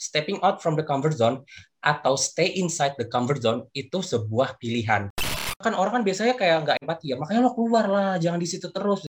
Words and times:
stepping 0.00 0.40
out 0.40 0.64
from 0.64 0.80
the 0.80 0.84
comfort 0.84 1.12
zone 1.12 1.44
atau 1.84 2.16
stay 2.16 2.56
inside 2.56 2.96
the 2.96 3.04
comfort 3.04 3.44
zone 3.44 3.68
itu 3.76 4.00
sebuah 4.00 4.56
pilihan. 4.56 5.12
Kan 5.60 5.76
orang 5.76 6.00
kan 6.00 6.02
biasanya 6.08 6.40
kayak 6.40 6.64
nggak 6.64 6.76
empati 6.80 7.12
ya, 7.12 7.20
makanya 7.20 7.44
lo 7.44 7.52
keluar 7.52 7.84
lah, 7.84 8.16
jangan 8.16 8.40
di 8.40 8.48
situ 8.48 8.72
terus. 8.72 9.09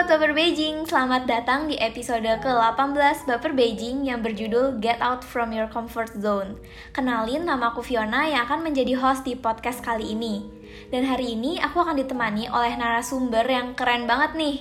Baper 0.00 0.32
Beijing, 0.32 0.88
selamat 0.88 1.28
datang 1.28 1.68
di 1.68 1.76
episode 1.76 2.24
ke-18 2.24 3.28
Baper 3.28 3.52
Beijing 3.52 4.08
yang 4.08 4.24
berjudul 4.24 4.80
Get 4.80 4.96
Out 5.04 5.20
From 5.20 5.52
Your 5.52 5.68
Comfort 5.68 6.16
Zone. 6.16 6.56
Kenalin, 6.96 7.44
nama 7.44 7.68
aku 7.68 7.84
Fiona 7.84 8.24
yang 8.24 8.48
akan 8.48 8.64
menjadi 8.64 8.96
host 8.96 9.28
di 9.28 9.36
podcast 9.36 9.84
kali 9.84 10.16
ini. 10.16 10.48
Dan 10.88 11.04
hari 11.04 11.36
ini 11.36 11.60
aku 11.60 11.84
akan 11.84 12.00
ditemani 12.00 12.48
oleh 12.48 12.80
narasumber 12.80 13.44
yang 13.44 13.76
keren 13.76 14.08
banget 14.08 14.40
nih, 14.40 14.56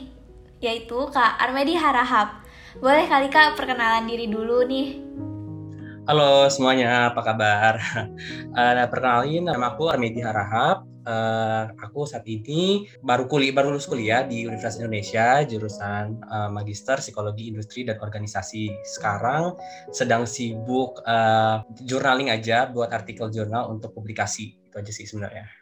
yaitu 0.59 1.07
Kak 1.07 1.39
Armedi 1.39 1.80
Harahap. 1.80 2.44
Boleh 2.83 3.08
kali 3.08 3.31
Kak 3.31 3.55
perkenalan 3.55 4.11
diri 4.11 4.27
dulu 4.27 4.67
nih? 4.67 4.99
Halo 6.03 6.52
semuanya, 6.52 7.16
apa 7.16 7.21
kabar? 7.23 7.80
Uh, 8.52 8.85
perkenalin, 8.91 9.47
nama 9.47 9.71
aku 9.71 9.88
Armedi 9.88 10.19
Harahap 10.19 10.88
uh, 11.05 11.63
aku 11.76 12.08
saat 12.08 12.23
ini 12.26 12.88
baru 13.03 13.27
kuliah 13.27 13.53
baru 13.53 13.76
lulus 13.76 13.85
kuliah 13.85 14.23
di 14.23 14.48
Universitas 14.48 14.80
Indonesia 14.80 15.44
jurusan 15.44 16.23
uh, 16.23 16.49
Magister 16.49 17.03
Psikologi 17.03 17.52
Industri 17.52 17.84
dan 17.84 17.99
Organisasi. 17.99 18.72
Sekarang 18.88 19.59
sedang 19.91 20.23
sibuk 20.23 21.03
uh, 21.03 21.62
journaling 21.84 22.31
aja 22.31 22.72
buat 22.72 22.89
artikel 22.95 23.27
jurnal 23.30 23.70
untuk 23.70 23.91
publikasi. 23.91 24.55
Itu 24.72 24.80
aja 24.80 24.91
sih 24.95 25.03
sebenarnya. 25.03 25.58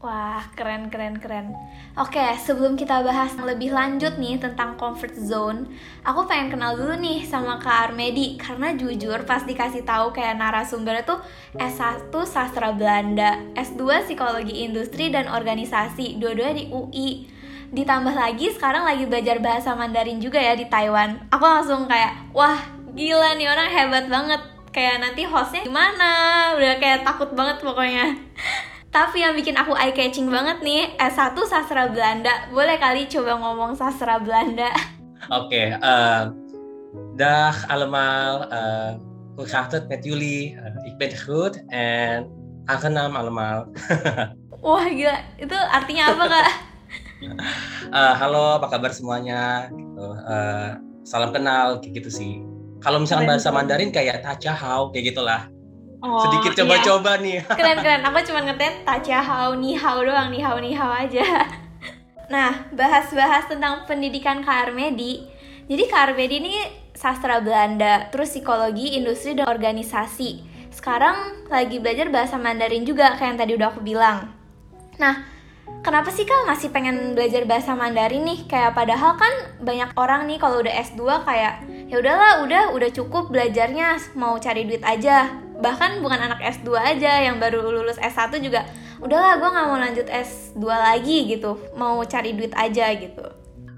Wah, 0.00 0.40
keren, 0.56 0.88
keren, 0.88 1.20
keren. 1.20 1.52
Oke, 1.92 2.24
sebelum 2.40 2.72
kita 2.72 3.04
bahas 3.04 3.36
lebih 3.36 3.68
lanjut 3.68 4.16
nih 4.16 4.40
tentang 4.40 4.80
comfort 4.80 5.12
zone, 5.12 5.68
aku 6.00 6.24
pengen 6.24 6.56
kenal 6.56 6.72
dulu 6.72 6.96
nih 6.96 7.20
sama 7.28 7.60
Kak 7.60 7.92
Armedi. 7.92 8.40
Karena 8.40 8.72
jujur 8.72 9.28
pas 9.28 9.44
dikasih 9.44 9.84
tahu 9.84 10.08
kayak 10.16 10.40
narasumber 10.40 11.04
itu 11.04 11.20
S1 11.52 12.08
Sastra 12.24 12.72
Belanda, 12.72 13.44
S2 13.52 14.08
Psikologi 14.08 14.64
Industri 14.64 15.12
dan 15.12 15.28
Organisasi, 15.28 16.16
dua-duanya 16.16 16.64
di 16.64 16.64
UI. 16.72 17.28
Ditambah 17.68 18.16
lagi 18.16 18.56
sekarang 18.56 18.88
lagi 18.88 19.04
belajar 19.04 19.36
bahasa 19.44 19.76
Mandarin 19.76 20.16
juga 20.16 20.40
ya 20.40 20.56
di 20.56 20.64
Taiwan. 20.64 21.28
Aku 21.28 21.44
langsung 21.44 21.84
kayak, 21.84 22.32
wah 22.32 22.56
gila 22.96 23.36
nih 23.36 23.52
orang 23.52 23.68
hebat 23.68 24.08
banget. 24.08 24.40
Kayak 24.72 25.04
nanti 25.04 25.28
hostnya 25.28 25.60
gimana, 25.60 26.12
udah 26.56 26.80
kayak 26.80 27.04
takut 27.04 27.36
banget 27.36 27.60
pokoknya. 27.60 28.16
Tapi 28.90 29.22
yang 29.22 29.38
bikin 29.38 29.54
aku 29.54 29.70
eye 29.78 29.94
catching 29.94 30.26
banget 30.26 30.58
nih, 30.66 30.98
S1 30.98 31.38
sastra 31.46 31.86
Belanda. 31.86 32.50
Boleh 32.50 32.74
kali 32.74 33.06
coba 33.06 33.38
ngomong 33.38 33.78
sastra 33.78 34.18
Belanda? 34.18 34.66
Oké, 35.30 35.78
okay, 35.78 35.78
uh, 35.78 36.34
dag 37.14 37.54
allemaal. 37.70 38.50
Uh, 38.50 38.90
hoe 39.38 39.46
gaat 39.46 39.70
het 39.70 39.86
met 39.86 40.02
jullie? 40.02 40.58
Uh, 40.58 40.74
ik 40.90 40.98
ben 40.98 41.14
goed 41.14 41.54
en 41.70 42.26
aangenaam 42.66 43.14
allemaal. 43.14 43.70
Wah 44.66 44.86
gila, 44.90 45.22
itu 45.38 45.54
artinya 45.54 46.10
apa 46.10 46.24
kak? 46.26 46.48
uh, 47.94 48.14
halo, 48.26 48.58
apa 48.58 48.74
kabar 48.74 48.90
semuanya? 48.90 49.70
Gitu. 49.70 50.06
Uh, 50.26 50.82
salam 51.06 51.30
kenal, 51.30 51.78
kayak 51.78 52.02
gitu 52.02 52.10
sih. 52.10 52.42
Kalau 52.82 52.98
misalnya 52.98 53.38
bahasa 53.38 53.54
Mandarin 53.54 53.94
kayak 53.94 54.26
tachahau, 54.26 54.90
kayak 54.90 55.14
gitulah. 55.14 55.46
Oh, 56.00 56.24
sedikit 56.24 56.56
iya. 56.56 56.58
coba-coba 56.64 57.12
iya. 57.20 57.24
nih. 57.24 57.36
Keren-keren. 57.60 58.02
Aku 58.08 58.18
cuma 58.24 58.40
hao 59.20 59.52
ni 59.56 59.76
hao 59.76 60.00
doang, 60.00 60.28
ni 60.32 60.40
hao 60.40 60.56
ni 60.58 60.72
hao 60.72 60.92
aja. 60.92 61.24
Nah, 62.30 62.70
bahas-bahas 62.70 63.50
tentang 63.50 63.90
pendidikan 63.90 64.38
Kak 64.46 64.70
Armedi. 64.70 65.26
Jadi 65.66 65.82
Kak 65.90 66.14
Armedi 66.14 66.38
ini 66.38 66.54
sastra 66.94 67.42
Belanda, 67.42 68.06
terus 68.14 68.30
psikologi, 68.30 68.94
industri, 68.94 69.34
dan 69.34 69.50
organisasi. 69.50 70.38
Sekarang 70.70 71.50
lagi 71.50 71.82
belajar 71.82 72.06
bahasa 72.06 72.38
Mandarin 72.38 72.86
juga, 72.86 73.18
kayak 73.18 73.34
yang 73.34 73.40
tadi 73.42 73.52
udah 73.58 73.68
aku 73.74 73.82
bilang. 73.82 74.30
Nah, 75.02 75.26
kenapa 75.82 76.14
sih 76.14 76.22
Kak 76.22 76.46
masih 76.46 76.70
pengen 76.70 77.18
belajar 77.18 77.42
bahasa 77.50 77.74
Mandarin 77.74 78.22
nih? 78.22 78.46
Kayak 78.46 78.78
padahal 78.78 79.18
kan 79.18 79.34
banyak 79.58 79.90
orang 79.98 80.30
nih 80.30 80.38
kalau 80.38 80.62
udah 80.62 80.70
S2 80.86 81.26
kayak 81.26 81.66
ya 81.90 81.98
udahlah, 81.98 82.46
udah 82.46 82.62
udah 82.78 82.90
cukup 82.94 83.26
belajarnya, 83.34 83.98
mau 84.14 84.38
cari 84.38 84.70
duit 84.70 84.86
aja 84.86 85.49
bahkan 85.60 86.00
bukan 86.00 86.18
anak 86.18 86.40
S2 86.40 86.72
aja 86.76 87.22
yang 87.24 87.36
baru 87.36 87.60
lulus 87.62 88.00
S1 88.00 88.32
juga 88.40 88.66
udahlah 89.00 89.40
gue 89.40 89.48
nggak 89.48 89.66
mau 89.68 89.78
lanjut 89.80 90.06
S2 90.08 90.64
lagi 90.64 91.18
gitu. 91.28 91.56
Mau 91.76 92.00
cari 92.04 92.36
duit 92.36 92.52
aja 92.56 92.92
gitu. 92.96 93.24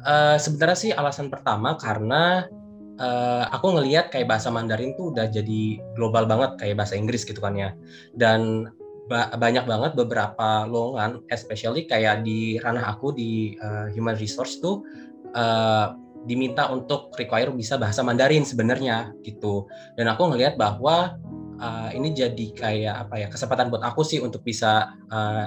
Uh, 0.02 0.34
sebenarnya 0.34 0.78
sih 0.78 0.90
alasan 0.90 1.30
pertama 1.30 1.78
karena 1.78 2.50
uh, 2.98 3.46
aku 3.54 3.78
ngelihat 3.78 4.10
kayak 4.10 4.26
bahasa 4.26 4.50
Mandarin 4.50 4.98
tuh 4.98 5.14
udah 5.14 5.30
jadi 5.30 5.78
global 5.94 6.26
banget 6.26 6.58
kayak 6.58 6.82
bahasa 6.82 6.98
Inggris 6.98 7.22
gitu 7.22 7.38
kan 7.38 7.54
ya. 7.54 7.70
Dan 8.14 8.70
ba 9.10 9.34
banyak 9.34 9.66
banget 9.66 9.92
beberapa 9.98 10.62
lowongan 10.66 11.26
especially 11.30 11.90
kayak 11.90 12.22
di 12.22 12.58
ranah 12.62 12.94
aku 12.94 13.10
di 13.14 13.58
uh, 13.58 13.90
human 13.90 14.14
resource 14.14 14.62
tuh 14.62 14.86
uh, 15.34 15.94
diminta 16.22 16.70
untuk 16.70 17.10
require 17.18 17.50
bisa 17.50 17.74
bahasa 17.78 18.02
Mandarin 18.02 18.46
sebenarnya 18.46 19.10
gitu. 19.26 19.66
Dan 19.98 20.10
aku 20.10 20.30
ngelihat 20.30 20.54
bahwa 20.54 21.18
uh, 21.62 21.88
ini 21.94 22.10
jadi 22.10 22.46
kayak 22.58 22.94
apa 23.06 23.14
ya 23.22 23.26
kesempatan 23.30 23.70
buat 23.70 23.86
aku 23.86 24.02
sih 24.02 24.18
untuk 24.18 24.42
bisa 24.42 24.90
uh, 25.08 25.46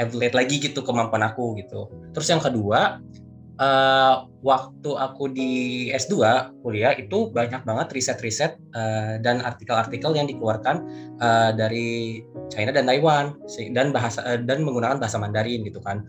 evaluate 0.00 0.36
lagi 0.36 0.56
gitu 0.56 0.80
kemampuan 0.80 1.20
aku 1.20 1.60
gitu. 1.60 1.92
Terus 2.16 2.28
yang 2.32 2.40
kedua, 2.40 3.04
uh, 3.60 4.14
waktu 4.40 4.90
aku 4.96 5.30
di 5.30 5.52
S2 5.92 6.16
kuliah 6.64 6.96
itu 6.96 7.28
banyak 7.28 7.62
banget 7.62 7.92
riset-riset 7.92 8.56
uh, 8.72 9.20
dan 9.20 9.44
artikel-artikel 9.44 10.16
yang 10.16 10.24
dikeluarkan 10.24 10.76
uh, 11.20 11.50
dari 11.52 12.22
China 12.48 12.72
dan 12.72 12.88
Taiwan 12.88 13.36
dan 13.76 13.92
bahasa 13.92 14.24
uh, 14.24 14.40
dan 14.40 14.64
menggunakan 14.64 14.96
bahasa 14.96 15.20
Mandarin 15.20 15.62
gitu 15.68 15.78
kan 15.84 16.04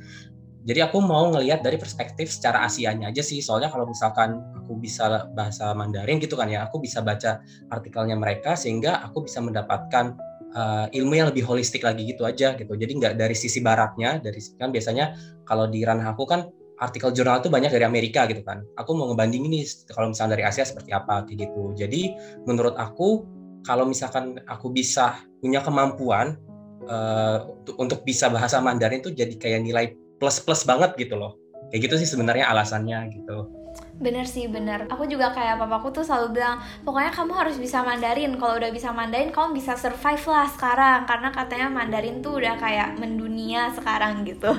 jadi 0.63 0.87
aku 0.87 1.03
mau 1.03 1.27
ngelihat 1.27 1.59
dari 1.59 1.75
perspektif 1.75 2.31
secara 2.31 2.63
Asianya 2.63 3.11
aja 3.11 3.19
sih. 3.19 3.43
Soalnya 3.43 3.67
kalau 3.67 3.83
misalkan 3.83 4.39
aku 4.55 4.79
bisa 4.79 5.27
bahasa 5.35 5.75
Mandarin 5.75 6.23
gitu 6.23 6.39
kan 6.39 6.47
ya 6.47 6.63
aku 6.63 6.79
bisa 6.79 7.03
baca 7.03 7.43
artikelnya 7.67 8.15
mereka 8.15 8.55
sehingga 8.55 9.03
aku 9.03 9.27
bisa 9.27 9.43
mendapatkan 9.43 10.15
uh, 10.55 10.87
ilmu 10.95 11.19
yang 11.19 11.27
lebih 11.35 11.43
holistik 11.43 11.83
lagi 11.83 12.07
gitu 12.07 12.23
aja 12.23 12.55
gitu. 12.55 12.79
Jadi 12.79 12.91
nggak 12.95 13.13
dari 13.19 13.35
sisi 13.35 13.59
baratnya 13.59 14.23
dari 14.23 14.39
kan 14.55 14.71
biasanya 14.71 15.11
kalau 15.43 15.67
di 15.67 15.83
ranah 15.83 16.15
aku 16.15 16.23
kan 16.23 16.47
artikel 16.79 17.11
jurnal 17.11 17.43
itu 17.43 17.51
banyak 17.51 17.67
dari 17.67 17.83
Amerika 17.83 18.23
gitu 18.31 18.39
kan. 18.47 18.63
Aku 18.79 18.95
mau 18.95 19.11
ngebanding 19.11 19.43
ini 19.43 19.67
kalau 19.91 20.15
misalnya 20.15 20.39
dari 20.39 20.47
Asia 20.47 20.63
seperti 20.63 20.95
apa 20.95 21.27
kayak 21.27 21.43
gitu. 21.43 21.75
Jadi 21.75 22.15
menurut 22.47 22.79
aku 22.79 23.27
kalau 23.67 23.83
misalkan 23.83 24.39
aku 24.47 24.71
bisa 24.71 25.19
punya 25.43 25.59
kemampuan 25.59 26.39
uh, 26.87 27.51
untuk 27.75 28.07
bisa 28.07 28.31
bahasa 28.31 28.63
Mandarin 28.63 29.03
itu 29.03 29.11
jadi 29.11 29.35
kayak 29.35 29.59
nilai 29.59 29.85
plus 30.23 30.39
plus 30.39 30.63
banget 30.63 30.95
gitu 30.95 31.19
loh 31.19 31.35
kayak 31.67 31.91
gitu 31.91 31.99
sih 31.99 32.07
sebenarnya 32.07 32.47
alasannya 32.47 33.11
gitu 33.11 33.51
Bener 33.97 34.25
sih, 34.29 34.45
bener. 34.45 34.85
Aku 34.89 35.09
juga 35.09 35.33
kayak 35.33 35.57
papaku 35.57 35.89
tuh 35.89 36.05
selalu 36.05 36.41
bilang, 36.41 36.61
pokoknya 36.85 37.09
kamu 37.09 37.33
harus 37.33 37.57
bisa 37.57 37.81
Mandarin. 37.81 38.37
Kalau 38.37 38.61
udah 38.61 38.69
bisa 38.69 38.93
Mandarin, 38.93 39.33
kamu 39.33 39.57
bisa 39.57 39.73
survive 39.73 40.21
lah 40.29 40.45
sekarang. 40.49 41.09
Karena 41.09 41.29
katanya 41.33 41.67
Mandarin 41.73 42.21
tuh 42.21 42.37
udah 42.37 42.53
kayak 42.61 43.01
mendunia 43.01 43.73
sekarang 43.73 44.25
gitu. 44.29 44.53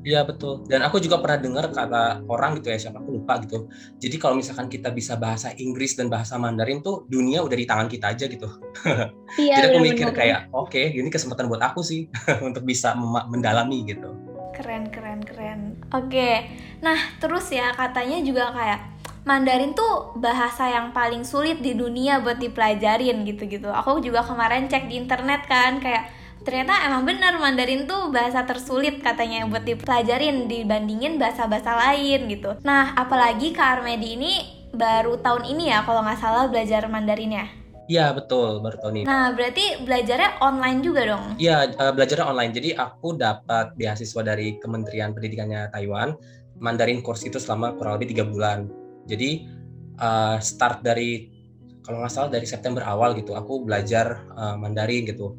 Iya 0.00 0.24
betul. 0.24 0.64
Dan 0.64 0.80
aku 0.80 0.96
juga 0.96 1.20
pernah 1.20 1.36
dengar 1.36 1.68
kata 1.68 2.24
orang 2.24 2.56
gitu 2.56 2.72
ya, 2.72 2.78
siapa 2.80 3.04
aku 3.04 3.20
lupa 3.20 3.36
gitu. 3.44 3.68
Jadi 4.00 4.16
kalau 4.16 4.40
misalkan 4.40 4.72
kita 4.72 4.88
bisa 4.96 5.20
bahasa 5.20 5.52
Inggris 5.60 5.92
dan 5.92 6.08
bahasa 6.08 6.40
Mandarin 6.40 6.80
tuh 6.80 7.04
dunia 7.12 7.44
udah 7.44 7.56
di 7.56 7.66
tangan 7.68 7.88
kita 7.90 8.16
aja 8.16 8.24
gitu. 8.30 8.48
Iya, 9.38 9.62
Jadi 9.62 9.66
aku 9.70 9.78
mikir 9.84 10.08
kayak, 10.10 10.50
oke, 10.50 10.72
okay, 10.74 10.90
ini 10.90 11.06
kesempatan 11.06 11.46
buat 11.46 11.62
aku 11.62 11.86
sih 11.86 12.10
untuk 12.46 12.64
bisa 12.64 12.96
mendalami 13.28 13.86
gitu. 13.86 14.29
Keren, 14.60 14.92
keren, 14.92 15.24
keren. 15.24 15.60
Oke, 15.88 16.44
nah 16.84 17.16
terus 17.16 17.48
ya 17.48 17.72
katanya 17.72 18.20
juga 18.20 18.52
kayak 18.52 18.80
Mandarin 19.24 19.72
tuh 19.72 20.12
bahasa 20.20 20.68
yang 20.68 20.92
paling 20.92 21.24
sulit 21.24 21.64
di 21.64 21.72
dunia 21.72 22.20
buat 22.20 22.36
dipelajarin 22.36 23.24
gitu-gitu. 23.24 23.72
Aku 23.72 24.04
juga 24.04 24.20
kemarin 24.20 24.68
cek 24.68 24.92
di 24.92 25.00
internet 25.00 25.48
kan 25.48 25.80
kayak 25.80 26.12
ternyata 26.44 26.76
emang 26.92 27.08
bener 27.08 27.40
Mandarin 27.40 27.88
tuh 27.88 28.12
bahasa 28.12 28.44
tersulit 28.44 29.00
katanya 29.00 29.48
buat 29.48 29.64
dipelajarin 29.64 30.44
dibandingin 30.44 31.16
bahasa-bahasa 31.16 31.80
lain 31.80 32.28
gitu. 32.28 32.60
Nah, 32.60 32.92
apalagi 33.00 33.56
Kak 33.56 33.80
Armedi 33.80 34.20
ini 34.20 34.32
baru 34.76 35.24
tahun 35.24 35.56
ini 35.56 35.72
ya 35.72 35.88
kalau 35.88 36.04
nggak 36.04 36.20
salah 36.20 36.52
belajar 36.52 36.84
Mandarinnya. 36.84 37.59
Iya 37.90 38.14
betul 38.14 38.62
baru 38.62 38.78
tahun 38.78 39.02
ini. 39.02 39.06
Nah 39.10 39.34
berarti 39.34 39.82
belajarnya 39.82 40.38
online 40.38 40.78
juga 40.78 41.02
dong? 41.10 41.34
Iya 41.42 41.74
uh, 41.74 41.90
belajarnya 41.90 42.22
online. 42.22 42.54
Jadi 42.54 42.70
aku 42.78 43.18
dapat 43.18 43.74
beasiswa 43.74 44.22
dari 44.22 44.54
Kementerian 44.62 45.10
Pendidikannya 45.10 45.74
Taiwan 45.74 46.14
Mandarin 46.62 47.02
course 47.02 47.26
itu 47.26 47.42
selama 47.42 47.74
kurang 47.74 47.98
lebih 47.98 48.14
tiga 48.14 48.22
bulan. 48.22 48.70
Jadi 49.10 49.42
uh, 49.98 50.38
start 50.38 50.86
dari 50.86 51.34
kalau 51.82 52.06
nggak 52.06 52.12
salah 52.12 52.30
dari 52.30 52.46
September 52.46 52.86
awal 52.86 53.16
gitu 53.18 53.34
aku 53.34 53.66
belajar 53.66 54.22
uh, 54.38 54.54
Mandarin 54.54 55.10
gitu. 55.10 55.34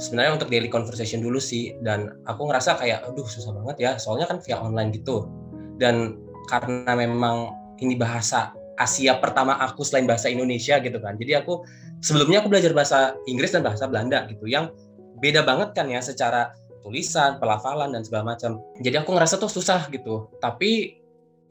sebenarnya 0.00 0.40
untuk 0.40 0.48
daily 0.48 0.72
conversation 0.72 1.20
dulu 1.20 1.36
sih 1.36 1.76
dan 1.84 2.16
aku 2.24 2.48
ngerasa 2.48 2.80
kayak 2.80 3.04
aduh 3.04 3.28
susah 3.28 3.52
banget 3.52 3.76
ya 3.76 3.90
soalnya 4.00 4.24
kan 4.24 4.40
via 4.40 4.56
online 4.56 4.88
gitu 4.88 5.28
dan 5.76 6.16
karena 6.48 6.96
memang 6.96 7.52
ini 7.76 7.92
bahasa 7.92 8.56
Asia 8.76 9.20
pertama 9.20 9.58
aku 9.60 9.84
selain 9.84 10.08
bahasa 10.08 10.32
Indonesia 10.32 10.80
gitu 10.80 10.98
kan. 10.98 11.14
Jadi 11.20 11.32
aku 11.36 11.64
sebelumnya 12.00 12.40
aku 12.40 12.48
belajar 12.48 12.72
bahasa 12.72 13.16
Inggris 13.28 13.52
dan 13.52 13.62
bahasa 13.62 13.84
Belanda 13.86 14.24
gitu 14.28 14.48
yang 14.48 14.72
beda 15.20 15.44
banget 15.46 15.76
kan 15.76 15.86
ya 15.86 16.00
secara 16.02 16.50
tulisan 16.82 17.38
pelafalan 17.38 17.94
dan 17.94 18.02
segala 18.02 18.34
macam. 18.34 18.58
Jadi 18.82 18.96
aku 18.98 19.14
ngerasa 19.14 19.38
tuh 19.38 19.52
susah 19.52 19.86
gitu. 19.92 20.28
Tapi 20.42 20.98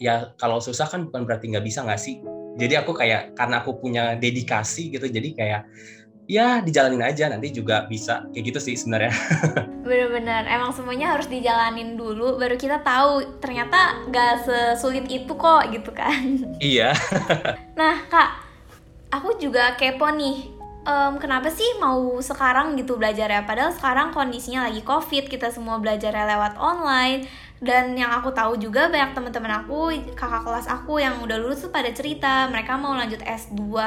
ya 0.01 0.33
kalau 0.35 0.59
susah 0.59 0.89
kan 0.89 1.07
bukan 1.07 1.23
berarti 1.23 1.53
nggak 1.53 1.65
bisa 1.65 1.85
nggak 1.85 2.01
sih? 2.01 2.19
Jadi 2.59 2.75
aku 2.75 2.91
kayak 2.91 3.31
karena 3.38 3.63
aku 3.63 3.79
punya 3.79 4.19
dedikasi 4.19 4.91
gitu 4.91 5.07
jadi 5.07 5.29
kayak 5.31 5.62
ya 6.31 6.63
dijalanin 6.63 7.04
aja. 7.04 7.28
Nanti 7.28 7.51
juga 7.51 7.83
bisa 7.92 8.24
kayak 8.31 8.56
gitu 8.56 8.60
sih 8.63 8.80
sebenarnya. 8.80 9.12
Bener-bener. 9.88 10.48
Emang 10.48 10.72
semuanya 10.72 11.12
harus 11.12 11.28
dijalanin 11.28 12.00
dulu 12.00 12.39
baru 12.39 12.56
kita 12.56 12.80
tahu 12.80 13.44
ternyata 13.44 14.07
gak 14.07 14.48
sesulit 14.48 15.12
itu 15.12 15.36
kok 15.36 15.68
gitu 15.75 15.92
kan. 15.92 16.24
Iya. 16.62 16.95
Nah 17.75 18.07
kak 18.07 18.30
aku 19.12 19.36
juga 19.36 19.75
kepo 19.75 20.07
nih. 20.07 20.63
Um, 20.81 21.22
kenapa 21.22 21.54
sih 21.54 21.78
mau 21.78 22.18
sekarang 22.25 22.74
gitu 22.74 22.98
belajar 22.98 23.30
ya 23.30 23.45
padahal 23.45 23.69
sekarang 23.69 24.18
kondisinya 24.18 24.66
lagi 24.66 24.81
covid 24.81 25.30
kita 25.30 25.54
semua 25.54 25.78
belajarnya 25.83 26.25
lewat 26.38 26.54
online. 26.57 27.28
Dan 27.62 27.94
yang 27.94 28.10
aku 28.10 28.33
tahu 28.33 28.57
juga 28.57 28.89
banyak 28.89 29.13
teman-teman 29.13 29.62
aku 29.62 29.94
kakak 30.18 30.42
kelas 30.42 30.66
aku 30.66 30.98
yang 30.98 31.22
udah 31.22 31.38
lulus 31.38 31.62
tuh 31.62 31.69
pada 31.69 31.94
cerita 31.94 32.50
mereka 32.50 32.74
mau 32.74 32.98
lanjut 32.98 33.22
S2 33.22 33.78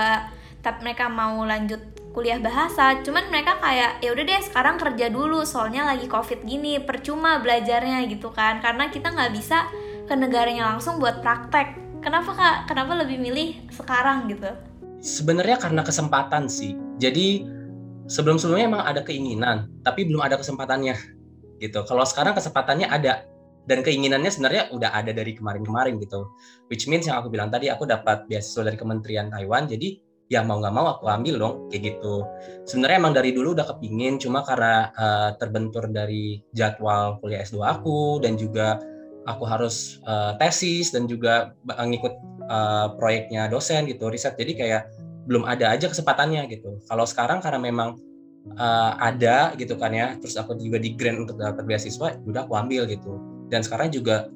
tapi 0.64 0.80
mereka 0.80 1.12
mau 1.12 1.44
lanjut 1.44 2.03
kuliah 2.14 2.38
bahasa 2.38 3.02
cuman 3.02 3.26
mereka 3.26 3.58
kayak 3.58 3.98
ya 3.98 4.14
udah 4.14 4.22
deh 4.22 4.42
sekarang 4.46 4.78
kerja 4.78 5.10
dulu 5.10 5.42
soalnya 5.42 5.82
lagi 5.82 6.06
covid 6.06 6.46
gini 6.46 6.78
percuma 6.78 7.42
belajarnya 7.42 8.06
gitu 8.06 8.30
kan. 8.30 8.62
Karena 8.62 8.86
kita 8.88 9.10
nggak 9.10 9.34
bisa 9.34 9.66
ke 10.06 10.14
negaranya 10.14 10.70
langsung 10.70 11.02
buat 11.02 11.18
praktek. 11.20 11.74
Kenapa 11.98 12.30
kak? 12.38 12.56
Kenapa 12.70 12.94
lebih 13.02 13.18
milih 13.18 13.66
sekarang 13.74 14.30
gitu? 14.30 14.46
Sebenarnya 15.02 15.58
karena 15.58 15.82
kesempatan 15.82 16.46
sih. 16.46 16.78
Jadi 17.02 17.42
sebelum 18.06 18.38
sebelumnya 18.38 18.70
emang 18.70 18.84
ada 18.86 19.02
keinginan 19.02 19.66
tapi 19.82 20.06
belum 20.06 20.22
ada 20.22 20.38
kesempatannya 20.38 20.94
gitu. 21.58 21.82
Kalau 21.82 22.06
sekarang 22.06 22.38
kesempatannya 22.38 22.94
ada 22.94 23.26
dan 23.64 23.80
keinginannya 23.80 24.30
sebenarnya 24.30 24.70
udah 24.70 24.94
ada 24.94 25.10
dari 25.10 25.34
kemarin-kemarin 25.34 25.98
gitu. 25.98 26.30
Which 26.70 26.86
means 26.86 27.10
yang 27.10 27.18
aku 27.18 27.32
bilang 27.32 27.50
tadi 27.50 27.72
aku 27.72 27.90
dapat 27.90 28.30
beasiswa 28.30 28.70
dari 28.70 28.78
Kementerian 28.78 29.32
Taiwan 29.34 29.66
jadi 29.66 30.03
ya 30.32 30.40
mau 30.40 30.56
nggak 30.56 30.74
mau 30.74 30.86
aku 30.96 31.04
ambil 31.08 31.36
dong 31.36 31.54
kayak 31.68 31.94
gitu. 31.94 32.24
Sebenarnya 32.64 32.96
emang 33.00 33.14
dari 33.16 33.30
dulu 33.36 33.52
udah 33.52 33.66
kepingin 33.76 34.16
cuma 34.16 34.40
karena 34.40 34.88
uh, 34.96 35.30
terbentur 35.36 35.84
dari 35.92 36.40
jadwal 36.56 37.20
kuliah 37.20 37.44
S2 37.44 37.60
aku 37.60 38.24
dan 38.24 38.40
juga 38.40 38.80
aku 39.28 39.44
harus 39.44 40.00
uh, 40.08 40.36
tesis 40.40 40.92
dan 40.92 41.04
juga 41.04 41.52
ngikut 41.64 42.14
uh, 42.48 42.96
proyeknya 42.96 43.48
dosen 43.52 43.84
gitu 43.88 44.08
riset. 44.08 44.36
Jadi 44.36 44.52
kayak 44.56 44.82
belum 45.28 45.44
ada 45.44 45.72
aja 45.72 45.88
kesempatannya 45.88 46.48
gitu. 46.52 46.80
Kalau 46.88 47.04
sekarang 47.08 47.40
karena 47.44 47.60
memang 47.60 47.96
uh, 48.56 48.92
ada 49.00 49.52
gitu 49.56 49.76
kan 49.76 49.92
ya 49.92 50.16
terus 50.20 50.36
aku 50.36 50.56
juga 50.60 50.76
di 50.80 50.92
grant 50.96 51.24
untuk 51.28 51.40
dapat 51.40 51.64
beasiswa 51.64 52.16
udah 52.24 52.48
aku 52.48 52.54
ambil 52.56 52.88
gitu. 52.88 53.20
Dan 53.52 53.60
sekarang 53.60 53.92
juga 53.92 54.28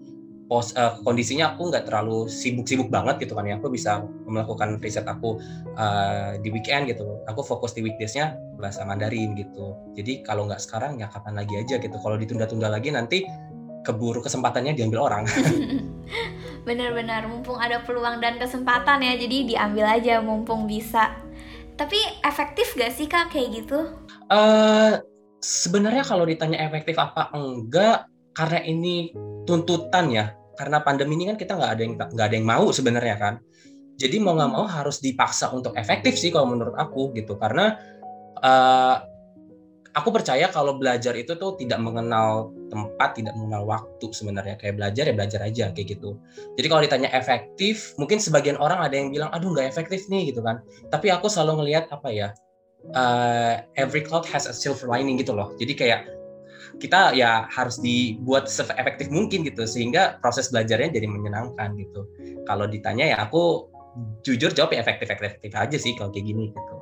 pos 0.49 0.73
uh, 0.81 0.97
kondisinya 1.05 1.53
aku 1.55 1.69
nggak 1.69 1.85
terlalu 1.85 2.25
sibuk-sibuk 2.27 2.89
banget 2.89 3.21
gitu 3.29 3.37
kan 3.37 3.45
ya. 3.45 3.61
Aku 3.61 3.69
bisa 3.69 4.03
melakukan 4.25 4.81
riset 4.81 5.05
aku 5.05 5.37
uh, 5.77 6.41
di 6.41 6.49
weekend 6.49 6.89
gitu. 6.89 7.05
Aku 7.29 7.45
fokus 7.45 7.77
di 7.77 7.85
weekdaysnya 7.85 8.35
bahasa 8.57 8.83
Mandarin 8.89 9.37
gitu. 9.37 9.77
Jadi 9.93 10.25
kalau 10.25 10.49
nggak 10.49 10.59
sekarang 10.59 10.97
ya 10.99 11.13
kapan 11.13 11.37
lagi 11.37 11.61
aja 11.61 11.77
gitu. 11.77 11.97
Kalau 12.01 12.17
ditunda-tunda 12.17 12.73
lagi 12.73 12.89
nanti 12.89 13.29
keburu 13.85 14.25
kesempatannya 14.25 14.73
diambil 14.73 15.05
orang. 15.13 15.29
Benar-benar 16.69 17.29
mumpung 17.29 17.61
ada 17.61 17.85
peluang 17.85 18.19
dan 18.25 18.41
kesempatan 18.41 19.05
ya. 19.05 19.15
Jadi 19.21 19.53
diambil 19.55 19.85
aja 20.01 20.25
mumpung 20.25 20.65
bisa. 20.65 21.13
Tapi 21.79 22.01
efektif 22.27 22.75
gak 22.75 22.91
sih 22.91 23.07
kak 23.07 23.31
kayak 23.31 23.63
gitu? 23.63 23.87
Uh, 24.33 24.99
sebenarnya 25.39 26.03
kalau 26.03 26.27
ditanya 26.27 26.67
efektif 26.67 26.99
apa 26.99 27.31
enggak 27.37 28.11
karena 28.35 28.61
ini 28.67 29.15
tuntutan 29.47 30.11
ya 30.11 30.38
karena 30.59 30.83
pandemi 30.83 31.15
ini 31.15 31.31
kan 31.31 31.39
kita 31.39 31.55
nggak 31.55 31.71
ada 31.71 31.83
yang 31.87 31.95
nggak 31.95 32.27
ada 32.27 32.35
yang 32.35 32.47
mau 32.47 32.67
sebenarnya 32.75 33.17
kan. 33.17 33.35
Jadi 33.99 34.19
mau 34.19 34.35
nggak 34.35 34.51
mau 34.51 34.67
harus 34.67 34.99
dipaksa 34.99 35.55
untuk 35.55 35.79
efektif 35.79 36.19
sih 36.19 36.35
kalau 36.35 36.51
menurut 36.51 36.75
aku 36.75 37.15
gitu. 37.15 37.39
Karena 37.39 37.79
uh, 38.43 38.97
aku 39.95 40.11
percaya 40.11 40.51
kalau 40.51 40.79
belajar 40.79 41.15
itu 41.15 41.39
tuh 41.39 41.55
tidak 41.59 41.79
mengenal 41.79 42.51
tempat 42.71 43.15
tidak 43.15 43.39
mengenal 43.39 43.67
waktu 43.71 44.07
sebenarnya. 44.11 44.59
Kayak 44.59 44.83
belajar 44.83 45.05
ya 45.07 45.15
belajar 45.15 45.41
aja 45.47 45.65
kayak 45.71 45.99
gitu. 45.99 46.19
Jadi 46.59 46.67
kalau 46.67 46.83
ditanya 46.83 47.11
efektif 47.15 47.95
mungkin 47.99 48.19
sebagian 48.19 48.59
orang 48.59 48.83
ada 48.83 48.95
yang 48.99 49.15
bilang 49.15 49.31
aduh 49.31 49.55
nggak 49.55 49.71
efektif 49.71 50.11
nih 50.11 50.35
gitu 50.35 50.43
kan. 50.43 50.59
Tapi 50.91 51.15
aku 51.15 51.31
selalu 51.31 51.63
ngelihat 51.63 51.91
apa 51.95 52.11
ya 52.11 52.29
uh, 52.95 53.63
every 53.79 54.03
cloud 54.03 54.27
has 54.27 54.47
a 54.47 54.55
silver 54.55 54.91
lining 54.91 55.19
gitu 55.19 55.35
loh. 55.35 55.55
Jadi 55.59 55.75
kayak 55.75 56.18
kita 56.77 57.17
ya 57.17 57.49
harus 57.49 57.81
dibuat 57.81 58.47
efektif 58.53 59.09
mungkin 59.09 59.49
gitu 59.49 59.65
sehingga 59.65 60.21
proses 60.21 60.53
belajarnya 60.53 61.01
jadi 61.01 61.09
menyenangkan 61.09 61.73
gitu. 61.81 62.05
Kalau 62.45 62.69
ditanya 62.69 63.17
ya 63.17 63.17
aku 63.25 63.73
jujur 64.23 64.53
jawab 64.53 64.77
ya 64.77 64.85
efektif 64.85 65.09
efektif 65.11 65.51
aja 65.57 65.77
sih 65.81 65.97
kalau 65.97 66.13
kayak 66.13 66.29
gini 66.29 66.53
gitu. 66.53 66.75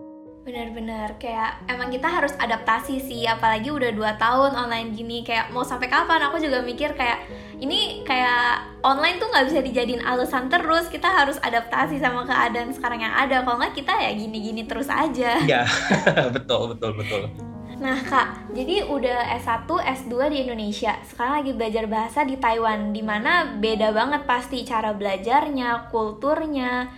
Benar-benar 0.46 1.18
kayak 1.18 1.66
emang 1.66 1.90
kita 1.90 2.06
harus 2.06 2.30
adaptasi 2.38 3.02
sih 3.02 3.26
apalagi 3.26 3.66
udah 3.66 3.90
dua 3.90 4.14
tahun 4.14 4.54
online 4.54 4.94
gini 4.94 5.26
kayak 5.26 5.50
mau 5.50 5.66
sampai 5.66 5.90
kapan 5.90 6.22
aku 6.22 6.38
juga 6.38 6.62
mikir 6.62 6.94
kayak 6.94 7.26
ini 7.58 8.06
kayak 8.06 8.62
online 8.86 9.18
tuh 9.18 9.26
nggak 9.26 9.50
bisa 9.50 9.58
dijadiin 9.58 10.06
alasan 10.06 10.46
terus 10.46 10.86
kita 10.86 11.10
harus 11.10 11.42
adaptasi 11.42 11.98
sama 11.98 12.22
keadaan 12.22 12.70
sekarang 12.70 13.02
yang 13.02 13.14
ada 13.18 13.42
kalau 13.42 13.58
nggak 13.58 13.74
kita 13.74 13.90
ya 13.90 14.14
gini-gini 14.14 14.62
terus 14.62 14.86
aja. 14.86 15.42
Iya 15.42 15.66
betul 16.38 16.78
betul 16.78 16.94
betul. 16.94 17.55
Nah 17.76 18.00
kak, 18.00 18.56
jadi 18.56 18.88
udah 18.88 19.36
S1, 19.36 19.68
S2 19.68 20.32
di 20.32 20.48
Indonesia, 20.48 20.96
sekarang 21.04 21.44
lagi 21.44 21.52
belajar 21.52 21.84
bahasa 21.84 22.24
di 22.24 22.40
Taiwan, 22.40 22.96
di 22.96 23.04
mana 23.04 23.60
beda 23.60 23.92
banget 23.92 24.24
pasti 24.24 24.64
cara 24.64 24.96
belajarnya, 24.96 25.92
kulturnya. 25.92 26.88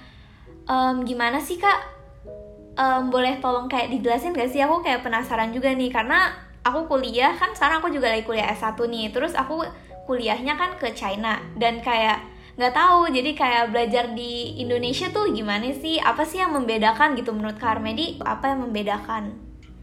Um, 0.70 1.02
gimana 1.02 1.42
sih 1.42 1.58
kak? 1.58 1.98
Um, 2.78 3.10
boleh 3.10 3.42
tolong 3.42 3.66
kayak 3.66 3.90
dijelasin 3.90 4.30
gak 4.30 4.54
sih? 4.54 4.62
Aku 4.62 4.78
kayak 4.86 5.02
penasaran 5.02 5.50
juga 5.50 5.74
nih, 5.74 5.90
karena 5.90 6.30
aku 6.62 6.86
kuliah 6.86 7.34
kan 7.34 7.50
sekarang 7.58 7.82
aku 7.82 7.90
juga 7.90 8.14
lagi 8.14 8.22
kuliah 8.22 8.46
S1 8.54 8.78
nih, 8.78 9.10
terus 9.10 9.34
aku 9.34 9.66
kuliahnya 10.06 10.54
kan 10.54 10.78
ke 10.78 10.94
China 10.94 11.42
dan 11.58 11.82
kayak 11.82 12.22
nggak 12.58 12.74
tahu 12.74 13.06
jadi 13.14 13.30
kayak 13.38 13.64
belajar 13.70 14.04
di 14.18 14.58
Indonesia 14.58 15.06
tuh 15.14 15.30
gimana 15.30 15.70
sih 15.70 16.02
apa 16.02 16.26
sih 16.26 16.42
yang 16.42 16.58
membedakan 16.58 17.14
gitu 17.14 17.30
menurut 17.30 17.54
Karmedi 17.54 18.18
apa 18.18 18.50
yang 18.50 18.66
membedakan 18.66 19.30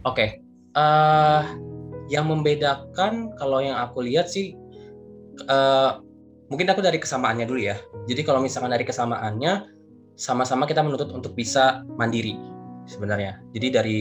oke 0.04 0.20
okay 0.20 0.45
uh, 0.76 1.42
yang 2.12 2.30
membedakan 2.30 3.34
kalau 3.40 3.64
yang 3.64 3.80
aku 3.82 4.06
lihat 4.06 4.30
sih 4.30 4.54
uh, 5.50 6.00
mungkin 6.52 6.70
aku 6.70 6.84
dari 6.86 7.02
kesamaannya 7.02 7.50
dulu 7.50 7.62
ya. 7.66 7.80
Jadi 8.06 8.22
kalau 8.22 8.44
misalkan 8.44 8.70
dari 8.70 8.86
kesamaannya 8.86 9.74
sama-sama 10.16 10.70
kita 10.70 10.86
menuntut 10.86 11.12
untuk 11.12 11.34
bisa 11.34 11.82
mandiri 11.98 12.38
sebenarnya. 12.86 13.42
Jadi 13.52 13.68
dari 13.74 14.00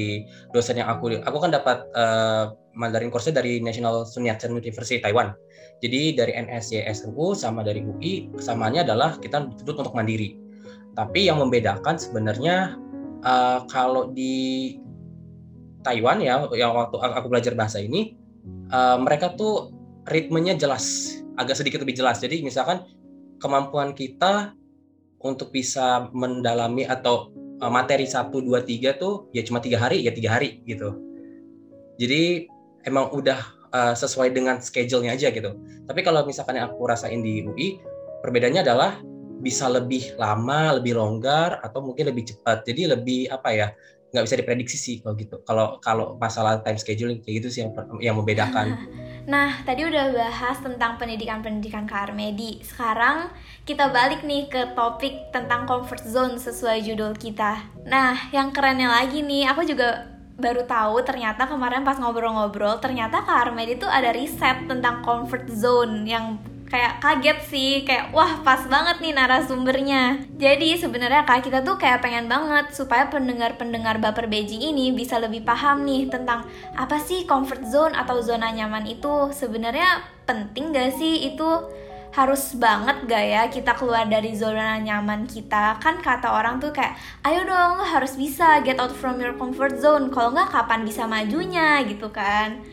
dosen 0.52 0.78
yang 0.78 0.92
aku 0.92 1.16
aku 1.24 1.38
kan 1.40 1.50
dapat 1.50 1.88
uh, 1.96 2.52
Mandarin 2.74 3.08
course 3.08 3.30
dari 3.30 3.62
National 3.62 4.04
Sun 4.04 4.26
Yat-sen 4.26 4.52
University 4.52 5.00
Taiwan. 5.00 5.32
Jadi 5.80 6.14
dari 6.14 6.32
NSYSU 6.34 7.38
sama 7.38 7.62
dari 7.62 7.82
UI 7.82 8.34
kesamaannya 8.34 8.84
adalah 8.84 9.16
kita 9.18 9.46
dituntut 9.46 9.88
untuk 9.88 9.94
mandiri. 9.96 10.36
Tapi 10.94 11.26
yang 11.26 11.42
membedakan 11.42 11.98
sebenarnya 11.98 12.78
uh, 13.26 13.66
kalau 13.66 14.10
di 14.10 14.76
Taiwan 15.84 16.18
ya 16.24 16.48
yang 16.56 16.72
waktu 16.72 16.96
aku 16.98 17.28
belajar 17.28 17.52
bahasa 17.52 17.78
ini 17.78 18.16
uh, 18.72 18.96
mereka 18.96 19.36
tuh 19.36 19.70
ritmenya 20.08 20.56
jelas 20.56 21.16
agak 21.36 21.60
sedikit 21.60 21.84
lebih 21.84 22.00
jelas 22.00 22.18
jadi 22.24 22.40
misalkan 22.40 22.88
kemampuan 23.38 23.92
kita 23.92 24.56
untuk 25.20 25.52
bisa 25.52 26.08
mendalami 26.16 26.88
atau 26.88 27.30
uh, 27.60 27.68
materi 27.68 28.08
1, 28.08 28.32
2, 28.32 28.40
3 28.40 29.00
tuh 29.00 29.28
ya 29.36 29.44
cuma 29.44 29.60
tiga 29.60 29.76
hari 29.76 30.00
ya 30.00 30.10
tiga 30.10 30.34
hari 30.34 30.64
gitu 30.64 30.96
jadi 32.00 32.48
emang 32.88 33.12
udah 33.12 33.38
uh, 33.70 33.94
sesuai 33.94 34.32
dengan 34.32 34.58
schedule-nya 34.64 35.14
aja 35.14 35.28
gitu 35.28 35.52
tapi 35.84 36.00
kalau 36.00 36.24
misalkan 36.24 36.56
yang 36.56 36.72
aku 36.72 36.88
rasain 36.88 37.20
di 37.20 37.44
UI 37.44 37.78
perbedaannya 38.24 38.64
adalah 38.64 39.04
bisa 39.44 39.68
lebih 39.68 40.16
lama, 40.16 40.80
lebih 40.80 40.96
longgar 40.96 41.60
atau 41.60 41.84
mungkin 41.84 42.08
lebih 42.08 42.32
cepat. 42.32 42.64
Jadi 42.64 42.88
lebih 42.88 43.28
apa 43.28 43.52
ya? 43.52 43.68
Nggak 44.14 44.30
bisa 44.30 44.38
diprediksi 44.38 44.78
sih 44.78 44.96
kalau 45.02 45.18
gitu. 45.18 45.36
Kalau 45.42 45.82
kalau 45.82 46.06
masalah 46.14 46.62
time 46.62 46.78
scheduling 46.78 47.18
kayak 47.18 47.42
gitu 47.42 47.48
sih 47.50 47.60
yang 47.66 47.74
yang 47.98 48.14
membedakan. 48.14 48.66
Nah, 49.24 49.64
tadi 49.64 49.88
udah 49.88 50.12
bahas 50.12 50.60
tentang 50.60 51.00
pendidikan-pendidikan 51.00 51.88
ke 51.88 51.96
Armedi. 51.96 52.60
Sekarang 52.60 53.32
kita 53.64 53.88
balik 53.88 54.20
nih 54.20 54.52
ke 54.52 54.76
topik 54.76 55.32
tentang 55.32 55.64
comfort 55.64 56.04
zone 56.04 56.36
sesuai 56.36 56.84
judul 56.84 57.16
kita. 57.16 57.64
Nah, 57.88 58.28
yang 58.36 58.52
kerennya 58.52 58.92
lagi 58.92 59.24
nih, 59.24 59.48
aku 59.48 59.64
juga 59.64 60.12
baru 60.36 60.66
tahu 60.66 61.00
ternyata 61.06 61.46
kemarin 61.46 61.86
pas 61.86 61.94
ngobrol-ngobrol 61.94 62.82
ternyata 62.82 63.22
Kak 63.22 63.48
Armed 63.48 63.70
itu 63.70 63.86
ada 63.86 64.10
riset 64.10 64.66
tentang 64.66 64.98
comfort 65.06 65.46
zone 65.46 66.02
yang 66.10 66.42
kayak 66.64 66.98
kaget 66.98 67.38
sih 67.46 67.72
kayak 67.84 68.10
wah 68.10 68.40
pas 68.40 68.64
banget 68.66 68.98
nih 68.98 69.12
narasumbernya. 69.14 70.26
Jadi 70.34 70.80
sebenarnya 70.80 71.22
kak 71.28 71.44
kita 71.44 71.60
tuh 71.60 71.76
kayak 71.76 72.00
pengen 72.00 72.26
banget 72.26 72.72
supaya 72.72 73.06
pendengar-pendengar 73.12 74.00
baper 74.00 74.26
beji 74.26 74.58
ini 74.58 74.90
bisa 74.90 75.20
lebih 75.20 75.44
paham 75.44 75.84
nih 75.84 76.08
tentang 76.08 76.48
apa 76.74 76.96
sih 76.98 77.28
comfort 77.28 77.62
zone 77.68 77.94
atau 77.94 78.18
zona 78.24 78.50
nyaman 78.50 78.88
itu. 78.88 79.30
Sebenarnya 79.30 80.02
penting 80.24 80.72
gak 80.72 80.96
sih? 80.96 81.30
Itu 81.30 81.68
harus 82.14 82.54
banget 82.54 83.10
gak 83.10 83.24
ya 83.26 83.42
kita 83.50 83.74
keluar 83.74 84.08
dari 84.08 84.32
zona 84.34 84.80
nyaman 84.80 85.28
kita? 85.28 85.78
Kan 85.78 86.00
kata 86.00 86.32
orang 86.32 86.58
tuh 86.58 86.72
kayak 86.72 86.96
ayo 87.28 87.44
dong 87.44 87.76
lo 87.78 87.84
harus 87.84 88.16
bisa 88.16 88.64
get 88.64 88.80
out 88.80 88.92
from 88.92 89.20
your 89.20 89.36
comfort 89.36 89.76
zone. 89.78 90.08
Kalau 90.08 90.32
nggak 90.32 90.50
kapan 90.50 90.82
bisa 90.82 91.04
majunya? 91.04 91.84
Gitu 91.84 92.08
kan. 92.10 92.64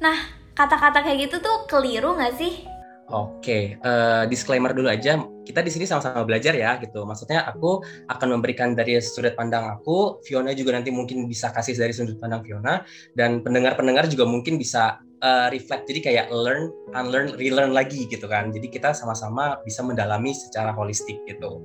Nah 0.00 0.16
kata-kata 0.54 1.02
kayak 1.02 1.28
gitu 1.28 1.42
tuh 1.42 1.66
keliru 1.66 2.14
nggak 2.14 2.34
sih 2.38 2.73
Oke, 3.12 3.76
uh, 3.84 4.24
disclaimer 4.24 4.72
dulu 4.72 4.88
aja. 4.88 5.20
Kita 5.44 5.60
di 5.60 5.68
sini 5.68 5.84
sama-sama 5.84 6.24
belajar 6.24 6.56
ya, 6.56 6.80
gitu. 6.80 7.04
Maksudnya 7.04 7.44
aku 7.44 7.84
akan 8.08 8.40
memberikan 8.40 8.72
dari 8.72 8.96
sudut 8.96 9.36
pandang 9.36 9.68
aku, 9.68 10.24
Fiona 10.24 10.56
juga 10.56 10.72
nanti 10.72 10.88
mungkin 10.88 11.28
bisa 11.28 11.52
kasih 11.52 11.76
dari 11.76 11.92
sudut 11.92 12.16
pandang 12.16 12.40
Fiona, 12.40 12.80
dan 13.12 13.44
pendengar-pendengar 13.44 14.08
juga 14.08 14.24
mungkin 14.24 14.56
bisa 14.56 15.04
uh, 15.20 15.52
reflect. 15.52 15.84
Jadi 15.84 16.00
kayak 16.00 16.32
learn, 16.32 16.72
unlearn, 16.96 17.36
relearn 17.36 17.76
lagi 17.76 18.08
gitu 18.08 18.24
kan. 18.24 18.48
Jadi 18.56 18.72
kita 18.72 18.96
sama-sama 18.96 19.60
bisa 19.68 19.84
mendalami 19.84 20.32
secara 20.32 20.72
holistik 20.72 21.20
gitu. 21.28 21.60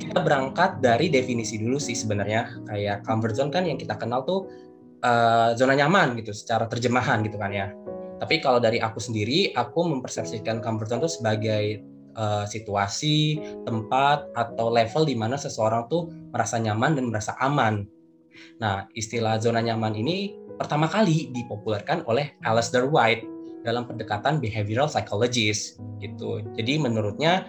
Kita 0.00 0.24
berangkat 0.24 0.80
dari 0.80 1.12
definisi 1.12 1.60
dulu 1.60 1.76
sih 1.76 1.92
sebenarnya. 1.92 2.64
Kayak 2.64 3.04
comfort 3.04 3.36
zone 3.36 3.52
kan 3.52 3.68
yang 3.68 3.76
kita 3.76 3.92
kenal 4.00 4.24
tuh 4.24 4.48
uh, 5.04 5.52
zona 5.52 5.76
nyaman 5.76 6.16
gitu, 6.16 6.32
secara 6.32 6.64
terjemahan 6.64 7.20
gitu 7.28 7.36
kan 7.36 7.52
ya 7.52 7.68
tapi 8.18 8.42
kalau 8.42 8.58
dari 8.58 8.82
aku 8.82 8.98
sendiri, 8.98 9.54
aku 9.54 9.86
mempersepsikan 9.86 10.58
comfort 10.58 10.90
zone 10.90 11.00
itu 11.06 11.10
sebagai 11.22 11.64
uh, 12.18 12.44
situasi, 12.44 13.38
tempat, 13.62 14.26
atau 14.34 14.70
level 14.74 15.06
di 15.06 15.14
mana 15.14 15.38
seseorang 15.38 15.86
tuh 15.86 16.10
merasa 16.34 16.58
nyaman 16.58 16.98
dan 16.98 17.04
merasa 17.10 17.38
aman. 17.38 17.86
Nah, 18.58 18.86
istilah 18.94 19.38
zona 19.38 19.62
nyaman 19.62 19.94
ini 19.94 20.34
pertama 20.58 20.90
kali 20.90 21.30
dipopulerkan 21.30 22.02
oleh 22.10 22.34
Alasdair 22.42 22.90
White 22.90 23.22
dalam 23.62 23.86
pendekatan 23.86 24.42
behavioral 24.42 24.90
psychologist 24.90 25.78
gitu. 26.02 26.42
Jadi 26.54 26.78
menurutnya 26.78 27.46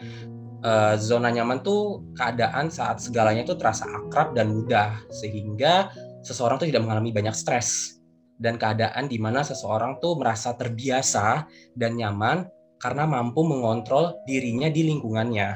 uh, 0.65 0.97
zona 0.97 1.33
nyaman 1.33 1.61
tuh 1.65 2.05
keadaan 2.17 2.69
saat 2.69 3.01
segalanya 3.01 3.45
tuh 3.45 3.57
terasa 3.57 3.85
akrab 3.89 4.33
dan 4.37 4.53
mudah 4.53 4.97
sehingga 5.09 5.89
seseorang 6.21 6.61
tuh 6.61 6.69
tidak 6.69 6.85
mengalami 6.85 7.13
banyak 7.13 7.33
stres 7.33 7.98
dan 8.39 8.55
keadaan 8.55 9.11
di 9.11 9.19
mana 9.19 9.43
seseorang 9.43 9.99
tuh 9.99 10.15
merasa 10.15 10.55
terbiasa 10.55 11.45
dan 11.75 11.99
nyaman 11.99 12.47
karena 12.79 13.03
mampu 13.03 13.43
mengontrol 13.43 14.23
dirinya 14.23 14.71
di 14.71 14.87
lingkungannya. 14.87 15.49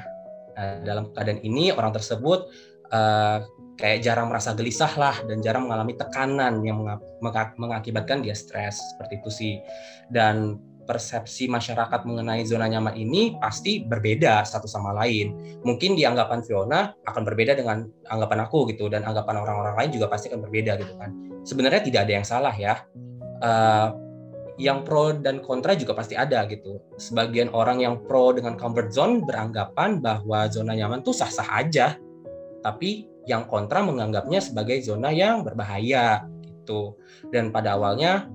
Nah, 0.54 0.76
dalam 0.84 1.10
keadaan 1.16 1.40
ini 1.42 1.72
orang 1.72 1.96
tersebut 1.96 2.52
uh, 2.92 3.40
kayak 3.80 4.06
jarang 4.06 4.30
merasa 4.30 4.54
gelisah 4.54 4.92
lah 5.00 5.16
dan 5.26 5.40
jarang 5.42 5.66
mengalami 5.66 5.98
tekanan 5.98 6.62
yang 6.62 6.84
mengakibatkan 7.58 8.22
dia 8.22 8.36
stres 8.36 8.78
seperti 8.94 9.24
itu 9.24 9.30
sih. 9.32 9.56
Dan 10.12 10.60
persepsi 10.84 11.48
masyarakat 11.48 12.04
mengenai 12.04 12.44
zona 12.48 12.68
nyaman 12.68 12.96
ini 12.96 13.36
pasti 13.40 13.84
berbeda 13.84 14.44
satu 14.44 14.68
sama 14.68 14.92
lain. 14.92 15.60
Mungkin 15.64 15.96
di 15.96 16.04
anggapan 16.04 16.44
Fiona 16.44 16.92
akan 17.08 17.24
berbeda 17.24 17.56
dengan 17.56 17.88
anggapan 18.12 18.46
aku 18.48 18.68
gitu 18.72 18.92
dan 18.92 19.08
anggapan 19.08 19.40
orang-orang 19.40 19.76
lain 19.80 19.90
juga 19.96 20.12
pasti 20.12 20.28
akan 20.32 20.44
berbeda 20.44 20.76
gitu 20.80 20.96
kan 21.00 21.34
sebenarnya 21.44 21.82
tidak 21.84 22.02
ada 22.08 22.14
yang 22.16 22.28
salah 22.28 22.56
ya. 22.56 22.74
Uh, 23.44 23.90
yang 24.62 24.86
pro 24.86 25.18
dan 25.18 25.42
kontra 25.42 25.74
juga 25.74 25.98
pasti 25.98 26.14
ada 26.14 26.46
gitu. 26.48 26.80
Sebagian 26.96 27.52
orang 27.52 27.82
yang 27.82 28.00
pro 28.06 28.32
dengan 28.32 28.56
comfort 28.56 28.94
zone 28.94 29.26
beranggapan 29.26 30.00
bahwa 30.00 30.48
zona 30.50 30.74
nyaman 30.78 31.04
tuh 31.04 31.14
sah-sah 31.14 31.48
aja. 31.60 31.98
Tapi 32.64 33.10
yang 33.28 33.50
kontra 33.50 33.84
menganggapnya 33.84 34.40
sebagai 34.40 34.80
zona 34.86 35.12
yang 35.12 35.42
berbahaya 35.44 36.24
gitu. 36.46 36.96
Dan 37.34 37.50
pada 37.50 37.76
awalnya 37.76 38.30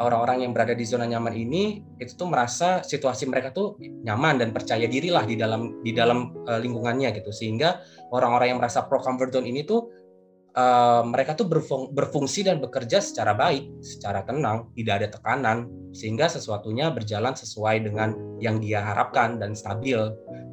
orang-orang 0.00 0.48
yang 0.48 0.52
berada 0.56 0.72
di 0.72 0.82
zona 0.88 1.04
nyaman 1.04 1.36
ini 1.36 1.84
itu 2.00 2.16
tuh 2.16 2.26
merasa 2.26 2.80
situasi 2.80 3.28
mereka 3.28 3.52
tuh 3.52 3.76
nyaman 3.80 4.40
dan 4.40 4.50
percaya 4.50 4.88
diri 4.88 5.12
lah 5.12 5.28
di 5.28 5.36
dalam 5.36 5.84
di 5.84 5.92
dalam 5.92 6.32
uh, 6.48 6.58
lingkungannya 6.58 7.12
gitu. 7.20 7.30
Sehingga 7.30 7.84
orang-orang 8.10 8.56
yang 8.56 8.58
merasa 8.58 8.88
pro 8.88 8.98
comfort 9.04 9.36
zone 9.36 9.46
ini 9.46 9.62
tuh 9.62 9.92
uh, 10.56 11.04
mereka 11.04 11.36
tuh 11.36 11.46
berfung 11.46 11.92
berfungsi 11.92 12.48
dan 12.48 12.58
bekerja 12.58 12.98
secara 13.04 13.36
baik, 13.36 13.68
secara 13.84 14.24
tenang, 14.24 14.72
tidak 14.74 14.94
ada 15.04 15.08
tekanan, 15.12 15.58
sehingga 15.92 16.26
sesuatunya 16.32 16.90
berjalan 16.90 17.36
sesuai 17.36 17.84
dengan 17.84 18.16
yang 18.40 18.58
dia 18.58 18.80
harapkan 18.80 19.36
dan 19.36 19.52
stabil 19.52 20.00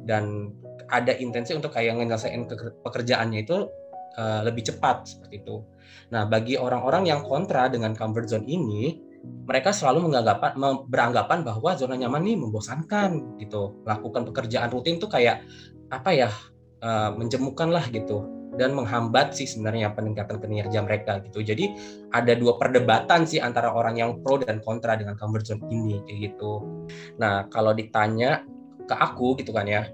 dan 0.04 0.52
ada 0.88 1.12
intensi 1.16 1.52
untuk 1.52 1.72
kayak 1.72 1.96
menyelesaikan 1.96 2.48
pekerjaannya 2.84 3.44
itu 3.44 3.68
uh, 4.16 4.40
lebih 4.44 4.68
cepat 4.68 5.04
seperti 5.08 5.44
itu. 5.44 5.64
Nah, 6.08 6.24
bagi 6.24 6.56
orang-orang 6.56 7.08
yang 7.08 7.20
kontra 7.24 7.68
dengan 7.68 7.92
comfort 7.92 8.32
zone 8.32 8.48
ini, 8.48 9.07
mereka 9.24 9.72
selalu 9.72 10.12
menganggapan 10.12 10.52
beranggapan 10.86 11.38
bahwa 11.42 11.70
zona 11.74 11.96
nyaman 11.96 12.22
ini 12.26 12.34
membosankan 12.38 13.40
gitu. 13.40 13.80
Lakukan 13.88 14.28
pekerjaan 14.28 14.68
rutin 14.68 15.00
tuh 15.00 15.10
kayak 15.10 15.42
apa 15.88 16.10
ya? 16.12 16.30
Uh, 16.78 17.10
menjemukan 17.18 17.74
lah 17.74 17.82
gitu 17.90 18.22
dan 18.58 18.74
menghambat 18.74 19.34
sih 19.34 19.46
sebenarnya 19.46 19.94
peningkatan 19.94 20.42
kinerja 20.42 20.82
mereka 20.82 21.22
gitu. 21.22 21.42
Jadi 21.42 21.74
ada 22.10 22.34
dua 22.34 22.58
perdebatan 22.58 23.22
sih 23.22 23.38
antara 23.38 23.70
orang 23.70 23.98
yang 23.98 24.10
pro 24.22 24.42
dan 24.42 24.58
kontra 24.62 24.98
dengan 24.98 25.14
comfort 25.14 25.46
zone 25.46 25.62
ini 25.70 26.02
kayak 26.06 26.18
gitu. 26.34 26.84
Nah 27.22 27.46
kalau 27.50 27.74
ditanya 27.74 28.42
ke 28.88 28.94
aku 28.94 29.38
gitu 29.38 29.54
kan 29.54 29.70
ya, 29.70 29.90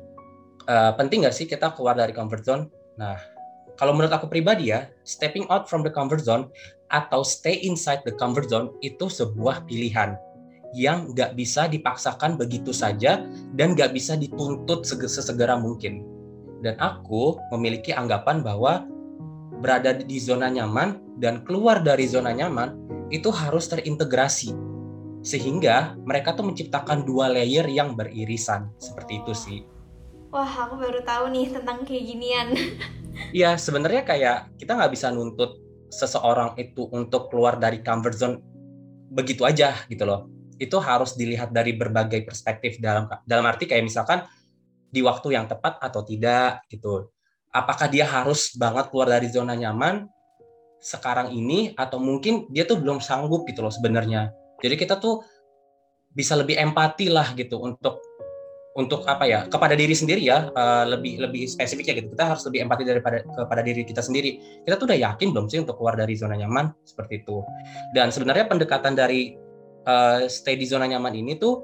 uh, 0.69 0.93
penting 0.97 1.29
nggak 1.29 1.37
sih 1.37 1.45
kita 1.45 1.77
keluar 1.77 1.97
dari 1.97 2.17
comfort 2.17 2.43
zone? 2.45 2.65
Nah 2.97 3.21
kalau 3.75 3.93
menurut 3.93 4.15
aku 4.15 4.31
pribadi 4.31 4.71
ya, 4.71 4.87
stepping 5.03 5.45
out 5.51 5.67
from 5.67 5.85
the 5.85 5.93
comfort 5.93 6.23
zone 6.25 6.49
atau 6.93 7.25
stay 7.25 7.65
inside 7.65 8.05
the 8.05 8.15
comfort 8.17 8.49
zone 8.49 8.73
itu 8.85 9.09
sebuah 9.09 9.65
pilihan 9.65 10.17
yang 10.75 11.15
nggak 11.15 11.39
bisa 11.39 11.71
dipaksakan 11.71 12.35
begitu 12.35 12.75
saja 12.75 13.23
dan 13.55 13.79
nggak 13.79 13.95
bisa 13.95 14.19
dituntut 14.19 14.83
sesegera 14.85 15.55
mungkin 15.55 16.03
dan 16.65 16.75
aku 16.83 17.39
memiliki 17.55 17.95
anggapan 17.95 18.43
bahwa 18.43 18.89
berada 19.63 19.95
di 19.95 20.19
zona 20.19 20.51
nyaman 20.51 20.99
dan 21.21 21.47
keluar 21.47 21.85
dari 21.85 22.09
zona 22.11 22.35
nyaman 22.35 22.75
itu 23.13 23.31
harus 23.31 23.71
terintegrasi 23.71 24.57
sehingga 25.25 25.97
mereka 26.05 26.37
tuh 26.37 26.45
menciptakan 26.45 27.07
dua 27.09 27.33
layer 27.33 27.65
yang 27.71 27.97
beririsan 27.97 28.69
seperti 28.77 29.25
itu 29.25 29.33
sih. 29.33 29.61
Wah, 30.29 30.69
aku 30.69 30.77
baru 30.77 31.01
tahu 31.01 31.31
nih 31.31 31.47
tentang 31.55 31.87
kayak 31.87 32.05
ginian. 32.05 32.49
Iya, 33.31 33.55
sebenarnya 33.55 34.03
kayak 34.03 34.59
kita 34.59 34.75
nggak 34.75 34.91
bisa 34.91 35.15
nuntut 35.15 35.64
seseorang 35.95 36.59
itu 36.59 36.91
untuk 36.91 37.31
keluar 37.31 37.55
dari 37.55 37.79
comfort 37.81 38.17
zone 38.19 38.37
begitu 39.15 39.47
aja 39.47 39.79
gitu 39.87 40.03
loh. 40.03 40.27
Itu 40.59 40.83
harus 40.83 41.15
dilihat 41.15 41.55
dari 41.55 41.79
berbagai 41.79 42.27
perspektif 42.27 42.83
dalam 42.83 43.07
dalam 43.23 43.47
arti 43.47 43.71
kayak 43.71 43.87
misalkan 43.87 44.27
di 44.91 45.03
waktu 45.03 45.39
yang 45.39 45.47
tepat 45.47 45.79
atau 45.79 46.03
tidak 46.03 46.67
gitu. 46.67 47.11
Apakah 47.55 47.87
dia 47.87 48.07
harus 48.07 48.55
banget 48.59 48.91
keluar 48.91 49.07
dari 49.07 49.31
zona 49.31 49.55
nyaman 49.55 50.11
sekarang 50.83 51.31
ini 51.31 51.73
atau 51.79 52.03
mungkin 52.03 52.51
dia 52.51 52.67
tuh 52.67 52.83
belum 52.83 52.99
sanggup 52.99 53.47
gitu 53.47 53.63
loh 53.63 53.71
sebenarnya. 53.71 54.35
Jadi 54.59 54.75
kita 54.75 54.99
tuh 54.99 55.23
bisa 56.15 56.39
lebih 56.39 56.55
empati 56.59 57.11
lah 57.11 57.35
gitu 57.35 57.59
untuk 57.59 57.99
untuk 58.75 59.07
apa 59.07 59.23
ya 59.23 59.47
kepada 59.47 59.79
diri 59.79 59.95
sendiri 59.95 60.19
ya 60.19 60.51
uh, 60.51 60.83
lebih 60.83 61.23
lebih 61.23 61.47
spesifiknya 61.47 62.03
gitu. 62.03 62.11
Kita 62.11 62.35
harus 62.35 62.43
lebih 62.51 62.67
empati 62.67 62.83
daripada 62.83 63.23
kepada 63.23 63.63
diri 63.63 63.87
kita 63.87 64.03
sendiri. 64.03 64.63
Kita 64.67 64.75
tuh 64.75 64.91
udah 64.91 64.99
yakin 64.99 65.31
belum 65.31 65.47
sih 65.47 65.63
untuk 65.63 65.79
keluar 65.79 65.95
dari 65.95 66.19
zona 66.19 66.35
nyaman? 66.35 66.75
Seperti 66.83 67.23
itu. 67.23 67.47
Dan 67.95 68.11
sebenarnya 68.11 68.51
pendekatan 68.51 68.99
dari 68.99 69.39
uh, 69.87 70.27
stay 70.27 70.59
di 70.59 70.67
zona 70.67 70.91
nyaman 70.91 71.15
ini 71.15 71.39
tuh 71.39 71.63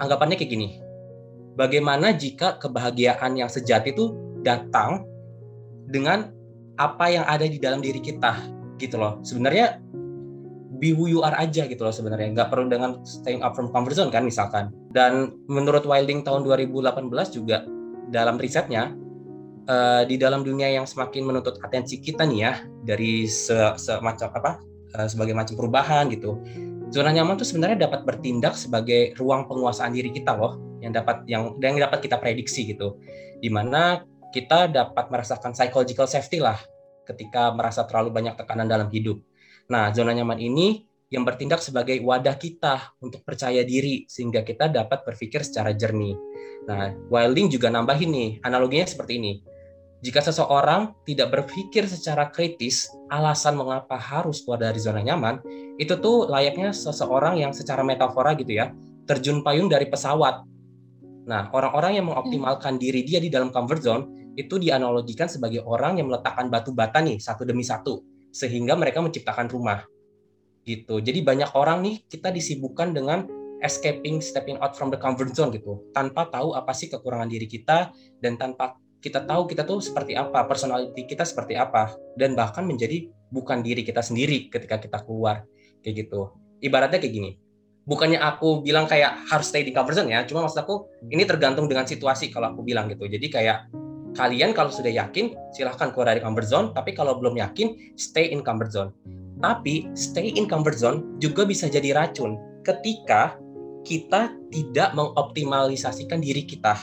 anggapannya 0.00 0.40
kayak 0.40 0.50
gini. 0.50 0.68
Bagaimana 1.58 2.16
jika 2.16 2.56
kebahagiaan 2.56 3.36
yang 3.36 3.50
sejati 3.52 3.92
itu 3.92 4.16
datang 4.40 5.04
dengan 5.90 6.32
apa 6.78 7.10
yang 7.10 7.26
ada 7.26 7.44
di 7.44 7.58
dalam 7.60 7.84
diri 7.84 8.00
kita 8.00 8.40
gitu 8.78 8.96
loh. 8.96 9.18
Sebenarnya 9.26 9.82
be 10.78 10.94
who 10.94 11.10
you 11.10 11.20
are 11.26 11.34
aja 11.34 11.66
gitu 11.66 11.82
loh 11.82 11.94
sebenarnya. 11.94 12.32
Nggak 12.34 12.48
perlu 12.54 12.70
dengan 12.70 13.02
staying 13.04 13.42
up 13.42 13.58
from 13.58 13.70
comfort 13.74 13.98
zone 13.98 14.10
kan 14.14 14.24
misalkan. 14.24 14.72
Dan 14.94 15.34
menurut 15.50 15.84
Wilding 15.84 16.24
tahun 16.24 16.46
2018 16.46 17.10
juga 17.34 17.66
dalam 18.08 18.40
risetnya 18.40 18.96
uh, 19.68 20.02
di 20.08 20.16
dalam 20.16 20.42
dunia 20.46 20.72
yang 20.72 20.88
semakin 20.88 21.28
menuntut 21.28 21.60
atensi 21.60 22.00
kita 22.00 22.24
nih 22.24 22.40
ya 22.40 22.52
dari 22.88 23.28
se 23.28 23.54
semacam 23.76 24.28
apa 24.40 24.50
uh, 24.96 25.08
sebagai 25.10 25.36
macam 25.36 25.60
perubahan 25.60 26.08
gitu 26.08 26.40
zona 26.88 27.12
nyaman 27.12 27.36
itu 27.36 27.44
sebenarnya 27.44 27.88
dapat 27.88 28.04
bertindak 28.08 28.56
sebagai 28.56 29.12
ruang 29.20 29.44
penguasaan 29.44 29.92
diri 29.92 30.08
kita 30.08 30.34
loh 30.36 30.56
yang 30.80 30.92
dapat 30.94 31.24
yang 31.28 31.58
yang 31.60 31.76
dapat 31.78 32.06
kita 32.06 32.16
prediksi 32.16 32.64
gitu. 32.68 32.96
Di 33.38 33.50
mana 33.52 34.02
kita 34.32 34.68
dapat 34.68 35.08
merasakan 35.12 35.52
psychological 35.52 36.08
safety 36.08 36.40
lah 36.40 36.58
ketika 37.08 37.52
merasa 37.56 37.88
terlalu 37.88 38.12
banyak 38.12 38.34
tekanan 38.36 38.68
dalam 38.68 38.88
hidup 38.92 39.16
Nah, 39.68 39.92
zona 39.92 40.16
nyaman 40.16 40.40
ini 40.40 40.88
yang 41.12 41.28
bertindak 41.28 41.60
sebagai 41.60 42.00
wadah 42.00 42.36
kita 42.40 42.96
untuk 43.04 43.20
percaya 43.20 43.60
diri 43.64 44.08
sehingga 44.08 44.40
kita 44.40 44.72
dapat 44.72 45.04
berpikir 45.04 45.44
secara 45.44 45.76
jernih. 45.76 46.16
Nah, 46.64 46.96
Wilding 47.12 47.52
juga 47.52 47.68
nambahin 47.68 48.08
nih, 48.08 48.30
analoginya 48.44 48.88
seperti 48.88 49.20
ini. 49.20 49.32
Jika 50.00 50.24
seseorang 50.24 50.96
tidak 51.04 51.36
berpikir 51.36 51.84
secara 51.84 52.32
kritis 52.32 52.88
alasan 53.12 53.60
mengapa 53.60 53.98
harus 54.00 54.40
keluar 54.40 54.62
dari 54.62 54.80
zona 54.80 55.04
nyaman, 55.04 55.42
itu 55.76 56.00
tuh 56.00 56.32
layaknya 56.32 56.72
seseorang 56.72 57.36
yang 57.36 57.52
secara 57.52 57.84
metafora 57.84 58.32
gitu 58.38 58.56
ya, 58.56 58.72
terjun 59.04 59.44
payung 59.44 59.68
dari 59.68 59.84
pesawat. 59.84 60.48
Nah, 61.28 61.52
orang-orang 61.52 62.00
yang 62.00 62.08
mengoptimalkan 62.08 62.80
diri 62.80 63.04
dia 63.04 63.20
di 63.20 63.28
dalam 63.28 63.52
comfort 63.52 63.82
zone 63.84 64.32
itu 64.32 64.56
dianalogikan 64.56 65.28
sebagai 65.28 65.60
orang 65.66 66.00
yang 66.00 66.08
meletakkan 66.08 66.48
batu 66.48 66.72
bata 66.72 67.04
nih 67.04 67.20
satu 67.20 67.42
demi 67.42 67.66
satu 67.66 68.07
sehingga 68.30 68.76
mereka 68.78 69.00
menciptakan 69.00 69.48
rumah 69.48 69.84
gitu. 70.68 71.00
Jadi 71.00 71.24
banyak 71.24 71.56
orang 71.56 71.80
nih 71.80 72.04
kita 72.08 72.28
disibukkan 72.28 72.92
dengan 72.92 73.24
escaping, 73.64 74.22
stepping 74.22 74.60
out 74.62 74.76
from 74.78 74.92
the 74.92 75.00
comfort 75.00 75.34
zone 75.34 75.50
gitu, 75.50 75.82
tanpa 75.96 76.30
tahu 76.30 76.54
apa 76.54 76.70
sih 76.76 76.86
kekurangan 76.92 77.26
diri 77.26 77.48
kita 77.48 77.90
dan 78.22 78.38
tanpa 78.38 78.78
kita 78.98 79.22
tahu 79.24 79.46
kita 79.46 79.62
tuh 79.62 79.78
seperti 79.78 80.14
apa, 80.18 80.46
personality 80.46 81.06
kita 81.06 81.22
seperti 81.22 81.54
apa, 81.54 81.94
dan 82.18 82.34
bahkan 82.34 82.66
menjadi 82.66 83.06
bukan 83.30 83.62
diri 83.62 83.86
kita 83.86 84.02
sendiri 84.02 84.50
ketika 84.50 84.78
kita 84.78 84.98
keluar 85.02 85.46
kayak 85.82 86.06
gitu. 86.06 86.34
Ibaratnya 86.58 86.98
kayak 86.98 87.14
gini, 87.14 87.30
bukannya 87.86 88.18
aku 88.18 88.62
bilang 88.66 88.90
kayak 88.90 89.26
harus 89.30 89.50
stay 89.50 89.62
di 89.62 89.70
comfort 89.70 90.02
zone 90.02 90.10
ya, 90.10 90.26
cuma 90.26 90.42
maksud 90.42 90.62
aku 90.62 90.90
ini 91.10 91.22
tergantung 91.22 91.70
dengan 91.70 91.86
situasi 91.86 92.30
kalau 92.30 92.54
aku 92.54 92.66
bilang 92.66 92.90
gitu. 92.90 93.06
Jadi 93.06 93.26
kayak 93.30 93.70
kalian 94.18 94.50
kalau 94.50 94.74
sudah 94.74 94.90
yakin 94.90 95.38
silahkan 95.54 95.94
keluar 95.94 96.10
dari 96.10 96.18
comfort 96.18 96.50
zone, 96.50 96.66
tapi 96.74 96.90
kalau 96.90 97.14
belum 97.14 97.38
yakin 97.38 97.94
stay 97.94 98.34
in 98.34 98.42
comfort 98.42 98.74
zone. 98.74 98.90
Tapi 99.38 99.94
stay 99.94 100.34
in 100.34 100.50
comfort 100.50 100.74
zone 100.74 101.14
juga 101.22 101.46
bisa 101.46 101.70
jadi 101.70 101.94
racun 101.94 102.34
ketika 102.66 103.38
kita 103.86 104.34
tidak 104.50 104.90
mengoptimalisasikan 104.98 106.18
diri 106.18 106.42
kita. 106.42 106.74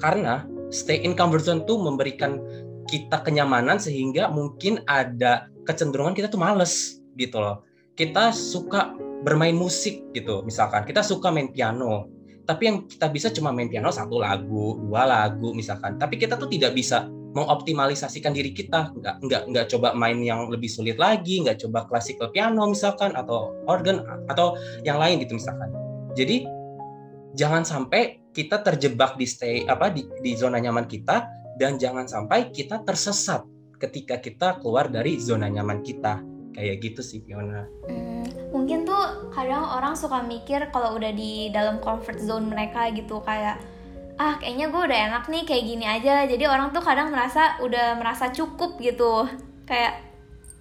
Karena 0.00 0.48
stay 0.72 1.04
in 1.04 1.12
comfort 1.12 1.44
zone 1.44 1.68
tuh 1.68 1.76
memberikan 1.76 2.40
kita 2.88 3.20
kenyamanan 3.20 3.76
sehingga 3.76 4.32
mungkin 4.32 4.80
ada 4.88 5.52
kecenderungan 5.68 6.16
kita 6.16 6.32
tuh 6.32 6.40
males 6.40 7.04
gitu 7.20 7.36
loh. 7.36 7.68
Kita 7.92 8.32
suka 8.32 8.96
bermain 9.22 9.54
musik 9.54 10.14
gitu 10.14 10.46
misalkan 10.46 10.86
kita 10.86 11.02
suka 11.02 11.34
main 11.34 11.50
piano 11.50 12.06
tapi 12.48 12.62
yang 12.64 12.88
kita 12.88 13.12
bisa 13.12 13.28
cuma 13.28 13.52
main 13.52 13.68
piano 13.68 13.92
satu 13.92 14.24
lagu 14.24 14.80
dua 14.80 15.04
lagu 15.04 15.52
misalkan. 15.52 16.00
Tapi 16.00 16.16
kita 16.16 16.40
tuh 16.40 16.48
tidak 16.48 16.72
bisa 16.72 17.04
mengoptimalisasikan 17.36 18.32
diri 18.32 18.56
kita. 18.56 18.88
Nggak 18.96 19.14
nggak 19.20 19.42
nggak 19.52 19.66
coba 19.68 19.92
main 19.92 20.16
yang 20.24 20.48
lebih 20.48 20.72
sulit 20.72 20.96
lagi 20.96 21.44
nggak 21.44 21.60
coba 21.60 21.84
klasikal 21.84 22.32
piano 22.32 22.64
misalkan 22.64 23.12
atau 23.12 23.52
organ 23.68 24.00
atau 24.32 24.56
yang 24.80 24.96
lain 24.96 25.20
gitu 25.20 25.36
misalkan. 25.36 25.68
Jadi 26.16 26.48
jangan 27.36 27.68
sampai 27.68 28.24
kita 28.32 28.64
terjebak 28.64 29.20
di 29.20 29.28
stay 29.28 29.68
apa 29.68 29.92
di, 29.92 30.08
di 30.24 30.32
zona 30.32 30.56
nyaman 30.56 30.88
kita 30.88 31.28
dan 31.60 31.76
jangan 31.76 32.08
sampai 32.08 32.48
kita 32.48 32.80
tersesat 32.80 33.44
ketika 33.76 34.16
kita 34.16 34.56
keluar 34.64 34.88
dari 34.88 35.20
zona 35.20 35.52
nyaman 35.52 35.84
kita. 35.84 36.24
Kayak 36.56 36.80
gitu 36.80 37.00
sih 37.04 37.20
Fiona. 37.28 37.68
Hmm, 37.92 38.17
mungkin 38.68 38.84
tuh 38.84 39.32
kadang 39.32 39.64
orang 39.64 39.96
suka 39.96 40.20
mikir 40.20 40.68
kalau 40.68 41.00
udah 41.00 41.08
di 41.16 41.48
dalam 41.48 41.80
comfort 41.80 42.20
zone 42.20 42.52
mereka 42.52 42.92
gitu 42.92 43.24
kayak 43.24 43.56
ah 44.20 44.36
kayaknya 44.36 44.68
gue 44.68 44.82
udah 44.92 44.98
enak 45.08 45.24
nih 45.24 45.48
kayak 45.48 45.64
gini 45.64 45.88
aja. 45.88 46.28
Jadi 46.28 46.44
orang 46.44 46.68
tuh 46.68 46.84
kadang 46.84 47.08
merasa 47.08 47.56
udah 47.64 47.96
merasa 47.96 48.28
cukup 48.28 48.76
gitu. 48.76 49.24
Kayak 49.64 50.04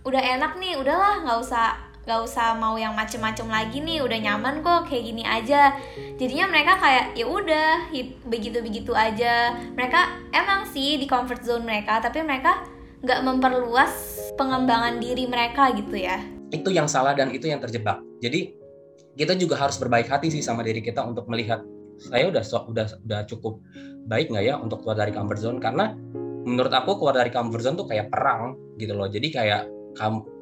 udah 0.08 0.24
enak 0.24 0.56
nih 0.56 0.80
udahlah 0.80 1.20
nggak 1.20 1.36
usah 1.36 1.68
nggak 2.08 2.20
usah 2.24 2.56
mau 2.56 2.80
yang 2.80 2.96
macem-macem 2.96 3.44
lagi 3.44 3.84
nih 3.84 4.00
udah 4.00 4.20
nyaman 4.24 4.64
kok 4.64 4.88
kayak 4.88 5.04
gini 5.04 5.28
aja. 5.28 5.76
Jadinya 6.16 6.48
mereka 6.48 6.80
kayak 6.80 7.12
ya 7.12 7.28
udah 7.28 7.92
begitu 8.24 8.64
begitu 8.64 8.96
aja. 8.96 9.52
Mereka 9.76 10.32
emang 10.32 10.64
sih 10.72 10.96
di 10.96 11.12
comfort 11.12 11.44
zone 11.44 11.68
mereka 11.68 12.00
tapi 12.00 12.24
mereka 12.24 12.64
nggak 13.04 13.20
memperluas 13.20 13.92
pengembangan 14.40 14.96
diri 14.96 15.28
mereka 15.28 15.76
gitu 15.76 16.00
ya 16.00 16.37
itu 16.52 16.70
yang 16.72 16.88
salah 16.88 17.12
dan 17.12 17.32
itu 17.36 17.52
yang 17.52 17.60
terjebak. 17.60 18.00
Jadi 18.24 18.56
kita 19.18 19.34
juga 19.36 19.58
harus 19.58 19.76
berbaik 19.82 20.08
hati 20.08 20.30
sih 20.30 20.46
sama 20.46 20.62
diri 20.62 20.80
kita 20.80 21.02
untuk 21.04 21.26
melihat 21.28 21.66
saya 21.98 22.30
udah 22.30 22.44
udah 22.70 22.86
udah 23.10 23.22
cukup 23.26 23.58
baik 24.06 24.30
nggak 24.30 24.46
ya 24.46 24.56
untuk 24.62 24.86
keluar 24.86 24.98
dari 25.02 25.12
comfort 25.12 25.42
zone? 25.42 25.60
Karena 25.60 25.92
menurut 26.48 26.72
aku 26.72 27.02
keluar 27.02 27.18
dari 27.18 27.34
comfort 27.34 27.64
zone 27.66 27.76
tuh 27.76 27.88
kayak 27.90 28.14
perang 28.14 28.56
gitu 28.78 28.94
loh. 28.94 29.10
Jadi 29.10 29.28
kayak 29.34 29.62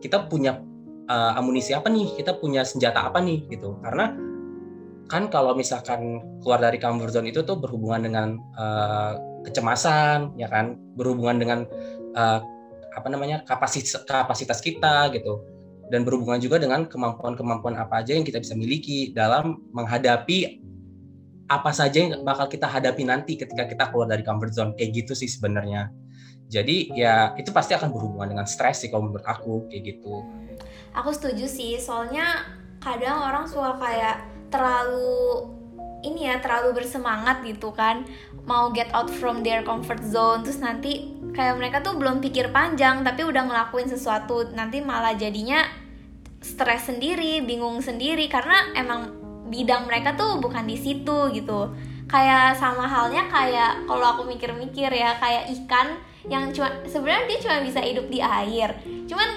kita 0.03 0.27
punya 0.27 0.59
uh, 1.07 1.39
amunisi 1.39 1.71
apa 1.71 1.87
nih? 1.87 2.19
Kita 2.19 2.37
punya 2.37 2.67
senjata 2.67 3.07
apa 3.07 3.23
nih? 3.23 3.47
Gitu. 3.47 3.79
Karena 3.79 4.11
kan 5.05 5.29
kalau 5.31 5.55
misalkan 5.55 6.19
keluar 6.43 6.59
dari 6.59 6.77
comfort 6.77 7.15
zone 7.15 7.31
itu 7.31 7.41
tuh 7.47 7.57
berhubungan 7.57 8.03
dengan 8.03 8.27
uh, 8.59 9.15
kecemasan 9.47 10.35
ya 10.35 10.51
kan? 10.51 10.75
Berhubungan 10.99 11.39
dengan 11.39 11.59
uh, 12.13 12.43
apa 12.95 13.07
namanya 13.11 13.43
kapasitas 13.47 14.07
kapasitas 14.07 14.59
kita 14.63 15.11
gitu 15.11 15.54
dan 15.93 16.01
berhubungan 16.01 16.41
juga 16.41 16.57
dengan 16.57 16.89
kemampuan-kemampuan 16.89 17.77
apa 17.77 18.01
aja 18.01 18.17
yang 18.17 18.25
kita 18.25 18.41
bisa 18.41 18.57
miliki 18.57 19.13
dalam 19.13 19.61
menghadapi 19.69 20.65
apa 21.45 21.69
saja 21.69 22.01
yang 22.01 22.25
bakal 22.25 22.49
kita 22.49 22.65
hadapi 22.65 23.05
nanti 23.05 23.37
ketika 23.37 23.69
kita 23.69 23.93
keluar 23.93 24.09
dari 24.09 24.25
comfort 24.25 24.53
zone. 24.53 24.71
Kayak 24.73 25.05
gitu 25.05 25.13
sih 25.13 25.29
sebenarnya. 25.29 25.93
Jadi 26.49 26.93
ya 26.93 27.33
itu 27.37 27.49
pasti 27.49 27.73
akan 27.73 27.89
berhubungan 27.89 28.37
dengan 28.37 28.47
stres 28.49 28.85
sih 28.85 28.89
kalau 28.89 29.09
menurut 29.09 29.25
aku 29.25 29.65
kayak 29.69 29.97
gitu. 29.97 30.25
Aku 30.93 31.09
setuju 31.13 31.45
sih 31.49 31.77
soalnya 31.77 32.45
kadang 32.81 33.17
orang 33.17 33.45
suka 33.49 33.77
kayak 33.81 34.25
terlalu 34.53 35.49
ini 36.05 36.29
ya 36.29 36.37
terlalu 36.37 36.81
bersemangat 36.81 37.41
gitu 37.41 37.73
kan. 37.73 38.05
Mau 38.45 38.69
get 38.69 38.93
out 38.93 39.09
from 39.09 39.41
their 39.41 39.65
comfort 39.65 40.01
zone 40.05 40.45
terus 40.45 40.61
nanti 40.61 41.14
kayak 41.35 41.59
mereka 41.59 41.83
tuh 41.83 41.99
belum 41.99 42.23
pikir 42.23 42.49
panjang 42.55 43.03
tapi 43.03 43.27
udah 43.27 43.43
ngelakuin 43.45 43.91
sesuatu 43.91 44.55
nanti 44.55 44.79
malah 44.79 45.13
jadinya 45.13 45.67
stres 46.39 46.87
sendiri 46.87 47.43
bingung 47.43 47.83
sendiri 47.83 48.31
karena 48.31 48.71
emang 48.73 49.11
bidang 49.51 49.85
mereka 49.85 50.15
tuh 50.17 50.41
bukan 50.41 50.65
di 50.65 50.79
situ 50.79 51.29
gitu. 51.35 51.75
Kayak 52.05 52.57
sama 52.57 52.85
halnya 52.85 53.25
kayak 53.29 53.85
kalau 53.89 54.05
aku 54.15 54.23
mikir-mikir 54.29 54.89
ya 54.93 55.17
kayak 55.17 55.49
ikan 55.63 55.97
yang 56.29 56.53
cuma 56.53 56.69
sebenarnya 56.85 57.25
dia 57.29 57.39
cuma 57.45 57.57
bisa 57.61 57.81
hidup 57.81 58.07
di 58.09 58.21
air. 58.21 58.77
Cuman 59.09 59.29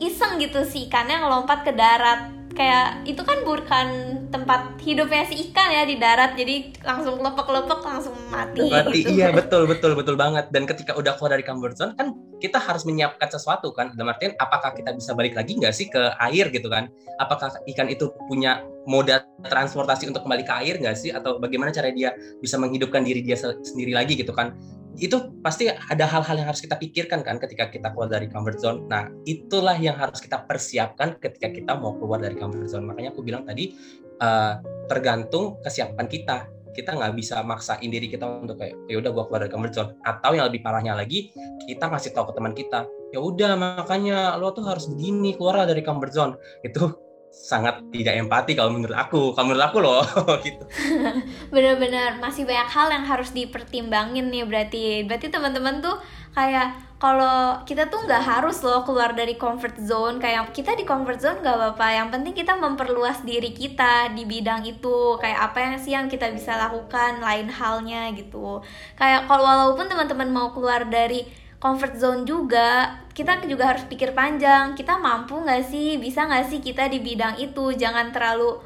iseng 0.00 0.36
gitu 0.40 0.64
si 0.64 0.88
ikannya 0.88 1.24
ngelompat 1.24 1.64
ke 1.64 1.72
darat 1.72 2.35
kayak 2.56 3.04
itu 3.04 3.20
kan 3.20 3.44
bukan 3.44 3.86
tempat 4.32 4.80
hidupnya 4.80 5.28
si 5.28 5.48
ikan 5.48 5.68
ya 5.68 5.84
di 5.84 6.00
darat 6.00 6.32
jadi 6.34 6.72
langsung 6.80 7.20
lepek-lepek 7.20 7.80
langsung 7.84 8.16
mati. 8.32 8.66
Mati 8.72 9.04
gitu. 9.04 9.12
iya 9.12 9.28
betul 9.30 9.68
betul 9.68 9.92
betul 9.92 10.16
banget. 10.16 10.48
Dan 10.50 10.64
ketika 10.64 10.96
udah 10.96 11.14
keluar 11.20 11.36
dari 11.36 11.44
comfort 11.44 11.76
zone 11.76 11.92
kan 11.94 12.16
kita 12.40 12.56
harus 12.56 12.88
menyiapkan 12.88 13.28
sesuatu 13.28 13.70
kan. 13.76 13.92
Dalam 13.92 14.16
artian 14.16 14.32
apakah 14.40 14.72
kita 14.72 14.96
bisa 14.96 15.12
balik 15.12 15.36
lagi 15.36 15.54
nggak 15.60 15.74
sih 15.76 15.92
ke 15.92 16.16
air 16.16 16.48
gitu 16.48 16.72
kan? 16.72 16.88
Apakah 17.20 17.52
ikan 17.76 17.92
itu 17.92 18.08
punya 18.26 18.64
moda 18.88 19.28
transportasi 19.44 20.08
untuk 20.08 20.24
kembali 20.24 20.42
ke 20.48 20.54
air 20.64 20.74
nggak 20.80 20.96
sih? 20.96 21.12
Atau 21.12 21.36
bagaimana 21.36 21.70
cara 21.76 21.92
dia 21.92 22.16
bisa 22.40 22.56
menghidupkan 22.56 23.04
diri 23.04 23.20
dia 23.20 23.36
sendiri 23.38 23.92
lagi 23.92 24.16
gitu 24.16 24.32
kan 24.32 24.56
itu 24.96 25.32
pasti 25.44 25.68
ada 25.68 26.04
hal-hal 26.08 26.40
yang 26.40 26.48
harus 26.48 26.64
kita 26.64 26.80
pikirkan 26.80 27.20
kan 27.20 27.36
ketika 27.36 27.68
kita 27.68 27.92
keluar 27.92 28.08
dari 28.08 28.26
comfort 28.32 28.56
zone. 28.56 28.78
Nah, 28.88 29.12
itulah 29.28 29.76
yang 29.76 29.96
harus 29.96 30.20
kita 30.24 30.44
persiapkan 30.48 31.20
ketika 31.20 31.52
kita 31.52 31.72
mau 31.76 31.92
keluar 32.00 32.20
dari 32.20 32.36
comfort 32.36 32.68
zone. 32.68 32.84
Makanya 32.88 33.12
aku 33.12 33.20
bilang 33.20 33.44
tadi 33.44 33.76
uh, 34.24 34.60
tergantung 34.88 35.60
kesiapan 35.60 36.06
kita. 36.08 36.48
Kita 36.76 36.92
nggak 36.92 37.16
bisa 37.16 37.40
maksain 37.40 37.88
diri 37.88 38.04
kita 38.04 38.28
untuk 38.44 38.60
kayak 38.60 38.76
ya 38.88 39.00
udah 39.00 39.10
gua 39.12 39.24
keluar 39.28 39.40
dari 39.44 39.52
comfort 39.52 39.72
zone. 39.72 39.90
Atau 40.04 40.36
yang 40.36 40.48
lebih 40.48 40.60
parahnya 40.60 40.92
lagi, 40.92 41.32
kita 41.64 41.88
ngasih 41.88 42.12
tahu 42.12 42.28
ke 42.28 42.32
teman 42.36 42.52
kita, 42.52 42.84
ya 43.16 43.20
udah 43.20 43.56
makanya 43.56 44.36
lo 44.36 44.52
tuh 44.52 44.68
harus 44.68 44.84
begini 44.92 45.32
keluar 45.36 45.64
dari 45.64 45.80
comfort 45.80 46.12
zone. 46.12 46.32
Itu 46.60 47.05
sangat 47.36 47.78
tidak 47.92 48.16
empati 48.16 48.56
kalau 48.56 48.72
menurut 48.72 48.96
aku. 48.96 49.36
Kalau 49.36 49.46
menurut 49.52 49.64
aku 49.68 49.78
loh 49.84 50.02
gitu. 50.46 50.64
Bener-bener 51.54 52.16
masih 52.18 52.48
banyak 52.48 52.68
hal 52.72 52.88
yang 52.88 53.04
harus 53.04 53.30
dipertimbangin 53.36 54.32
nih 54.32 54.48
berarti. 54.48 55.04
Berarti 55.04 55.28
teman-teman 55.28 55.84
tuh 55.84 56.00
kayak 56.32 56.74
kalau 56.96 57.60
kita 57.68 57.92
tuh 57.92 58.08
nggak 58.08 58.24
harus 58.24 58.64
loh 58.64 58.80
keluar 58.80 59.12
dari 59.12 59.36
comfort 59.36 59.76
zone 59.76 60.16
kayak 60.16 60.48
kita 60.56 60.72
di 60.80 60.88
comfort 60.88 61.20
zone 61.20 61.38
nggak 61.44 61.56
apa-apa. 61.60 61.86
Yang 61.92 62.08
penting 62.18 62.34
kita 62.34 62.52
memperluas 62.56 63.20
diri 63.22 63.52
kita 63.52 64.16
di 64.16 64.24
bidang 64.24 64.64
itu. 64.64 65.20
Kayak 65.20 65.52
apa 65.52 65.58
yang 65.60 65.74
sih 65.76 65.92
yang 65.94 66.08
kita 66.08 66.32
bisa 66.32 66.56
lakukan 66.56 67.20
lain 67.20 67.52
halnya 67.52 68.10
gitu. 68.16 68.64
Kayak 68.96 69.28
kalau 69.28 69.44
walaupun 69.44 69.86
teman-teman 69.86 70.28
mau 70.32 70.50
keluar 70.50 70.88
dari 70.88 71.45
comfort 71.58 71.94
zone 71.96 72.22
juga. 72.28 73.00
Kita 73.16 73.40
juga 73.48 73.72
harus 73.72 73.84
pikir 73.88 74.12
panjang 74.12 74.76
kita 74.76 75.00
mampu 75.00 75.40
nggak 75.40 75.64
sih? 75.66 75.96
Bisa 75.96 76.28
nggak 76.28 76.46
sih 76.52 76.58
kita 76.60 76.88
di 76.92 77.00
bidang 77.00 77.40
itu? 77.40 77.72
Jangan 77.72 78.12
terlalu 78.12 78.60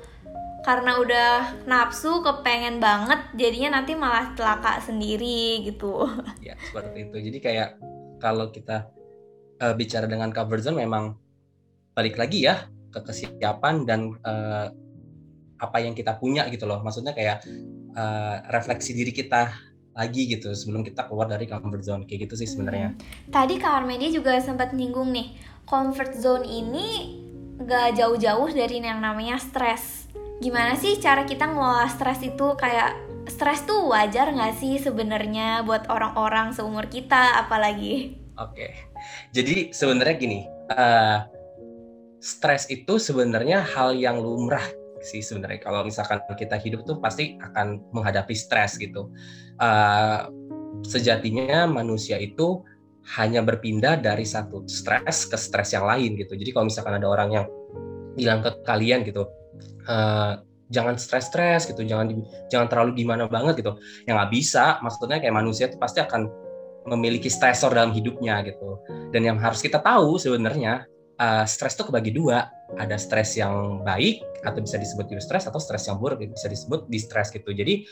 karena 0.61 1.01
udah 1.01 1.33
nafsu 1.65 2.21
kepengen 2.21 2.85
banget 2.85 3.17
jadinya 3.33 3.81
nanti 3.81 3.97
malah 3.97 4.37
celaka 4.37 4.83
sendiri 4.85 5.65
gitu. 5.65 6.05
Ya 6.47 6.59
seperti 6.61 7.09
itu. 7.09 7.17
Jadi 7.31 7.39
kayak 7.41 7.69
kalau 8.21 8.53
kita 8.53 8.91
uh, 9.63 9.75
bicara 9.75 10.05
dengan 10.05 10.35
comfort 10.35 10.61
zone 10.61 10.85
memang 10.85 11.17
balik 11.97 12.21
lagi 12.21 12.45
ya 12.45 12.69
ke 12.91 13.01
kesiapan 13.07 13.87
dan 13.87 14.19
uh, 14.27 14.69
apa 15.61 15.79
yang 15.81 15.97
kita 15.97 16.17
punya 16.17 16.49
gitu 16.53 16.69
loh. 16.69 16.81
Maksudnya 16.85 17.13
kayak 17.17 17.45
uh, 17.97 18.45
refleksi 18.53 18.93
diri 18.97 19.13
kita 19.13 19.70
lagi 20.01 20.25
gitu 20.33 20.57
sebelum 20.57 20.81
kita 20.81 21.05
keluar 21.05 21.29
dari 21.29 21.45
comfort 21.45 21.85
zone 21.85 22.03
kayak 22.09 22.25
gitu 22.29 22.41
sih 22.41 22.49
sebenarnya. 22.49 22.97
Hmm. 22.97 23.29
Tadi 23.29 23.61
Kak 23.61 23.85
Armedi 23.85 24.17
juga 24.17 24.41
sempat 24.41 24.73
nyinggung 24.73 25.13
nih, 25.13 25.37
comfort 25.69 26.17
zone 26.17 26.49
ini 26.49 27.21
gak 27.61 28.01
jauh-jauh 28.01 28.49
dari 28.57 28.81
yang 28.81 29.05
namanya 29.05 29.37
stres. 29.37 30.09
Gimana 30.41 30.73
sih 30.81 30.97
cara 30.97 31.29
kita 31.29 31.45
ngelola 31.45 31.85
stres 31.93 32.25
itu 32.25 32.57
kayak 32.57 32.97
stres 33.29 33.69
tuh 33.69 33.93
wajar 33.93 34.33
nggak 34.33 34.57
sih 34.57 34.81
sebenarnya 34.81 35.61
buat 35.69 35.85
orang-orang 35.93 36.57
seumur 36.57 36.89
kita 36.89 37.45
apalagi? 37.45 38.17
Oke, 38.41 38.73
jadi 39.37 39.69
sebenarnya 39.69 40.17
gini, 40.17 40.41
uh, 40.73 41.29
stres 42.25 42.73
itu 42.73 42.97
sebenarnya 42.97 43.61
hal 43.61 43.93
yang 43.93 44.17
lumrah 44.17 44.65
sih 45.03 45.21
sebenarnya. 45.25 45.61
Kalau 45.61 45.85
misalkan 45.85 46.21
kita 46.37 46.57
hidup 46.61 46.85
tuh 46.85 47.01
pasti 47.01 47.37
akan 47.41 47.81
menghadapi 47.93 48.33
stres 48.37 48.77
gitu. 48.77 49.13
Uh, 49.61 50.29
sejatinya 50.87 51.69
manusia 51.69 52.17
itu 52.17 52.65
hanya 53.19 53.43
berpindah 53.43 53.99
dari 53.99 54.23
satu 54.23 54.65
stres 54.69 55.27
ke 55.27 55.37
stres 55.37 55.75
yang 55.75 55.89
lain 55.89 56.15
gitu. 56.17 56.37
Jadi 56.37 56.51
kalau 56.53 56.69
misalkan 56.69 57.01
ada 57.01 57.09
orang 57.09 57.29
yang 57.33 57.47
bilang 58.15 58.45
ke 58.45 58.51
kalian 58.67 59.07
gitu 59.07 59.27
uh, 59.87 60.43
jangan 60.71 60.99
stres-stres 60.99 61.67
gitu 61.67 61.83
jangan 61.87 62.11
jangan 62.51 62.67
terlalu 62.71 63.03
gimana 63.03 63.27
banget 63.27 63.65
gitu. 63.65 63.75
Yang 64.07 64.15
nggak 64.15 64.33
bisa. 64.33 64.65
Maksudnya 64.85 65.19
kayak 65.19 65.35
manusia 65.35 65.67
itu 65.67 65.77
pasti 65.77 65.99
akan 65.99 66.31
memiliki 66.89 67.29
stresor 67.29 67.75
dalam 67.75 67.91
hidupnya 67.91 68.41
gitu. 68.47 68.81
Dan 69.11 69.27
yang 69.27 69.37
harus 69.43 69.61
kita 69.61 69.83
tahu 69.83 70.17
sebenarnya 70.17 70.87
uh, 71.19 71.45
stres 71.45 71.75
itu 71.75 71.85
kebagi 71.85 72.15
dua 72.15 72.47
ada 72.79 72.95
stres 73.01 73.35
yang 73.35 73.83
baik 73.83 74.23
atau 74.47 74.63
bisa 74.63 74.79
disebut 74.79 75.11
stres 75.19 75.49
atau 75.49 75.59
stres 75.59 75.89
yang 75.91 75.99
buruk 75.99 76.23
bisa 76.23 76.47
disebut 76.47 76.87
distress 76.87 77.35
gitu. 77.35 77.51
Jadi 77.51 77.87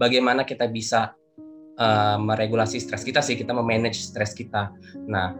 bagaimana 0.00 0.42
kita 0.42 0.66
bisa 0.66 1.14
uh, 1.78 2.18
meregulasi 2.18 2.82
stres 2.82 3.06
kita 3.06 3.22
sih 3.22 3.38
kita 3.38 3.54
memanage 3.54 4.00
stres 4.00 4.34
kita. 4.34 4.74
Nah 5.06 5.36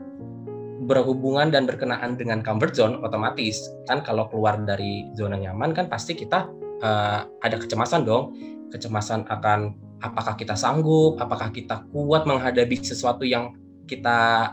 berhubungan 0.85 1.49
dan 1.49 1.65
berkenaan 1.65 2.21
dengan 2.21 2.45
comfort 2.45 2.77
zone 2.77 2.95
otomatis 3.01 3.57
kan 3.89 4.05
kalau 4.05 4.29
keluar 4.29 4.61
dari 4.61 5.09
zona 5.17 5.41
nyaman 5.41 5.73
kan 5.73 5.89
pasti 5.89 6.13
kita 6.13 6.47
uh, 6.85 7.27
ada 7.43 7.57
kecemasan 7.59 8.05
dong. 8.07 8.37
Kecemasan 8.75 9.31
akan 9.31 9.79
apakah 10.05 10.37
kita 10.37 10.53
sanggup 10.53 11.17
apakah 11.17 11.49
kita 11.49 11.89
kuat 11.89 12.29
menghadapi 12.29 12.77
sesuatu 12.85 13.25
yang 13.25 13.57
kita 13.89 14.53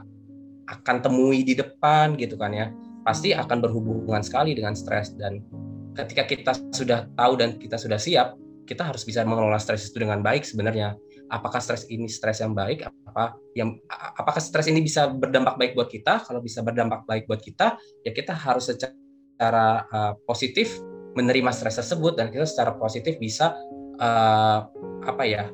akan 0.72 0.98
temui 1.04 1.44
di 1.44 1.60
depan 1.60 2.16
gitu 2.16 2.40
kan 2.40 2.56
ya 2.56 2.72
pasti 3.02 3.34
akan 3.34 3.58
berhubungan 3.62 4.22
sekali 4.22 4.54
dengan 4.58 4.78
stres. 4.78 5.14
Dan 5.18 5.42
ketika 5.98 6.24
kita 6.26 6.52
sudah 6.72 7.10
tahu 7.18 7.34
dan 7.38 7.58
kita 7.58 7.76
sudah 7.76 8.00
siap 8.00 8.38
kita 8.72 8.88
harus 8.88 9.04
bisa 9.04 9.28
mengelola 9.28 9.60
stres 9.60 9.92
itu 9.92 10.00
dengan 10.00 10.24
baik 10.24 10.48
sebenarnya. 10.48 10.96
Apakah 11.28 11.60
stres 11.60 11.88
ini 11.92 12.08
stres 12.08 12.40
yang 12.40 12.56
baik? 12.56 12.88
Apa 13.12 13.36
yang 13.52 13.76
apakah 13.92 14.40
stres 14.40 14.72
ini 14.72 14.80
bisa 14.80 15.12
berdampak 15.12 15.60
baik 15.60 15.76
buat 15.76 15.92
kita? 15.92 16.24
Kalau 16.24 16.40
bisa 16.40 16.64
berdampak 16.64 17.04
baik 17.04 17.28
buat 17.28 17.44
kita 17.44 17.76
ya 18.08 18.12
kita 18.16 18.32
harus 18.32 18.72
secara 18.72 19.84
uh, 19.92 20.14
positif 20.24 20.80
menerima 21.20 21.52
stres 21.52 21.84
tersebut. 21.84 22.16
Dan 22.16 22.32
kita 22.32 22.48
secara 22.48 22.76
positif 22.80 23.20
bisa 23.20 23.56
uh, 24.00 24.60
apa 25.04 25.24
ya 25.28 25.52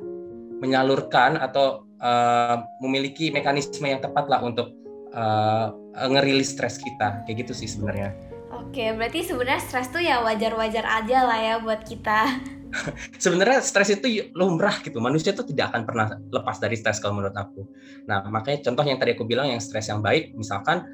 menyalurkan 0.58 1.38
atau 1.38 1.86
uh, 2.02 2.62
memiliki 2.82 3.30
mekanisme 3.34 3.86
yang 3.86 4.02
tepat 4.02 4.30
lah 4.30 4.42
untuk 4.42 4.74
uh, 5.14 5.72
ngerilis 6.08 6.54
stres 6.56 6.80
kita 6.80 7.24
kayak 7.24 7.46
gitu 7.46 7.52
sih 7.54 7.68
sebenarnya. 7.70 8.14
Oke, 8.48 8.92
berarti 8.96 9.24
sebenarnya 9.24 9.60
stres 9.60 9.88
tuh 9.92 10.00
ya 10.00 10.24
wajar-wajar 10.24 10.84
aja 10.84 11.18
lah 11.24 11.38
ya 11.38 11.54
buat 11.60 11.84
kita. 11.84 12.40
sebenarnya 13.24 13.64
stres 13.64 13.92
itu 13.92 14.32
lumrah 14.36 14.80
gitu. 14.84 15.00
Manusia 15.00 15.32
tuh 15.32 15.44
tidak 15.44 15.72
akan 15.72 15.82
pernah 15.88 16.06
lepas 16.32 16.56
dari 16.60 16.76
stres 16.76 17.00
kalau 17.00 17.20
menurut 17.20 17.36
aku. 17.36 17.64
Nah, 18.08 18.24
makanya 18.28 18.68
contoh 18.68 18.84
yang 18.84 18.98
tadi 19.00 19.16
aku 19.16 19.24
bilang 19.24 19.48
yang 19.48 19.60
stres 19.60 19.88
yang 19.88 20.04
baik, 20.04 20.36
misalkan 20.36 20.84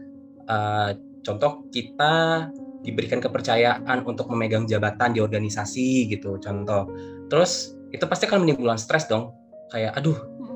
uh, 0.46 0.94
contoh 1.24 1.66
kita 1.70 2.46
diberikan 2.84 3.18
kepercayaan 3.18 4.04
untuk 4.04 4.28
memegang 4.28 4.68
jabatan 4.68 5.16
di 5.16 5.20
organisasi 5.24 6.10
gitu, 6.12 6.36
contoh. 6.38 6.90
Terus 7.32 7.74
itu 7.90 8.04
pasti 8.04 8.28
akan 8.28 8.44
menimbulkan 8.44 8.78
stres 8.78 9.08
dong. 9.08 9.32
Kayak 9.72 9.96
aduh, 9.98 10.14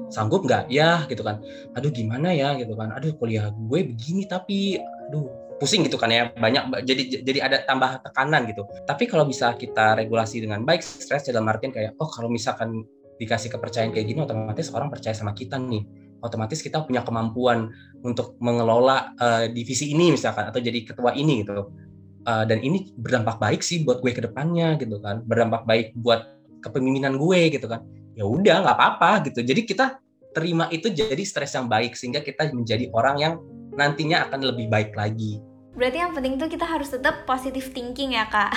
sanggup 0.08 0.44
nggak? 0.44 0.68
Ya 0.72 1.04
gitu 1.06 1.22
kan. 1.24 1.40
Aduh 1.76 1.92
gimana 1.92 2.32
ya 2.32 2.56
gitu 2.56 2.74
kan. 2.74 2.92
Aduh 2.96 3.14
kuliah 3.16 3.52
gue 3.52 3.80
begini 3.94 4.24
tapi 4.24 4.80
aduh 5.08 5.28
pusing 5.60 5.84
gitu 5.84 6.00
kan 6.00 6.10
ya. 6.10 6.32
Banyak 6.32 6.84
jadi 6.84 7.22
jadi 7.22 7.38
ada 7.44 7.56
tambah 7.64 8.00
tekanan 8.04 8.48
gitu. 8.48 8.64
Tapi 8.88 9.04
kalau 9.06 9.28
bisa 9.28 9.54
kita 9.54 9.96
regulasi 9.96 10.42
dengan 10.44 10.64
baik 10.64 10.80
stres 10.80 11.28
dalam 11.28 11.46
artian 11.48 11.70
kayak 11.70 11.96
oh 12.00 12.08
kalau 12.08 12.32
misalkan 12.32 12.84
dikasih 13.18 13.50
kepercayaan 13.50 13.90
kayak 13.90 14.06
gini 14.06 14.22
otomatis 14.22 14.70
orang 14.72 14.88
percaya 14.88 15.14
sama 15.14 15.36
kita 15.36 15.60
nih. 15.60 15.84
Otomatis 16.18 16.58
kita 16.58 16.82
punya 16.82 17.06
kemampuan 17.06 17.70
untuk 18.02 18.34
mengelola 18.42 19.14
uh, 19.22 19.46
divisi 19.46 19.94
ini 19.94 20.10
misalkan 20.10 20.50
atau 20.50 20.58
jadi 20.58 20.82
ketua 20.82 21.14
ini 21.14 21.46
gitu. 21.46 21.70
Uh, 22.26 22.44
dan 22.44 22.60
ini 22.60 22.92
berdampak 22.98 23.38
baik 23.40 23.62
sih 23.62 23.86
buat 23.86 24.02
gue 24.02 24.10
ke 24.10 24.22
depannya 24.26 24.74
gitu 24.82 24.98
kan. 24.98 25.22
Berdampak 25.22 25.62
baik 25.62 25.94
buat 25.94 26.26
kepemimpinan 26.58 27.14
gue 27.18 27.54
gitu 27.54 27.70
kan 27.70 27.86
ya 28.18 28.26
udah 28.26 28.66
nggak 28.66 28.76
apa-apa 28.76 29.30
gitu. 29.30 29.46
Jadi 29.46 29.62
kita 29.62 30.02
terima 30.34 30.66
itu 30.74 30.90
jadi 30.90 31.22
stres 31.22 31.54
yang 31.54 31.70
baik 31.70 31.94
sehingga 31.94 32.18
kita 32.18 32.50
menjadi 32.50 32.90
orang 32.90 33.16
yang 33.22 33.34
nantinya 33.78 34.26
akan 34.26 34.42
lebih 34.42 34.66
baik 34.66 34.98
lagi. 34.98 35.38
Berarti 35.78 35.98
yang 36.02 36.10
penting 36.10 36.34
tuh 36.34 36.50
kita 36.50 36.66
harus 36.66 36.90
tetap 36.90 37.22
positive 37.22 37.70
thinking 37.70 38.18
ya 38.18 38.26
kak. 38.26 38.50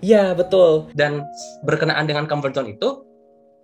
Iya 0.00 0.32
betul. 0.32 0.88
Dan 0.96 1.28
berkenaan 1.62 2.08
dengan 2.08 2.24
comfort 2.24 2.56
zone 2.56 2.72
itu 2.72 3.04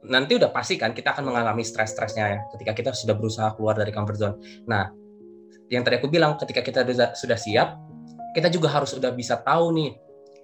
nanti 0.07 0.39
udah 0.39 0.53
pasti 0.55 0.79
kan 0.79 0.95
kita 0.95 1.11
akan 1.17 1.35
mengalami 1.35 1.67
stres-stresnya 1.67 2.25
ya 2.31 2.39
ketika 2.55 2.73
kita 2.77 2.91
sudah 2.95 3.19
berusaha 3.19 3.57
keluar 3.59 3.75
dari 3.75 3.91
comfort 3.91 4.19
zone. 4.21 4.37
Nah 4.69 4.93
yang 5.73 5.83
tadi 5.83 5.99
aku 5.99 6.13
bilang 6.13 6.37
ketika 6.39 6.61
kita 6.61 6.85
sudah 7.17 7.35
siap 7.41 7.81
kita 8.37 8.53
juga 8.53 8.71
harus 8.71 8.95
udah 8.95 9.11
bisa 9.11 9.41
tahu 9.41 9.75
nih 9.75 9.91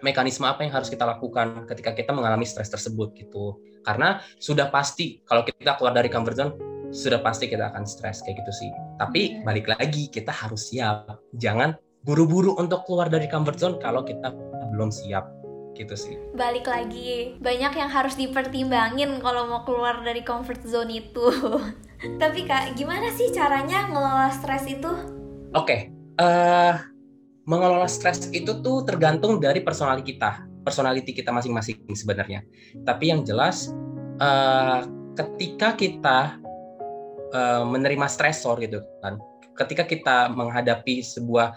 mekanisme 0.05 0.45
apa 0.45 0.61
yang 0.69 0.77
harus 0.77 0.93
kita 0.93 1.09
lakukan 1.09 1.64
ketika 1.64 1.97
kita 1.97 2.12
mengalami 2.12 2.45
stres 2.45 2.69
tersebut 2.69 3.17
gitu. 3.17 3.57
Karena 3.81 4.21
sudah 4.37 4.69
pasti 4.69 5.25
kalau 5.25 5.40
kita 5.49 5.81
keluar 5.81 5.97
dari 5.97 6.12
comfort 6.12 6.37
zone 6.37 6.53
sudah 6.93 7.25
pasti 7.25 7.49
kita 7.49 7.73
akan 7.73 7.88
stres 7.88 8.21
kayak 8.21 8.45
gitu 8.45 8.53
sih. 8.53 8.71
Tapi 9.01 9.40
iya. 9.40 9.43
balik 9.43 9.67
lagi 9.73 10.12
kita 10.12 10.31
harus 10.31 10.69
siap. 10.69 11.09
Jangan 11.40 11.75
buru-buru 12.05 12.53
untuk 12.61 12.85
keluar 12.85 13.09
dari 13.09 13.25
comfort 13.27 13.57
zone 13.57 13.77
kalau 13.81 14.05
kita 14.05 14.29
belum 14.77 14.93
siap 14.93 15.25
gitu 15.75 15.97
sih. 15.99 16.14
Balik 16.37 16.71
lagi 16.71 17.35
banyak 17.43 17.73
yang 17.75 17.90
harus 17.90 18.14
dipertimbangin 18.14 19.19
kalau 19.19 19.49
mau 19.51 19.67
keluar 19.67 20.05
dari 20.05 20.23
comfort 20.23 20.62
zone 20.62 21.03
itu. 21.03 21.27
Tapi 22.23 22.45
kak 22.45 22.77
gimana 22.77 23.11
sih 23.17 23.33
caranya 23.33 23.88
ngelola 23.90 24.29
stres 24.31 24.69
itu? 24.69 24.93
Oke 25.57 25.67
okay. 25.67 25.81
uh, 26.21 26.25
eh, 26.25 26.93
mengelola 27.44 27.88
stres 27.88 28.28
itu 28.33 28.61
tuh 28.64 28.85
tergantung 28.88 29.37
dari 29.40 29.61
personality 29.61 30.16
kita, 30.16 30.44
personality 30.64 31.12
kita 31.12 31.30
masing-masing 31.33 31.85
sebenarnya. 31.92 32.40
Tapi 32.85 33.12
yang 33.12 33.20
jelas 33.24 33.72
uh, 34.20 34.88
ketika 35.12 35.76
kita 35.76 36.40
uh, 37.37 37.64
menerima 37.68 38.09
stresor 38.09 38.61
gitu 38.64 38.80
kan, 39.04 39.20
ketika 39.61 39.85
kita 39.85 40.16
menghadapi 40.33 41.04
sebuah 41.04 41.52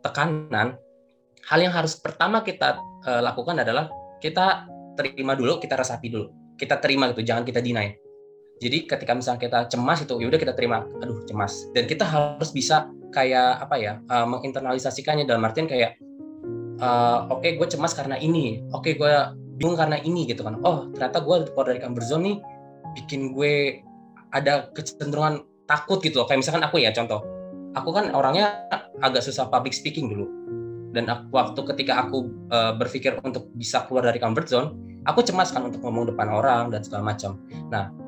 tekanan, 0.00 0.80
hal 1.46 1.58
yang 1.60 1.74
harus 1.74 2.00
pertama 2.00 2.40
kita 2.40 2.80
uh, 3.04 3.20
lakukan 3.20 3.60
adalah 3.60 3.92
kita 4.24 4.64
terima 4.96 5.36
dulu, 5.36 5.60
kita 5.60 5.76
resapi 5.76 6.08
dulu, 6.08 6.56
kita 6.56 6.80
terima 6.80 7.12
gitu, 7.12 7.20
jangan 7.20 7.44
kita 7.44 7.60
deny. 7.60 8.05
Jadi 8.56 8.88
ketika 8.88 9.12
misalnya 9.12 9.40
kita 9.40 9.58
cemas 9.68 10.00
itu, 10.00 10.16
ya 10.16 10.26
udah 10.32 10.40
kita 10.40 10.56
terima, 10.56 10.88
aduh 11.04 11.20
cemas, 11.28 11.68
dan 11.76 11.84
kita 11.84 12.08
harus 12.08 12.48
bisa 12.56 12.88
kayak 13.12 13.64
apa 13.64 13.76
ya 13.76 13.92
uh, 14.08 14.24
menginternalisasikannya 14.24 15.28
dalam 15.28 15.44
artian 15.44 15.68
kayak 15.68 15.96
uh, 16.80 17.28
oke 17.28 17.44
okay, 17.44 17.56
gue 17.60 17.68
cemas 17.68 17.92
karena 17.92 18.16
ini. 18.16 18.64
Oke 18.72 18.92
okay, 18.92 19.00
gue 19.00 19.12
bingung 19.60 19.76
karena 19.76 20.00
ini 20.00 20.24
gitu 20.28 20.44
kan. 20.44 20.60
Oh 20.64 20.88
ternyata 20.92 21.20
gue 21.20 21.36
keluar 21.52 21.66
dari 21.68 21.80
comfort 21.80 22.06
zone 22.08 22.22
nih 22.24 22.36
bikin 22.96 23.36
gue 23.36 23.84
ada 24.32 24.72
kecenderungan 24.72 25.44
takut 25.68 26.00
gitu 26.00 26.24
loh. 26.24 26.26
Kayak 26.28 26.44
misalkan 26.44 26.64
aku 26.64 26.76
ya 26.80 26.92
contoh. 26.92 27.20
Aku 27.76 27.92
kan 27.92 28.08
orangnya 28.16 28.68
agak 29.04 29.20
susah 29.20 29.52
public 29.52 29.76
speaking 29.76 30.08
dulu. 30.08 30.26
Dan 30.96 31.12
aku, 31.12 31.28
waktu 31.28 31.60
ketika 31.76 32.08
aku 32.08 32.48
uh, 32.48 32.72
berpikir 32.72 33.20
untuk 33.20 33.52
bisa 33.52 33.84
keluar 33.84 34.08
dari 34.08 34.16
comfort 34.16 34.48
zone 34.48 34.68
aku 35.06 35.22
cemas 35.22 35.54
kan 35.54 35.62
untuk 35.64 35.80
ngomong 35.84 36.10
depan 36.10 36.28
orang 36.28 36.72
dan 36.72 36.82
segala 36.82 37.14
macam. 37.14 37.38
Nah 37.70 38.05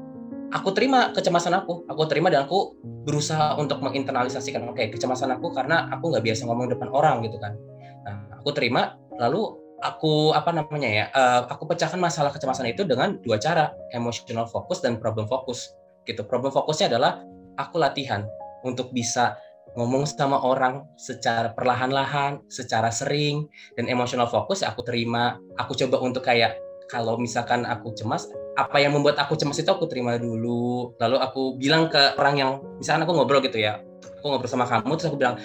aku 0.53 0.69
terima 0.73 1.13
kecemasan 1.13 1.55
aku. 1.57 1.85
Aku 1.89 2.03
terima 2.09 2.33
dan 2.33 2.45
aku 2.49 2.77
berusaha 3.05 3.57
untuk 3.57 3.81
menginternalisasikan 3.85 4.65
oke 4.69 4.77
okay, 4.77 4.87
kecemasan 4.93 5.33
aku 5.35 5.53
karena 5.53 5.89
aku 5.93 6.13
nggak 6.13 6.25
biasa 6.25 6.49
ngomong 6.49 6.69
depan 6.73 6.89
orang 6.93 7.25
gitu 7.25 7.37
kan. 7.41 7.57
Nah 8.05 8.41
aku 8.41 8.53
terima 8.57 8.97
lalu 9.19 9.57
aku 9.79 10.35
apa 10.35 10.51
namanya 10.51 10.91
ya 10.91 11.05
uh, 11.15 11.47
aku 11.47 11.71
pecahkan 11.71 11.99
masalah 12.03 12.35
kecemasan 12.35 12.71
itu 12.75 12.83
dengan 12.83 13.19
dua 13.23 13.39
cara 13.39 13.71
emotional 13.95 14.51
fokus 14.51 14.83
dan 14.83 14.99
problem 14.99 15.31
fokus 15.31 15.71
gitu 16.03 16.27
problem 16.27 16.51
fokusnya 16.51 16.91
adalah 16.91 17.23
aku 17.55 17.79
latihan 17.79 18.27
untuk 18.67 18.91
bisa 18.91 19.39
ngomong 19.77 20.09
sama 20.09 20.41
orang 20.43 20.83
secara 20.99 21.53
perlahan-lahan, 21.53 22.41
secara 22.51 22.89
sering 22.89 23.47
dan 23.77 23.87
emosional 23.87 24.27
fokus 24.27 24.65
aku 24.65 24.83
terima. 24.83 25.37
Aku 25.61 25.77
coba 25.77 26.01
untuk 26.03 26.25
kayak 26.25 26.57
kalau 26.89 27.21
misalkan 27.21 27.69
aku 27.69 27.93
cemas, 27.93 28.27
apa 28.59 28.83
yang 28.83 28.91
membuat 28.99 29.15
aku 29.23 29.39
cemas 29.39 29.63
itu 29.63 29.71
aku 29.71 29.87
terima 29.87 30.19
dulu. 30.19 30.99
Lalu 30.99 31.17
aku 31.23 31.43
bilang 31.55 31.87
ke 31.87 32.19
orang 32.19 32.35
yang 32.35 32.51
misalkan 32.83 33.07
aku 33.07 33.15
ngobrol 33.15 33.39
gitu 33.39 33.63
ya, 33.63 33.79
aku 34.19 34.35
ngobrol 34.35 34.51
sama 34.51 34.67
kamu 34.67 34.99
terus 34.99 35.09
aku 35.15 35.19
bilang 35.23 35.39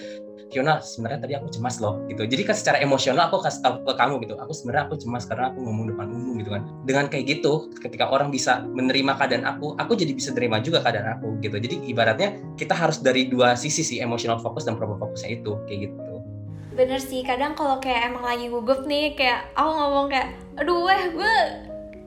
Fiona 0.53 0.77
sebenarnya 0.77 1.19
tadi 1.25 1.33
aku 1.33 1.49
cemas 1.49 1.81
loh 1.81 2.01
gitu. 2.09 2.29
Jadi 2.29 2.41
kan 2.45 2.53
secara 2.53 2.77
emosional 2.77 3.25
aku 3.29 3.41
kasih 3.41 3.65
tahu 3.65 3.81
ke 3.89 3.93
kamu 3.97 4.21
gitu 4.21 4.37
aku 4.37 4.53
sebenarnya 4.53 4.85
aku 4.85 4.95
cemas 5.01 5.25
karena 5.25 5.49
aku 5.49 5.65
ngomong 5.65 5.85
depan 5.93 6.05
umum 6.13 6.33
gitu 6.41 6.49
kan. 6.53 6.61
Dengan 6.85 7.05
kayak 7.09 7.25
gitu 7.25 7.73
ketika 7.81 8.05
orang 8.09 8.29
bisa 8.29 8.61
menerima 8.61 9.17
keadaan 9.17 9.45
aku 9.49 9.73
aku 9.81 9.97
jadi 9.97 10.13
bisa 10.13 10.29
terima 10.33 10.61
juga 10.61 10.85
keadaan 10.85 11.17
aku 11.17 11.41
gitu. 11.41 11.57
Jadi 11.57 11.89
ibaratnya 11.89 12.37
kita 12.57 12.77
harus 12.77 13.01
dari 13.01 13.29
dua 13.29 13.57
sisi 13.57 13.81
sih 13.81 13.97
emosional 14.01 14.37
fokus 14.41 14.65
dan 14.65 14.77
problem 14.77 15.01
fokusnya 15.01 15.41
itu 15.41 15.57
kayak 15.65 15.89
gitu. 15.89 16.01
Bener 16.73 17.01
sih 17.01 17.21
kadang 17.25 17.53
kalau 17.53 17.77
kayak 17.81 18.13
emang 18.13 18.25
lagi 18.25 18.49
gugup 18.49 18.85
nih 18.85 19.13
kayak 19.17 19.49
aku 19.57 19.69
ngomong 19.73 20.05
kayak 20.09 20.37
aduh 20.57 20.85
weh 20.85 21.03
gue 21.17 21.35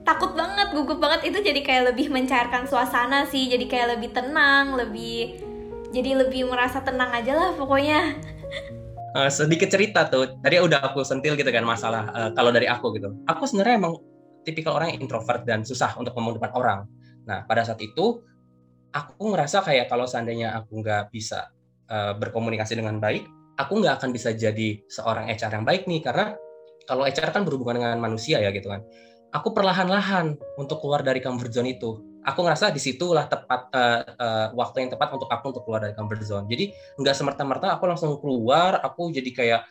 takut 0.07 0.31
banget 0.31 0.71
gugup 0.71 1.03
banget. 1.03 1.27
Itu 1.27 1.43
jadi 1.43 1.59
kayak 1.59 1.83
lebih 1.91 2.07
mencairkan 2.07 2.63
suasana 2.63 3.27
sih 3.27 3.51
jadi 3.51 3.67
kayak 3.67 3.99
lebih 3.99 4.15
tenang 4.15 4.79
lebih 4.79 5.43
jadi 5.91 6.23
lebih 6.23 6.47
merasa 6.47 6.79
tenang 6.79 7.11
aja 7.11 7.35
lah 7.35 7.51
pokoknya. 7.59 8.15
Uh, 9.11 9.27
sedikit 9.27 9.67
cerita 9.67 10.07
tuh. 10.07 10.39
Tadi 10.39 10.63
udah 10.63 10.79
aku 10.79 11.03
sentil 11.03 11.35
gitu 11.35 11.51
kan 11.51 11.67
masalah 11.67 12.07
uh, 12.15 12.29
kalau 12.31 12.55
dari 12.55 12.71
aku 12.71 12.95
gitu. 12.95 13.11
Aku 13.27 13.43
sebenarnya 13.43 13.75
emang 13.83 13.99
tipikal 14.47 14.79
orang 14.79 14.95
yang 14.95 15.03
introvert 15.03 15.43
dan 15.43 15.67
susah 15.67 15.91
untuk 15.99 16.15
ngomong 16.15 16.39
depan 16.39 16.51
orang. 16.55 16.79
Nah 17.27 17.43
pada 17.43 17.67
saat 17.67 17.83
itu 17.83 18.23
aku 18.95 19.35
ngerasa 19.35 19.59
kayak 19.67 19.91
kalau 19.91 20.07
seandainya 20.07 20.55
aku 20.55 20.79
nggak 20.79 21.11
bisa 21.11 21.51
uh, 21.91 22.15
berkomunikasi 22.15 22.79
dengan 22.79 23.03
baik 23.03 23.27
aku 23.57 23.81
nggak 23.81 23.99
akan 23.99 24.09
bisa 24.13 24.31
jadi 24.37 24.79
seorang 24.87 25.27
HR 25.33 25.59
yang 25.59 25.65
baik 25.67 25.83
nih. 25.89 25.99
Karena 25.99 26.31
kalau 26.87 27.03
HR 27.03 27.35
kan 27.35 27.43
berhubungan 27.43 27.83
dengan 27.83 27.99
manusia 27.99 28.39
ya 28.39 28.53
gitu 28.55 28.71
kan 28.71 28.79
aku 29.31 29.51
perlahan-lahan 29.51 30.37
untuk 30.55 30.79
keluar 30.83 31.03
dari 31.03 31.19
comfort 31.19 31.51
zone 31.51 31.75
itu 31.75 31.99
aku 32.27 32.43
ngerasa 32.43 32.75
di 32.75 32.81
situlah 32.83 33.31
tepat 33.31 33.71
uh, 33.71 34.01
uh, 34.19 34.47
waktu 34.51 34.83
yang 34.83 34.91
tepat 34.91 35.15
untuk 35.15 35.31
aku 35.31 35.55
untuk 35.55 35.63
keluar 35.63 35.79
dari 35.87 35.95
comfort 35.95 36.21
zone. 36.27 36.45
Jadi 36.51 36.75
nggak 36.99 37.15
semerta-merta 37.15 37.79
aku 37.79 37.87
langsung 37.87 38.19
keluar, 38.19 38.83
aku 38.83 39.15
jadi 39.15 39.31
kayak 39.31 39.61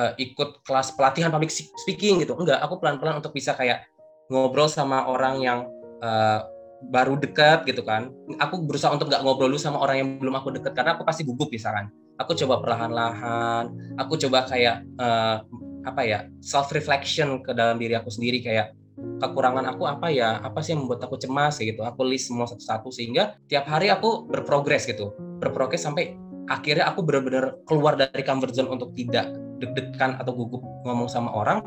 uh, 0.00 0.12
ikut 0.16 0.64
kelas 0.64 0.96
pelatihan 0.96 1.28
public 1.28 1.52
speaking 1.52 2.24
gitu. 2.24 2.32
Enggak, 2.40 2.64
aku 2.64 2.80
pelan-pelan 2.80 3.20
untuk 3.20 3.36
bisa 3.36 3.52
kayak 3.52 3.84
ngobrol 4.32 4.72
sama 4.72 5.04
orang 5.04 5.44
yang 5.44 5.58
uh, 6.00 6.48
baru 6.88 7.20
dekat 7.20 7.68
gitu 7.68 7.84
kan. 7.84 8.08
Aku 8.40 8.64
berusaha 8.64 8.88
untuk 8.88 9.12
nggak 9.12 9.20
ngobrol 9.20 9.52
dulu 9.52 9.60
sama 9.60 9.76
orang 9.84 9.96
yang 10.00 10.08
belum 10.16 10.40
aku 10.40 10.56
dekat 10.56 10.72
karena 10.72 10.96
aku 10.96 11.04
pasti 11.04 11.28
gugup 11.28 11.52
misalkan. 11.52 11.92
Aku 12.16 12.32
coba 12.32 12.62
perlahan-lahan, 12.64 13.98
aku 13.98 14.16
coba 14.16 14.46
kayak 14.48 14.86
uh, 15.02 15.42
apa 15.84 16.02
ya 16.04 16.18
self 16.40 16.72
reflection 16.72 17.44
ke 17.44 17.52
dalam 17.52 17.76
diri 17.76 17.94
aku 17.94 18.08
sendiri 18.08 18.40
kayak 18.40 18.72
kekurangan 18.94 19.66
aku 19.68 19.84
apa 19.90 20.08
ya? 20.10 20.38
Apa 20.40 20.62
sih 20.62 20.74
yang 20.74 20.86
membuat 20.86 21.06
aku 21.06 21.18
cemas? 21.18 21.58
gitu. 21.58 21.82
Aku 21.82 22.06
list 22.06 22.30
semua 22.30 22.46
satu-satu 22.46 22.94
sehingga 22.94 23.38
tiap 23.50 23.66
hari 23.66 23.90
aku 23.90 24.26
berprogres 24.26 24.86
gitu. 24.86 25.14
Berprogres 25.42 25.82
sampai 25.82 26.14
akhirnya 26.46 26.88
aku 26.92 27.02
benar-benar 27.02 27.58
keluar 27.64 27.98
dari 27.98 28.22
comfort 28.22 28.54
zone 28.54 28.70
untuk 28.70 28.92
tidak 28.94 29.32
deg-degan 29.58 30.18
atau 30.20 30.32
gugup 30.34 30.60
ngomong 30.84 31.08
sama 31.08 31.32
orang 31.32 31.64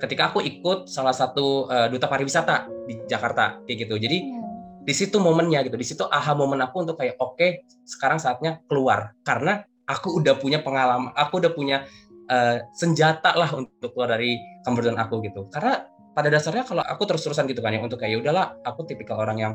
ketika 0.00 0.32
aku 0.32 0.40
ikut 0.42 0.90
salah 0.90 1.12
satu 1.12 1.68
uh, 1.68 1.86
duta 1.92 2.08
pariwisata 2.08 2.66
di 2.88 2.98
Jakarta 3.06 3.62
kayak 3.64 3.86
gitu. 3.86 3.94
Jadi 4.00 4.18
hmm. 4.24 4.42
di 4.84 4.94
situ 4.94 5.16
momennya 5.22 5.62
gitu. 5.66 5.76
Di 5.78 5.86
situ 5.86 6.04
aha 6.08 6.34
momen 6.34 6.60
aku 6.64 6.82
untuk 6.82 6.96
kayak 6.98 7.16
oke 7.20 7.38
okay, 7.38 7.50
sekarang 7.86 8.18
saatnya 8.18 8.60
keluar. 8.66 9.14
Karena 9.22 9.62
aku 9.84 10.16
udah 10.20 10.40
punya 10.40 10.64
pengalaman 10.64 11.12
aku 11.12 11.44
udah 11.44 11.52
punya 11.52 11.84
uh, 12.30 12.56
senjata 12.72 13.34
lah 13.36 13.50
untuk 13.52 13.92
keluar 13.92 14.16
dari 14.16 14.36
comfort 14.64 14.92
zone 14.92 15.00
aku 15.00 15.20
gitu. 15.24 15.48
Karena 15.52 15.84
pada 16.14 16.28
dasarnya 16.30 16.64
kalau 16.64 16.82
aku 16.86 17.02
terus-terusan 17.10 17.50
gitu 17.50 17.60
kan 17.60 17.74
ya 17.74 17.82
untuk 17.82 17.98
kayak 17.98 18.12
ya 18.14 18.18
udahlah 18.22 18.54
aku 18.62 18.86
tipikal 18.86 19.18
orang 19.18 19.38
yang 19.40 19.52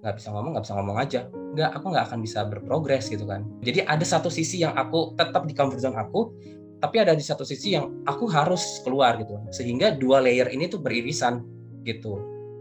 nggak 0.00 0.16
bisa 0.16 0.32
ngomong 0.32 0.56
nggak 0.56 0.64
bisa 0.66 0.74
ngomong 0.76 0.96
aja. 0.98 1.20
Nggak 1.30 1.70
aku 1.76 1.86
nggak 1.92 2.04
akan 2.10 2.18
bisa 2.24 2.40
berprogres 2.48 3.06
gitu 3.08 3.24
kan. 3.28 3.46
Jadi 3.62 3.86
ada 3.86 4.04
satu 4.04 4.28
sisi 4.32 4.64
yang 4.64 4.74
aku 4.74 5.14
tetap 5.14 5.46
di 5.46 5.54
comfort 5.54 5.80
zone 5.80 5.96
aku 5.96 6.34
tapi 6.80 6.96
ada 6.96 7.12
di 7.12 7.20
satu 7.20 7.44
sisi 7.44 7.76
yang 7.76 7.92
aku 8.08 8.24
harus 8.26 8.80
keluar 8.82 9.20
gitu. 9.20 9.36
Sehingga 9.52 9.94
dua 9.94 10.24
layer 10.24 10.48
ini 10.48 10.66
tuh 10.66 10.80
beririsan 10.80 11.44
gitu. 11.84 12.16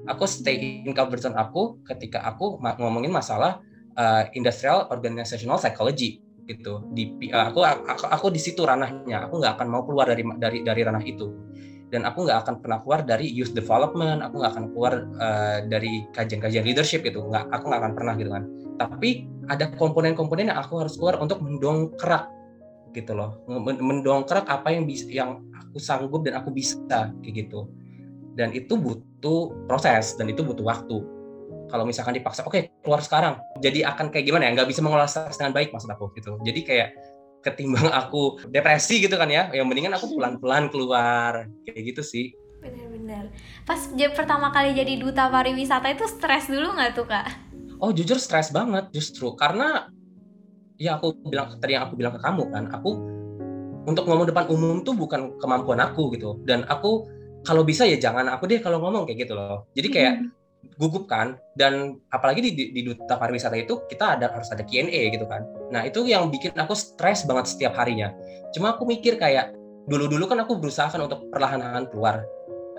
Aku 0.08 0.28
stay 0.28 0.84
in 0.84 0.92
comfort 0.92 1.24
zone 1.24 1.40
aku 1.40 1.80
ketika 1.88 2.22
aku 2.28 2.60
ngomongin 2.60 3.12
masalah 3.12 3.64
uh, 3.96 4.28
industrial 4.36 4.92
organizational 4.92 5.58
psychology 5.58 6.20
gitu 6.50 6.82
di 6.98 7.14
uh, 7.30 7.54
aku, 7.54 7.62
aku 7.62 8.10
aku 8.10 8.28
di 8.34 8.42
situ 8.42 8.66
ranahnya. 8.66 9.30
Aku 9.30 9.38
nggak 9.38 9.62
akan 9.62 9.68
mau 9.70 9.86
keluar 9.86 10.10
dari 10.10 10.26
dari 10.42 10.66
dari 10.66 10.82
ranah 10.82 11.06
itu. 11.06 11.30
Dan 11.90 12.06
aku 12.06 12.26
nggak 12.26 12.46
akan 12.46 12.56
pernah 12.62 12.78
keluar 12.86 13.02
dari 13.02 13.26
youth 13.34 13.54
development 13.54 14.22
aku 14.22 14.42
nggak 14.42 14.52
akan 14.54 14.66
keluar 14.74 14.94
uh, 15.18 15.58
dari 15.66 16.06
kajian-kajian 16.14 16.66
leadership 16.66 17.06
gitu. 17.06 17.22
Nggak 17.22 17.54
aku 17.54 17.64
nggak 17.70 17.82
akan 17.86 17.94
pernah 17.94 18.14
gitu 18.18 18.32
kan. 18.34 18.44
Tapi 18.82 19.10
ada 19.50 19.66
komponen-komponen 19.78 20.50
yang 20.50 20.60
aku 20.62 20.82
harus 20.82 20.98
keluar 20.98 21.22
untuk 21.22 21.38
mendongkrak 21.42 22.30
gitu 22.98 23.14
loh. 23.14 23.46
Mendongkrak 23.62 24.50
apa 24.50 24.74
yang 24.74 24.90
bisa 24.90 25.06
yang 25.10 25.46
aku 25.54 25.78
sanggup 25.78 26.26
dan 26.26 26.42
aku 26.42 26.50
bisa 26.50 26.82
kayak 27.22 27.46
gitu. 27.46 27.70
Dan 28.34 28.54
itu 28.54 28.74
butuh 28.78 29.54
proses 29.70 30.18
dan 30.18 30.30
itu 30.30 30.42
butuh 30.42 30.66
waktu 30.66 31.19
kalau 31.70 31.86
misalkan 31.86 32.18
dipaksa 32.18 32.44
oke 32.44 32.52
okay, 32.52 32.74
keluar 32.82 33.00
sekarang. 33.00 33.38
Jadi 33.62 33.86
akan 33.86 34.10
kayak 34.10 34.26
gimana 34.26 34.50
ya? 34.50 34.52
Nggak 34.60 34.70
bisa 34.74 34.82
mengolah 34.82 35.06
stres 35.06 35.38
dengan 35.38 35.54
baik 35.54 35.70
maksud 35.70 35.90
aku 35.94 36.12
gitu. 36.18 36.36
Jadi 36.42 36.62
kayak 36.66 36.90
ketimbang 37.40 37.88
aku 37.88 38.42
depresi 38.52 39.00
gitu 39.00 39.16
kan 39.16 39.32
ya 39.32 39.48
yang 39.56 39.70
mendingan 39.70 39.96
aku 39.96 40.12
pelan-pelan 40.18 40.68
keluar 40.68 41.48
kayak 41.64 41.96
gitu 41.96 42.02
sih. 42.04 42.36
Bener-bener. 42.60 43.32
Pas 43.64 43.80
pertama 44.18 44.52
kali 44.52 44.76
jadi 44.76 45.00
duta 45.00 45.32
pariwisata 45.32 45.88
itu 45.96 46.04
stres 46.10 46.52
dulu 46.52 46.76
nggak 46.76 46.92
tuh 46.92 47.08
kak? 47.08 47.28
Oh 47.80 47.96
jujur 47.96 48.20
stres 48.20 48.52
banget 48.52 48.92
justru. 48.92 49.32
Karena 49.40 49.88
ya 50.76 51.00
aku 51.00 51.16
bilang 51.24 51.56
tadi 51.62 51.80
yang 51.80 51.88
aku 51.88 51.96
bilang 51.96 52.16
ke 52.16 52.22
kamu 52.24 52.44
kan 52.52 52.66
aku 52.72 52.92
untuk 53.88 54.04
ngomong 54.06 54.28
depan 54.28 54.46
umum 54.52 54.84
tuh 54.84 54.98
bukan 54.98 55.40
kemampuan 55.40 55.80
aku 55.80 56.12
gitu. 56.18 56.36
Dan 56.44 56.68
aku 56.68 57.08
kalau 57.48 57.64
bisa 57.64 57.88
ya 57.88 57.96
jangan 57.96 58.28
aku 58.28 58.52
deh 58.52 58.60
kalau 58.60 58.84
ngomong 58.84 59.08
kayak 59.08 59.24
gitu 59.24 59.40
loh. 59.40 59.64
Jadi 59.72 59.88
kayak 59.88 60.14
hmm 60.20 60.39
gugup 60.80 61.12
kan 61.12 61.36
dan 61.60 62.00
apalagi 62.12 62.40
di, 62.40 62.72
di, 62.72 62.82
duta 62.88 63.20
pariwisata 63.20 63.56
itu 63.60 63.84
kita 63.92 64.16
ada 64.16 64.32
harus 64.32 64.48
ada 64.52 64.64
Q&A 64.64 65.12
gitu 65.12 65.28
kan. 65.28 65.44
Nah 65.76 65.84
itu 65.84 66.08
yang 66.08 66.32
bikin 66.32 66.56
aku 66.56 66.72
stres 66.76 67.28
banget 67.28 67.52
setiap 67.52 67.76
harinya. 67.76 68.16
Cuma 68.56 68.76
aku 68.76 68.88
mikir 68.88 69.20
kayak 69.20 69.56
dulu-dulu 69.92 70.32
kan 70.32 70.40
aku 70.44 70.56
berusaha 70.60 70.88
kan 70.88 71.04
untuk 71.04 71.28
perlahan-lahan 71.32 71.88
keluar. 71.92 72.24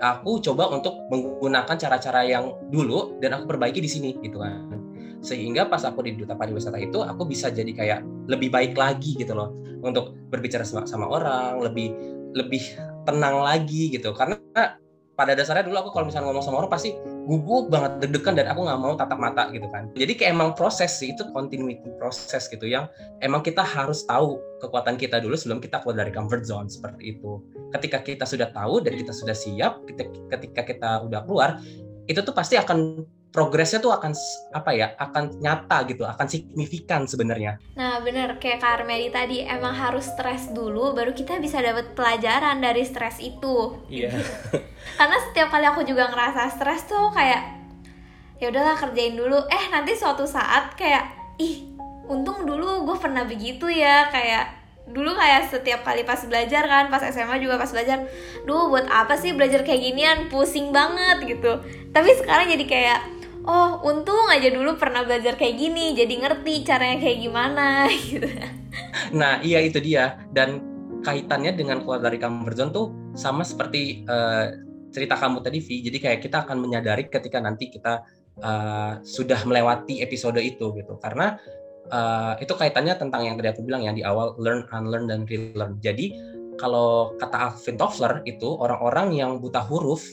Aku 0.01 0.41
coba 0.41 0.65
untuk 0.73 0.97
menggunakan 1.13 1.77
cara-cara 1.77 2.25
yang 2.25 2.57
dulu 2.73 3.21
dan 3.21 3.37
aku 3.37 3.53
perbaiki 3.53 3.77
di 3.77 3.89
sini 3.89 4.17
gitu 4.17 4.41
kan. 4.41 4.81
Sehingga 5.21 5.69
pas 5.69 5.85
aku 5.85 6.01
di 6.01 6.17
duta 6.17 6.33
pariwisata 6.33 6.81
itu 6.81 7.05
aku 7.05 7.29
bisa 7.29 7.53
jadi 7.53 7.69
kayak 7.69 7.99
lebih 8.25 8.49
baik 8.49 8.73
lagi 8.73 9.13
gitu 9.13 9.37
loh. 9.37 9.53
Untuk 9.85 10.17
berbicara 10.33 10.65
sama, 10.65 10.89
sama 10.89 11.05
orang 11.05 11.61
lebih 11.61 11.93
lebih 12.33 12.65
tenang 13.05 13.45
lagi 13.45 13.93
gitu. 13.93 14.09
Karena 14.17 14.41
pada 15.15 15.35
dasarnya 15.35 15.67
dulu 15.67 15.77
aku 15.85 15.89
kalau 15.91 16.05
misalnya 16.07 16.31
ngomong 16.31 16.45
sama 16.45 16.63
orang 16.63 16.71
pasti 16.71 16.95
gugup 17.27 17.69
banget 17.69 17.99
deg-degan 18.01 18.33
dan 18.39 18.47
aku 18.49 18.63
nggak 18.65 18.79
mau 18.79 18.93
tatap 18.95 19.19
mata 19.19 19.51
gitu 19.51 19.67
kan. 19.69 19.91
Jadi 19.93 20.13
kayak 20.17 20.31
emang 20.33 20.49
proses 20.55 20.91
sih 20.97 21.13
itu 21.13 21.27
continuity 21.35 21.91
proses 21.99 22.47
gitu 22.47 22.65
yang 22.65 22.87
emang 23.21 23.43
kita 23.43 23.61
harus 23.61 24.07
tahu 24.07 24.39
kekuatan 24.63 24.95
kita 24.95 25.19
dulu 25.19 25.35
sebelum 25.35 25.59
kita 25.59 25.83
keluar 25.83 26.01
dari 26.01 26.11
comfort 26.15 26.47
zone 26.47 26.71
seperti 26.71 27.19
itu. 27.19 27.43
Ketika 27.75 27.99
kita 28.01 28.25
sudah 28.25 28.49
tahu 28.55 28.81
dan 28.81 28.97
kita 28.97 29.13
sudah 29.13 29.35
siap 29.35 29.83
ketika 30.31 30.61
kita 30.63 30.89
udah 31.05 31.21
keluar 31.27 31.59
itu 32.09 32.19
tuh 32.23 32.33
pasti 32.33 32.57
akan 32.57 33.05
progresnya 33.31 33.79
tuh 33.79 33.95
akan 33.95 34.11
apa 34.51 34.71
ya 34.75 34.91
akan 34.99 35.39
nyata 35.39 35.87
gitu 35.87 36.03
akan 36.03 36.27
signifikan 36.27 37.07
sebenarnya. 37.07 37.63
Nah 37.79 38.03
bener 38.03 38.35
kayak 38.37 38.59
Kak 38.59 38.83
tadi 39.15 39.47
emang 39.47 39.71
harus 39.71 40.11
stres 40.11 40.51
dulu 40.51 40.91
baru 40.91 41.15
kita 41.15 41.39
bisa 41.39 41.63
dapat 41.63 41.95
pelajaran 41.95 42.59
dari 42.59 42.83
stres 42.83 43.23
itu. 43.23 43.79
Iya. 43.87 44.11
Yeah. 44.11 44.61
karena 44.99 45.17
setiap 45.31 45.47
kali 45.47 45.65
aku 45.65 45.87
juga 45.87 46.11
ngerasa 46.11 46.51
stres 46.59 46.83
tuh 46.91 47.07
kayak 47.15 47.41
ya 48.43 48.51
udahlah 48.51 48.75
kerjain 48.75 49.15
dulu. 49.15 49.47
Eh 49.47 49.63
nanti 49.71 49.95
suatu 49.95 50.27
saat 50.27 50.75
kayak 50.75 51.07
ih 51.39 51.71
untung 52.11 52.43
dulu 52.43 52.83
gue 52.83 52.97
pernah 52.99 53.23
begitu 53.23 53.71
ya. 53.71 54.11
Kayak 54.11 54.59
dulu 54.91 55.15
kayak 55.15 55.47
setiap 55.47 55.87
kali 55.87 56.03
pas 56.03 56.19
belajar 56.27 56.67
kan 56.67 56.91
pas 56.91 56.99
SMA 56.99 57.39
juga 57.39 57.55
pas 57.55 57.71
belajar 57.71 58.03
duh 58.43 58.67
buat 58.67 58.91
apa 58.91 59.15
sih 59.15 59.31
belajar 59.31 59.63
kayak 59.63 59.79
ginian? 59.87 60.17
Pusing 60.27 60.75
banget 60.75 61.31
gitu. 61.31 61.63
Tapi 61.95 62.11
sekarang 62.19 62.51
jadi 62.51 62.67
kayak 62.67 63.20
oh 63.45 63.81
untung 63.87 64.29
aja 64.29 64.49
dulu 64.53 64.77
pernah 64.77 65.01
belajar 65.01 65.33
kayak 65.33 65.55
gini 65.57 65.97
jadi 65.97 66.13
ngerti 66.21 66.65
caranya 66.65 66.97
kayak 67.01 67.19
gimana 67.21 67.67
gitu. 68.09 68.29
Nah 69.15 69.41
iya 69.43 69.59
itu 69.63 69.81
dia. 69.81 70.19
Dan 70.31 70.61
kaitannya 71.01 71.57
dengan 71.57 71.81
keluar 71.81 71.99
dari 72.01 72.21
comfort 72.21 72.55
zone 72.55 72.71
tuh 72.71 72.87
sama 73.17 73.41
seperti 73.41 74.05
uh, 74.05 74.53
cerita 74.93 75.17
kamu 75.17 75.41
tadi 75.41 75.59
Vi. 75.63 75.75
Jadi 75.87 75.97
kayak 75.97 76.19
kita 76.21 76.45
akan 76.45 76.61
menyadari 76.61 77.09
ketika 77.09 77.41
nanti 77.41 77.71
kita 77.71 78.05
uh, 78.43 79.01
sudah 79.01 79.41
melewati 79.47 80.03
episode 80.05 80.39
itu 80.39 80.71
gitu. 80.77 80.93
Karena 81.01 81.35
uh, 81.89 82.37
itu 82.37 82.53
kaitannya 82.53 82.95
tentang 82.99 83.25
yang 83.25 83.35
tadi 83.39 83.49
aku 83.51 83.65
bilang 83.65 83.81
ya 83.81 83.91
di 83.95 84.05
awal 84.05 84.37
learn, 84.37 84.67
unlearn 84.69 85.09
dan 85.09 85.25
relearn. 85.25 85.81
Jadi 85.81 86.13
kalau 86.59 87.17
kata 87.17 87.49
Alvin 87.49 87.77
Toffler 87.79 88.21
itu 88.29 88.53
orang-orang 88.59 89.17
yang 89.17 89.31
buta 89.41 89.65
huruf 89.65 90.05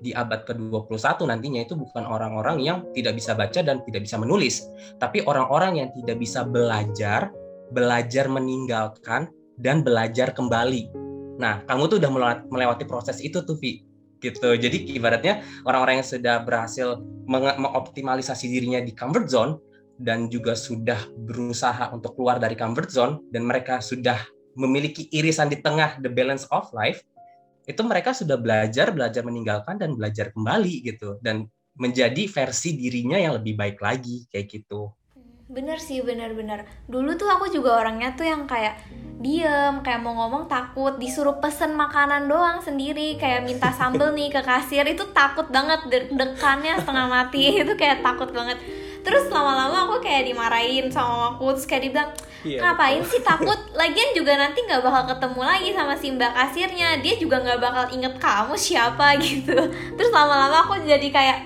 di 0.00 0.12
abad 0.12 0.44
ke-21 0.44 1.24
nantinya 1.24 1.60
itu 1.64 1.74
bukan 1.76 2.04
orang-orang 2.04 2.60
yang 2.60 2.78
tidak 2.92 3.16
bisa 3.16 3.32
baca 3.32 3.60
dan 3.64 3.80
tidak 3.88 4.04
bisa 4.04 4.16
menulis, 4.20 4.68
tapi 5.00 5.24
orang-orang 5.24 5.80
yang 5.80 5.88
tidak 5.96 6.20
bisa 6.20 6.44
belajar, 6.44 7.32
belajar 7.72 8.28
meninggalkan 8.28 9.32
dan 9.56 9.80
belajar 9.80 10.36
kembali. 10.36 10.92
Nah, 11.36 11.64
kamu 11.68 11.82
tuh 11.88 11.96
udah 12.00 12.10
melewati 12.48 12.84
proses 12.84 13.20
itu 13.20 13.44
tuh, 13.44 13.56
Vi. 13.56 13.84
Gitu. 14.16 14.48
Jadi 14.56 14.96
ibaratnya 14.96 15.44
orang-orang 15.68 16.00
yang 16.00 16.08
sudah 16.08 16.40
berhasil 16.40 17.04
meng 17.28 17.52
mengoptimalisasi 17.60 18.48
dirinya 18.48 18.80
di 18.80 18.96
comfort 18.96 19.28
zone 19.28 19.52
dan 20.00 20.32
juga 20.32 20.56
sudah 20.56 20.96
berusaha 21.28 21.92
untuk 21.92 22.16
keluar 22.16 22.40
dari 22.40 22.56
comfort 22.56 22.88
zone 22.88 23.20
dan 23.32 23.44
mereka 23.44 23.80
sudah 23.80 24.16
memiliki 24.56 25.12
irisan 25.12 25.52
di 25.52 25.60
tengah 25.60 26.00
the 26.00 26.08
balance 26.08 26.48
of 26.48 26.64
life, 26.72 27.04
itu 27.66 27.82
mereka 27.82 28.14
sudah 28.14 28.38
belajar 28.38 28.94
belajar 28.94 29.26
meninggalkan 29.26 29.76
dan 29.76 29.98
belajar 29.98 30.30
kembali 30.30 30.86
gitu. 30.86 31.18
Dan 31.18 31.50
menjadi 31.76 32.24
versi 32.24 32.72
dirinya 32.72 33.20
yang 33.20 33.36
lebih 33.36 33.52
baik 33.58 33.78
lagi 33.84 34.24
kayak 34.32 34.48
gitu. 34.48 34.96
Bener 35.46 35.78
sih 35.78 36.02
bener-bener 36.02 36.66
dulu 36.90 37.14
tuh 37.14 37.30
aku 37.30 37.46
juga 37.46 37.78
orangnya 37.78 38.18
tuh 38.18 38.26
yang 38.26 38.50
kayak 38.50 38.82
diem 39.22 39.78
kayak 39.78 40.02
mau 40.02 40.18
ngomong 40.18 40.50
takut 40.50 40.98
disuruh 40.98 41.38
pesen 41.38 41.78
makanan 41.78 42.26
doang 42.26 42.58
sendiri 42.58 43.14
kayak 43.14 43.46
minta 43.46 43.70
sambel 43.70 44.10
nih 44.16 44.32
ke 44.32 44.42
kasir. 44.42 44.82
Itu 44.88 45.12
takut 45.14 45.46
banget 45.52 45.86
deg-degannya 45.86 46.82
setengah 46.82 47.06
mati. 47.06 47.54
Itu 47.62 47.76
kayak 47.78 48.02
takut 48.02 48.32
banget 48.32 48.58
terus 49.06 49.30
lama-lama 49.30 49.86
aku 49.86 50.02
kayak 50.02 50.26
dimarahin 50.26 50.90
sama 50.90 51.38
aku 51.38 51.54
terus 51.54 51.70
kayak 51.70 51.82
dibilang 51.86 52.10
iya, 52.42 52.58
ngapain 52.58 52.98
betul. 52.98 53.10
sih 53.14 53.20
takut? 53.22 53.58
Lagian 53.78 54.10
juga 54.18 54.34
nanti 54.34 54.66
nggak 54.66 54.82
bakal 54.82 55.02
ketemu 55.14 55.40
lagi 55.46 55.70
sama 55.70 55.94
si 55.94 56.06
mbak 56.10 56.32
kasirnya. 56.34 56.88
Dia 56.98 57.14
juga 57.14 57.38
nggak 57.38 57.60
bakal 57.62 57.84
inget 57.94 58.14
kamu 58.18 58.58
siapa 58.58 59.14
gitu. 59.22 59.54
Terus 59.94 60.10
lama-lama 60.10 60.66
aku 60.66 60.82
jadi 60.82 61.06
kayak 61.14 61.38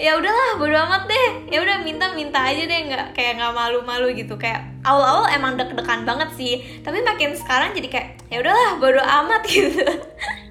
ya 0.00 0.16
udahlah 0.16 0.56
bodo 0.56 0.72
amat 0.80 1.04
deh. 1.04 1.28
Ya 1.52 1.60
udah 1.60 1.84
minta 1.84 2.08
minta 2.16 2.40
aja 2.40 2.64
deh. 2.64 2.80
Nggak 2.88 3.12
kayak 3.12 3.36
nggak 3.36 3.52
malu-malu 3.52 4.16
gitu. 4.16 4.40
Kayak 4.40 4.64
awal-awal 4.88 5.28
emang 5.28 5.60
deg-degan 5.60 6.08
banget 6.08 6.32
sih. 6.40 6.80
Tapi 6.80 7.04
makin 7.04 7.36
sekarang 7.36 7.76
jadi 7.76 7.88
kayak 7.92 8.08
ya 8.32 8.40
udahlah 8.40 8.80
bodo 8.80 9.04
amat 9.04 9.44
gitu. 9.52 9.84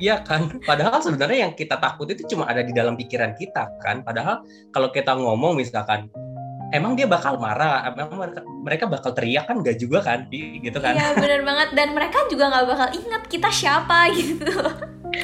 Iya 0.04 0.20
kan, 0.20 0.60
padahal 0.68 1.00
sebenarnya 1.00 1.48
yang 1.48 1.54
kita 1.56 1.80
takut 1.80 2.10
itu 2.12 2.28
cuma 2.28 2.44
ada 2.44 2.60
di 2.60 2.76
dalam 2.76 3.00
pikiran 3.00 3.40
kita 3.40 3.72
kan. 3.80 4.04
Padahal 4.04 4.44
kalau 4.76 4.92
kita 4.92 5.16
ngomong 5.16 5.56
misalkan, 5.56 6.12
emang 6.74 6.98
dia 6.98 7.06
bakal 7.06 7.38
marah? 7.38 7.86
Emang 7.94 8.18
mereka, 8.18 8.42
mereka 8.44 8.86
bakal 8.90 9.12
teriak 9.14 9.46
kan? 9.46 9.62
Gak 9.62 9.78
juga 9.78 10.02
kan? 10.02 10.26
Gitu 10.34 10.74
kan? 10.82 10.98
Iya 10.98 11.14
benar 11.14 11.42
banget. 11.46 11.70
Dan 11.78 11.88
mereka 11.94 12.26
juga 12.28 12.50
nggak 12.50 12.66
bakal 12.66 12.88
ingat 12.98 13.24
kita 13.30 13.50
siapa 13.54 14.10
gitu. 14.18 14.50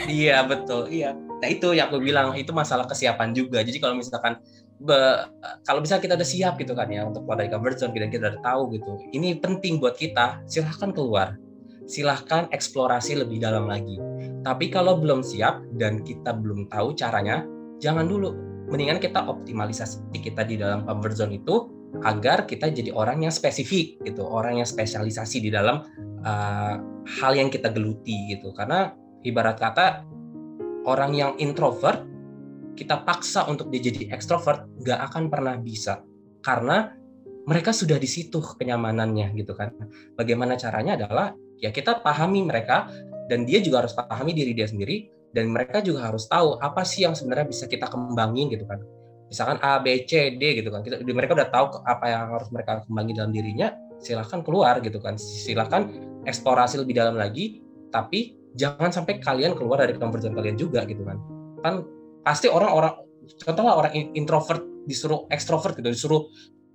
Iya 0.05 0.45
betul. 0.45 0.85
Iya. 0.93 1.17
Nah 1.17 1.49
itu 1.49 1.73
yang 1.73 1.89
aku 1.89 1.97
bilang 1.97 2.37
itu 2.37 2.53
masalah 2.53 2.85
kesiapan 2.85 3.33
juga. 3.33 3.65
Jadi 3.65 3.81
kalau 3.81 3.97
misalkan 3.97 4.37
be, 4.77 5.25
kalau 5.65 5.81
bisa 5.81 5.97
kita 5.97 6.13
udah 6.13 6.29
siap 6.29 6.61
gitu 6.61 6.77
kan 6.77 6.87
ya 6.87 7.03
untuk 7.03 7.25
keluar 7.25 7.41
dari 7.41 7.49
comfort 7.51 7.75
zone 7.81 7.91
kita 7.91 8.15
udah 8.15 8.39
tahu 8.39 8.71
gitu 8.79 8.91
ini 9.11 9.35
penting 9.35 9.81
buat 9.81 9.97
kita 9.97 10.45
silahkan 10.45 10.93
keluar. 10.93 11.35
Silahkan 11.89 12.45
eksplorasi 12.53 13.17
lebih 13.17 13.41
dalam 13.41 13.65
lagi. 13.65 13.97
Tapi 14.45 14.69
kalau 14.69 15.01
belum 15.01 15.25
siap 15.25 15.65
dan 15.81 16.05
kita 16.05 16.37
belum 16.37 16.69
tahu 16.69 16.93
caranya 16.93 17.41
jangan 17.81 18.05
dulu 18.05 18.48
mendingan 18.69 19.01
kita 19.01 19.25
optimalisasi 19.25 20.13
kita 20.21 20.45
di 20.45 20.61
dalam 20.61 20.85
comfort 20.85 21.17
zone 21.17 21.41
itu 21.41 21.73
agar 22.05 22.45
kita 22.45 22.69
jadi 22.69 22.93
orang 22.93 23.25
yang 23.25 23.33
spesifik 23.33 23.97
gitu, 24.05 24.21
orang 24.21 24.61
yang 24.61 24.67
spesialisasi 24.69 25.41
di 25.41 25.49
dalam 25.49 25.81
uh, 26.21 26.75
hal 27.19 27.31
yang 27.33 27.49
kita 27.49 27.73
geluti 27.73 28.29
gitu. 28.29 28.53
Karena 28.53 28.93
ibarat 29.25 29.57
kata 29.57 30.05
orang 30.85 31.11
yang 31.17 31.31
introvert 31.41 32.05
kita 32.77 33.03
paksa 33.03 33.49
untuk 33.49 33.73
dia 33.73 33.91
jadi 33.91 34.13
ekstrovert 34.15 34.69
nggak 34.79 34.99
akan 35.11 35.23
pernah 35.27 35.59
bisa 35.59 35.99
karena 36.45 36.95
mereka 37.43 37.73
sudah 37.73 37.97
di 37.97 38.05
situ 38.05 38.39
kenyamanannya 38.39 39.33
gitu 39.33 39.57
kan. 39.57 39.73
Bagaimana 40.13 40.55
caranya 40.55 40.95
adalah 40.95 41.33
ya 41.57 41.73
kita 41.73 42.05
pahami 42.05 42.45
mereka 42.45 42.87
dan 43.27 43.43
dia 43.43 43.59
juga 43.59 43.83
harus 43.83 43.97
pahami 43.97 44.31
diri 44.31 44.53
dia 44.53 44.69
sendiri 44.69 45.18
dan 45.29 45.53
mereka 45.53 45.79
juga 45.85 46.09
harus 46.09 46.25
tahu 46.25 46.57
apa 46.57 46.81
sih 46.81 47.05
yang 47.05 47.13
sebenarnya 47.13 47.45
bisa 47.45 47.69
kita 47.69 47.85
kembangin 47.85 48.49
gitu 48.49 48.65
kan. 48.65 48.81
Misalkan 49.29 49.61
A 49.61 49.77
B 49.77 50.09
C 50.09 50.33
D 50.41 50.57
gitu 50.57 50.73
kan. 50.73 50.81
Kita 50.81 51.05
mereka 51.05 51.37
udah 51.37 51.49
tahu 51.53 51.85
apa 51.85 52.05
yang 52.09 52.33
harus 52.33 52.49
mereka 52.49 52.81
kembangin 52.89 53.13
dalam 53.13 53.31
dirinya 53.33 53.69
silahkan 54.01 54.41
keluar 54.41 54.81
gitu 54.81 54.97
kan. 54.97 55.21
Silahkan 55.21 55.85
eksplorasi 56.25 56.81
lebih 56.81 56.97
dalam 56.97 57.13
lagi 57.13 57.61
tapi 57.93 58.37
jangan 58.57 58.89
sampai 58.89 59.21
kalian 59.21 59.53
keluar 59.53 59.85
dari 59.85 59.93
comfort 59.93 60.25
zone 60.25 60.33
kalian 60.33 60.57
juga 60.57 60.81
gitu 60.89 61.05
kan. 61.05 61.17
Kan 61.61 61.85
pasti 62.25 62.49
orang-orang 62.49 63.05
contohnya 63.45 63.73
orang 63.77 63.93
introvert 64.17 64.65
disuruh 64.89 65.29
ekstrovert 65.29 65.77
gitu 65.77 65.93
disuruh 65.93 66.25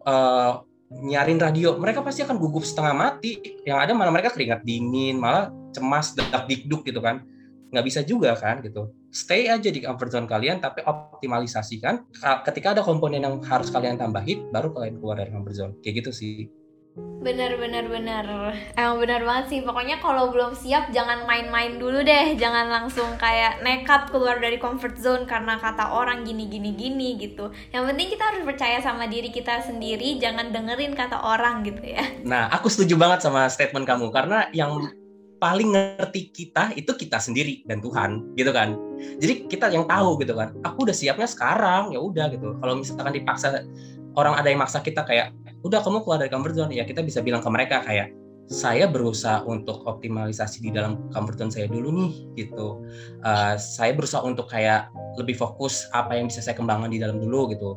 uh, 0.07 0.63
nyarin 0.95 1.43
radio 1.43 1.75
mereka 1.75 2.07
pasti 2.07 2.23
akan 2.23 2.39
gugup 2.39 2.63
setengah 2.63 2.95
mati. 2.95 3.59
Yang 3.67 3.79
ada 3.83 3.93
malah 3.99 4.15
mereka 4.15 4.31
keringat 4.31 4.63
dingin 4.63 5.19
malah 5.19 5.51
cemas 5.75 6.15
dedak 6.15 6.47
dikduk 6.47 6.87
gitu 6.87 7.03
kan 7.03 7.27
nggak 7.75 7.87
bisa 7.91 8.01
juga 8.07 8.39
kan 8.39 8.63
gitu. 8.63 8.95
Stay 9.11 9.51
aja 9.51 9.67
di 9.67 9.83
comfort 9.83 10.15
zone 10.15 10.31
kalian 10.31 10.63
tapi 10.63 10.87
optimalisasikan. 10.87 12.15
Ketika 12.47 12.79
ada 12.79 12.87
komponen 12.87 13.27
yang 13.27 13.43
harus 13.43 13.75
kalian 13.75 13.99
tambahin 13.99 14.47
baru 14.55 14.71
kalian 14.71 15.03
keluar 15.03 15.19
dari 15.19 15.35
comfort 15.35 15.57
zone. 15.59 15.73
Kayak 15.83 16.07
gitu 16.07 16.13
sih. 16.15 16.47
Benar 16.95 17.59
benar 17.59 17.91
benar. 17.91 18.55
Emang 18.79 19.03
benar 19.03 19.27
banget 19.27 19.45
sih. 19.51 19.61
Pokoknya 19.67 19.99
kalau 19.99 20.31
belum 20.31 20.55
siap 20.55 20.95
jangan 20.95 21.27
main-main 21.27 21.75
dulu 21.75 22.07
deh. 22.07 22.39
Jangan 22.39 22.71
langsung 22.71 23.19
kayak 23.19 23.67
nekat 23.67 24.15
keluar 24.15 24.39
dari 24.39 24.63
comfort 24.63 24.95
zone 24.95 25.27
karena 25.27 25.59
kata 25.59 25.91
orang 25.91 26.23
gini 26.23 26.47
gini 26.47 26.71
gini 26.79 27.19
gitu. 27.19 27.51
Yang 27.75 27.85
penting 27.91 28.09
kita 28.15 28.25
harus 28.31 28.43
percaya 28.47 28.79
sama 28.79 29.11
diri 29.11 29.35
kita 29.35 29.67
sendiri. 29.67 30.23
Jangan 30.23 30.55
dengerin 30.55 30.95
kata 30.95 31.19
orang 31.19 31.67
gitu 31.67 31.83
ya. 31.83 32.07
Nah 32.23 32.47
aku 32.55 32.71
setuju 32.71 32.95
banget 32.95 33.27
sama 33.27 33.51
statement 33.51 33.91
kamu. 33.91 34.15
Karena 34.15 34.47
yang 34.55 34.79
paling 35.45 35.77
ngerti 35.77 36.33
kita 36.33 36.73
itu 36.73 36.89
kita 36.97 37.21
sendiri 37.21 37.61
dan 37.69 37.85
Tuhan 37.85 38.33
gitu 38.33 38.49
kan. 38.49 38.81
Jadi 39.21 39.45
kita 39.45 39.69
yang 39.69 39.85
tahu 39.85 40.17
gitu 40.25 40.33
kan. 40.33 40.57
Aku 40.65 40.89
udah 40.89 40.97
siapnya 40.97 41.29
sekarang 41.29 41.93
ya 41.93 42.01
udah 42.01 42.33
gitu. 42.33 42.57
Kalau 42.65 42.81
misalkan 42.81 43.13
dipaksa 43.13 43.61
orang 44.17 44.41
ada 44.41 44.49
yang 44.49 44.65
maksa 44.65 44.81
kita 44.81 45.05
kayak 45.05 45.37
udah 45.61 45.85
kamu 45.85 46.01
keluar 46.01 46.17
dari 46.25 46.33
comfort 46.33 46.57
zone 46.57 46.73
ya 46.73 46.89
kita 46.89 47.05
bisa 47.05 47.21
bilang 47.21 47.45
ke 47.45 47.51
mereka 47.53 47.85
kayak 47.85 48.17
saya 48.49 48.89
berusaha 48.89 49.41
untuk 49.45 49.85
optimalisasi 49.85 50.65
di 50.65 50.73
dalam 50.73 51.13
comfort 51.13 51.37
zone 51.37 51.53
saya 51.53 51.69
dulu 51.69 51.93
nih 51.93 52.13
gitu. 52.41 52.81
Uh, 53.21 53.61
saya 53.61 53.93
berusaha 53.93 54.25
untuk 54.25 54.49
kayak 54.49 54.89
lebih 55.21 55.37
fokus 55.37 55.85
apa 55.93 56.17
yang 56.17 56.33
bisa 56.33 56.41
saya 56.41 56.57
kembangkan 56.57 56.89
di 56.89 57.05
dalam 57.05 57.21
dulu 57.21 57.53
gitu 57.53 57.77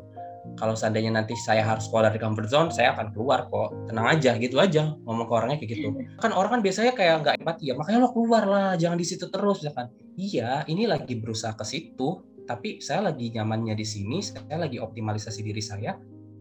kalau 0.58 0.74
seandainya 0.74 1.14
nanti 1.14 1.38
saya 1.38 1.62
harus 1.62 1.86
keluar 1.88 2.10
dari 2.10 2.18
comfort 2.18 2.50
zone, 2.50 2.70
saya 2.74 2.98
akan 2.98 3.14
keluar 3.14 3.46
kok. 3.48 3.78
Tenang 3.88 4.18
aja, 4.18 4.34
gitu 4.42 4.58
aja 4.58 4.98
ngomong 5.06 5.30
ke 5.30 5.34
orangnya 5.34 5.58
kayak 5.62 5.72
gitu. 5.78 5.88
Iya. 5.94 6.18
Kan 6.18 6.32
orang 6.34 6.60
kan 6.60 6.62
biasanya 6.66 6.92
kayak 6.98 7.16
nggak 7.22 7.36
empati 7.46 7.64
ya, 7.70 7.74
makanya 7.78 8.00
lo 8.04 8.10
keluar 8.12 8.44
lah, 8.50 8.70
jangan 8.76 8.98
di 8.98 9.06
situ 9.06 9.30
terus, 9.30 9.62
ya 9.62 9.72
kan? 9.72 9.94
Iya, 10.18 10.66
ini 10.66 10.90
lagi 10.90 11.14
berusaha 11.16 11.54
ke 11.54 11.62
situ, 11.62 12.26
tapi 12.50 12.82
saya 12.82 13.14
lagi 13.14 13.30
nyamannya 13.30 13.78
di 13.78 13.86
sini, 13.86 14.18
saya 14.20 14.58
lagi 14.58 14.82
optimalisasi 14.82 15.40
diri 15.46 15.62
saya. 15.62 15.94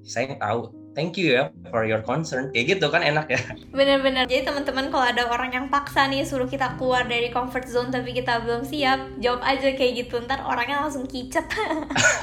Saya 0.06 0.38
tahu 0.38 0.85
thank 0.96 1.20
you 1.20 1.36
ya 1.36 1.52
for 1.68 1.84
your 1.84 2.00
concern. 2.00 2.48
Kayak 2.56 2.80
gitu 2.80 2.88
kan 2.88 3.04
enak 3.04 3.28
ya. 3.28 3.40
Bener-bener. 3.70 4.24
Jadi 4.24 4.48
teman-teman 4.48 4.88
kalau 4.88 5.04
ada 5.04 5.28
orang 5.28 5.52
yang 5.52 5.66
paksa 5.68 6.08
nih 6.08 6.24
suruh 6.24 6.48
kita 6.48 6.80
keluar 6.80 7.04
dari 7.04 7.28
comfort 7.28 7.68
zone 7.68 7.92
tapi 7.92 8.16
kita 8.16 8.40
belum 8.42 8.64
siap 8.64 9.20
jawab 9.20 9.44
aja 9.44 9.76
kayak 9.76 10.08
gitu. 10.08 10.24
Ntar 10.24 10.42
orangnya 10.48 10.88
langsung 10.88 11.04
kicet. 11.04 11.44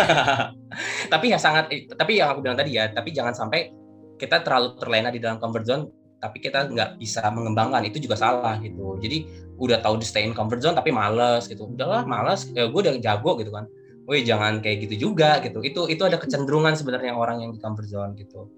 Tapi 1.14 1.30
ya 1.30 1.38
sangat 1.38 1.70
tapi 1.70 2.18
yang 2.18 2.34
aku 2.34 2.42
bilang 2.42 2.58
tadi 2.58 2.74
ya 2.74 2.90
tapi 2.90 3.14
jangan 3.14 3.30
sampai 3.38 3.70
kita 4.18 4.42
terlalu 4.42 4.74
terlena 4.82 5.14
di 5.14 5.22
dalam 5.22 5.38
comfort 5.38 5.70
zone 5.70 5.84
tapi 6.18 6.42
kita 6.42 6.66
nggak 6.66 6.98
bisa 6.98 7.22
mengembangkan. 7.30 7.86
Itu 7.86 8.02
juga 8.02 8.18
salah 8.18 8.58
gitu. 8.58 8.98
Jadi 8.98 9.30
udah 9.62 9.86
tahu 9.86 10.02
di 10.02 10.06
stay 10.10 10.26
in 10.26 10.34
comfort 10.34 10.66
zone 10.66 10.74
tapi 10.74 10.90
males 10.90 11.46
gitu. 11.46 11.70
Udahlah 11.70 12.10
males. 12.10 12.50
Ya 12.58 12.66
gue 12.66 12.80
udah 12.82 12.98
jago 12.98 13.38
gitu 13.38 13.54
kan. 13.54 13.70
Wih 14.10 14.26
jangan 14.26 14.66
kayak 14.66 14.90
gitu 14.90 15.14
juga 15.14 15.38
gitu. 15.46 15.62
Itu 15.62 15.86
itu 15.86 16.02
ada 16.02 16.18
kecenderungan 16.18 16.74
sebenarnya 16.74 17.14
orang 17.14 17.46
yang 17.46 17.54
di 17.54 17.62
comfort 17.62 17.86
zone 17.86 18.18
gitu 18.18 18.50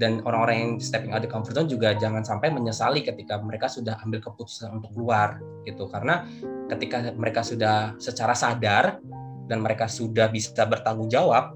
dan 0.00 0.24
orang-orang 0.24 0.56
yang 0.56 0.72
stepping 0.80 1.12
out 1.12 1.20
the 1.20 1.28
comfort 1.28 1.52
zone 1.52 1.68
juga 1.68 1.92
jangan 1.92 2.24
sampai 2.24 2.48
menyesali 2.48 3.04
ketika 3.04 3.36
mereka 3.44 3.68
sudah 3.68 4.00
ambil 4.00 4.24
keputusan 4.24 4.72
untuk 4.72 4.90
keluar 4.96 5.36
gitu. 5.68 5.84
Karena 5.92 6.24
ketika 6.72 7.12
mereka 7.12 7.44
sudah 7.44 7.92
secara 8.00 8.32
sadar 8.32 9.04
dan 9.46 9.60
mereka 9.60 9.84
sudah 9.86 10.32
bisa 10.32 10.64
bertanggung 10.64 11.12
jawab 11.12 11.52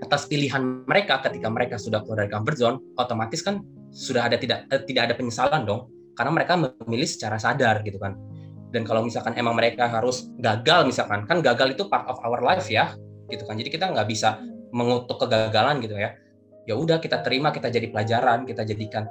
atas 0.00 0.26
pilihan 0.26 0.84
mereka 0.88 1.20
ketika 1.22 1.48
mereka 1.52 1.76
sudah 1.76 2.00
keluar 2.02 2.24
dari 2.24 2.30
comfort 2.32 2.56
zone 2.58 2.76
otomatis 2.96 3.44
kan 3.44 3.60
sudah 3.94 4.26
ada 4.26 4.40
tidak 4.40 4.66
eh, 4.72 4.82
tidak 4.88 5.12
ada 5.12 5.14
penyesalan 5.14 5.62
dong 5.62 5.86
karena 6.18 6.32
mereka 6.34 6.54
memilih 6.56 7.06
secara 7.06 7.36
sadar 7.36 7.84
gitu 7.84 8.00
kan. 8.00 8.16
Dan 8.74 8.82
kalau 8.82 9.06
misalkan 9.06 9.38
emang 9.38 9.54
mereka 9.54 9.86
harus 9.86 10.26
gagal 10.40 10.88
misalkan 10.88 11.28
kan 11.30 11.38
gagal 11.44 11.78
itu 11.78 11.86
part 11.86 12.08
of 12.10 12.18
our 12.24 12.40
life 12.40 12.66
ya 12.66 12.96
gitu 13.28 13.44
kan. 13.44 13.60
Jadi 13.60 13.70
kita 13.70 13.92
nggak 13.92 14.08
bisa 14.08 14.40
mengutuk 14.74 15.22
kegagalan 15.22 15.78
gitu 15.78 15.94
ya 15.94 16.23
ya 16.64 16.74
udah 16.76 17.00
kita 17.00 17.20
terima 17.20 17.52
kita 17.52 17.68
jadi 17.68 17.88
pelajaran 17.92 18.48
kita 18.48 18.64
jadikan 18.64 19.08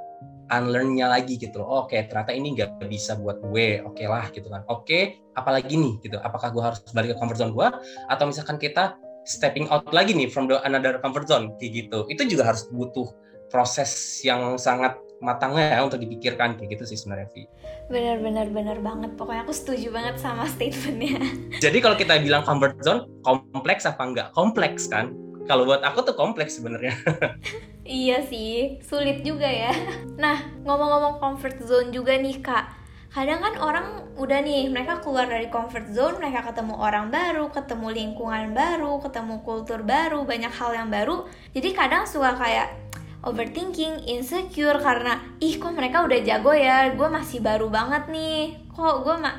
unlearn-nya 0.51 1.07
lagi 1.07 1.39
gitu 1.39 1.63
loh. 1.63 1.87
Oke, 1.87 1.97
ternyata 2.05 2.35
ini 2.35 2.53
nggak 2.53 2.83
bisa 2.85 3.15
buat 3.15 3.39
gue. 3.39 3.81
Oke 3.87 4.05
lah 4.05 4.27
gitu 4.29 4.51
kan. 4.51 4.61
Oke, 4.67 5.23
apalagi 5.33 5.79
nih 5.79 5.93
gitu. 6.03 6.17
Apakah 6.19 6.51
gue 6.51 6.63
harus 6.63 6.79
balik 6.91 7.15
ke 7.15 7.17
comfort 7.17 7.39
zone 7.39 7.53
gue 7.55 7.67
atau 8.11 8.25
misalkan 8.27 8.59
kita 8.59 8.99
stepping 9.23 9.71
out 9.71 9.87
lagi 9.95 10.11
nih 10.11 10.27
from 10.27 10.51
the 10.51 10.59
another 10.67 10.99
comfort 10.99 11.25
zone 11.25 11.55
kayak 11.57 11.87
gitu. 11.87 12.05
Itu 12.11 12.27
juga 12.27 12.53
harus 12.53 12.67
butuh 12.69 13.07
proses 13.47 14.19
yang 14.25 14.57
sangat 14.59 14.97
matangnya 15.23 15.79
ya 15.79 15.87
untuk 15.87 16.03
dipikirkan 16.03 16.59
kayak 16.59 16.75
gitu 16.75 16.83
sih 16.83 16.99
sebenarnya 16.99 17.31
Vi. 17.31 17.47
Bener 17.87 18.19
bener 18.19 18.51
bener 18.51 18.77
banget. 18.83 19.15
Pokoknya 19.15 19.47
aku 19.47 19.55
setuju 19.55 19.95
banget 19.95 20.19
sama 20.19 20.43
statementnya. 20.53 21.23
Jadi 21.63 21.77
kalau 21.79 21.95
kita 21.95 22.19
bilang 22.19 22.43
comfort 22.43 22.75
zone 22.83 23.07
kompleks 23.23 23.87
apa 23.87 24.03
enggak? 24.03 24.27
Kompleks 24.35 24.91
kan 24.91 25.15
kalau 25.43 25.67
buat 25.67 25.83
aku 25.83 25.99
tuh 26.07 26.15
kompleks 26.15 26.59
sebenarnya. 26.59 26.95
iya 27.83 28.23
sih, 28.23 28.79
sulit 28.83 29.21
juga 29.27 29.47
ya. 29.47 29.75
Nah, 30.15 30.39
ngomong-ngomong 30.63 31.19
comfort 31.19 31.59
zone 31.63 31.91
juga 31.91 32.15
nih 32.15 32.39
kak. 32.39 32.83
Kadang 33.13 33.45
kan 33.45 33.53
orang 33.61 33.87
udah 34.17 34.41
nih, 34.41 34.73
mereka 34.73 34.97
keluar 34.97 35.29
dari 35.29 35.45
comfort 35.51 35.85
zone, 35.93 36.17
mereka 36.17 36.49
ketemu 36.49 36.73
orang 36.81 37.13
baru, 37.13 37.45
ketemu 37.53 37.87
lingkungan 37.93 38.57
baru, 38.57 38.97
ketemu 39.05 39.35
kultur 39.45 39.85
baru, 39.85 40.25
banyak 40.25 40.49
hal 40.49 40.71
yang 40.73 40.89
baru. 40.89 41.29
Jadi 41.53 41.69
kadang 41.77 42.09
suka 42.09 42.33
kayak 42.33 42.73
overthinking, 43.21 44.09
insecure 44.09 44.81
karena 44.81 45.21
ih 45.37 45.61
kok 45.61 45.77
mereka 45.77 46.01
udah 46.01 46.19
jago 46.25 46.57
ya, 46.57 46.89
gue 46.89 47.05
masih 47.05 47.39
baru 47.45 47.69
banget 47.69 48.09
nih, 48.09 48.65
kok 48.73 49.05
gue 49.05 49.15
ma 49.21 49.31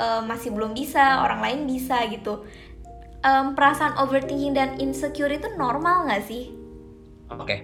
uh, 0.00 0.22
masih 0.24 0.54
belum 0.56 0.72
bisa, 0.72 1.20
orang 1.20 1.44
lain 1.44 1.60
bisa 1.68 2.00
gitu 2.08 2.48
um, 3.28 3.52
perasaan 3.52 3.92
overthinking 4.00 4.56
dan 4.56 4.80
insecure 4.80 5.30
itu 5.30 5.52
normal 5.60 6.08
nggak 6.08 6.24
sih? 6.24 6.56
Oke, 7.28 7.44
okay. 7.44 7.58